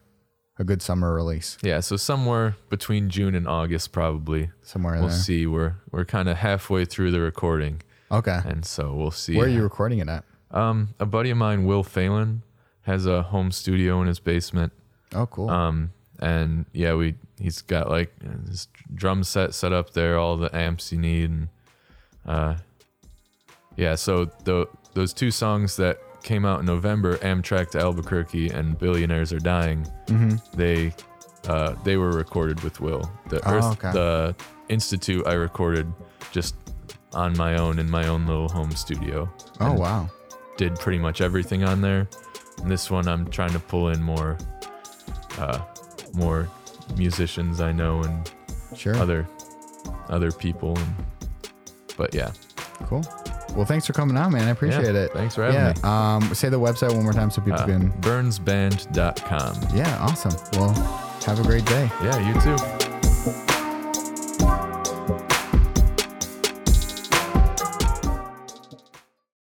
A 0.59 0.63
good 0.63 0.81
summer 0.81 1.13
release 1.15 1.57
Yeah, 1.63 1.79
so 1.79 1.95
somewhere 1.97 2.55
between 2.69 3.09
June 3.09 3.33
and 3.35 3.47
August, 3.47 3.91
probably. 3.91 4.51
somewhere 4.61 4.93
We'll 4.99 5.07
there. 5.07 5.17
see. 5.17 5.47
We're 5.47 5.75
we're 5.91 6.05
kind 6.05 6.29
of 6.29 6.37
halfway 6.37 6.85
through 6.85 7.11
the 7.11 7.19
recording, 7.19 7.81
Okay, 8.11 8.39
and 8.45 8.63
so 8.65 8.93
we'll 8.93 9.09
see. 9.11 9.35
where 9.35 9.45
are 9.47 9.49
you 9.49 9.63
recording 9.63 9.99
it 9.99 10.07
at? 10.09 10.23
Um, 10.51 10.89
a 10.99 11.05
buddy 11.05 11.31
of 11.31 11.37
mine, 11.37 11.65
Will 11.65 11.81
Phelan, 11.83 12.43
has 12.81 13.05
a 13.07 13.23
home 13.23 13.51
studio 13.51 14.01
in 14.01 14.07
his 14.07 14.19
basement. 14.19 14.71
Oh, 15.15 15.25
cool. 15.25 15.49
Um, 15.49 15.93
and 16.19 16.65
yeah, 16.73 16.93
we 16.93 17.15
he's 17.41 17.61
got 17.61 17.89
like 17.89 18.13
his 18.47 18.67
drum 18.93 19.23
set 19.23 19.53
set 19.53 19.73
up 19.73 19.91
there, 19.93 20.17
all 20.17 20.37
the 20.37 20.55
amps 20.55 20.91
you 20.91 20.99
need, 20.99 21.29
and 21.29 21.47
uh, 22.25 22.55
yeah. 23.75 23.95
So 23.95 24.25
the 24.43 24.67
those 24.93 25.13
two 25.13 25.31
songs 25.31 25.75
that 25.77 25.99
came 26.23 26.45
out 26.45 26.59
in 26.59 26.65
November, 26.65 27.17
Amtrak 27.17 27.71
to 27.71 27.79
Albuquerque 27.79 28.49
and 28.49 28.77
Billionaires 28.77 29.33
Are 29.33 29.39
Dying, 29.39 29.87
mm-hmm. 30.07 30.35
they 30.57 30.93
uh, 31.47 31.75
they 31.83 31.97
were 31.97 32.11
recorded 32.11 32.61
with 32.63 32.79
Will. 32.79 33.09
The 33.29 33.41
Oh, 33.47 33.53
Earth, 33.53 33.65
okay. 33.65 33.91
the 33.91 34.35
Institute, 34.69 35.25
I 35.27 35.33
recorded 35.33 35.91
just 36.31 36.55
on 37.13 37.35
my 37.37 37.57
own 37.57 37.79
in 37.79 37.89
my 37.89 38.07
own 38.07 38.25
little 38.25 38.47
home 38.49 38.71
studio. 38.71 39.29
Oh, 39.59 39.73
wow. 39.73 40.09
Did 40.57 40.75
pretty 40.75 40.99
much 40.99 41.21
everything 41.21 41.63
on 41.63 41.81
there. 41.81 42.07
And 42.59 42.69
this 42.69 42.91
one, 42.91 43.07
I'm 43.07 43.27
trying 43.29 43.51
to 43.51 43.59
pull 43.59 43.89
in 43.89 44.01
more, 44.01 44.37
uh, 45.37 45.59
more 46.13 46.47
musicians 46.97 47.61
I 47.61 47.71
know 47.71 48.01
and 48.03 48.31
Sure. 48.75 48.95
other 48.95 49.27
other 50.09 50.31
people. 50.31 50.77
And, 50.77 50.95
but 51.97 52.13
yeah, 52.13 52.31
Cool. 52.85 53.03
Well, 53.55 53.65
thanks 53.65 53.85
for 53.85 53.93
coming 53.93 54.17
on, 54.17 54.31
man. 54.31 54.47
I 54.47 54.51
appreciate 54.51 54.95
Yeah, 54.95 55.01
it. 55.01 55.13
thanks 55.13 55.35
for 55.35 55.43
having 55.43 55.55
yeah. 55.59 55.73
me. 55.73 55.81
Um, 56.27 56.33
say 56.33 56.49
the 56.49 56.59
website 56.59 56.93
one 56.93 57.03
more 57.03 57.13
time 57.13 57.29
so 57.29 57.41
people 57.41 57.59
uh, 57.59 57.65
can. 57.65 57.91
burnsband.com. 58.01 59.75
Yeah. 59.77 59.97
Awesome. 60.01 60.33
Well, 60.59 60.71
have 61.25 61.39
a 61.39 61.43
great 61.43 61.65
day. 61.65 61.89
Yeah, 62.01 62.17
you 62.33 62.41
too. 62.41 62.80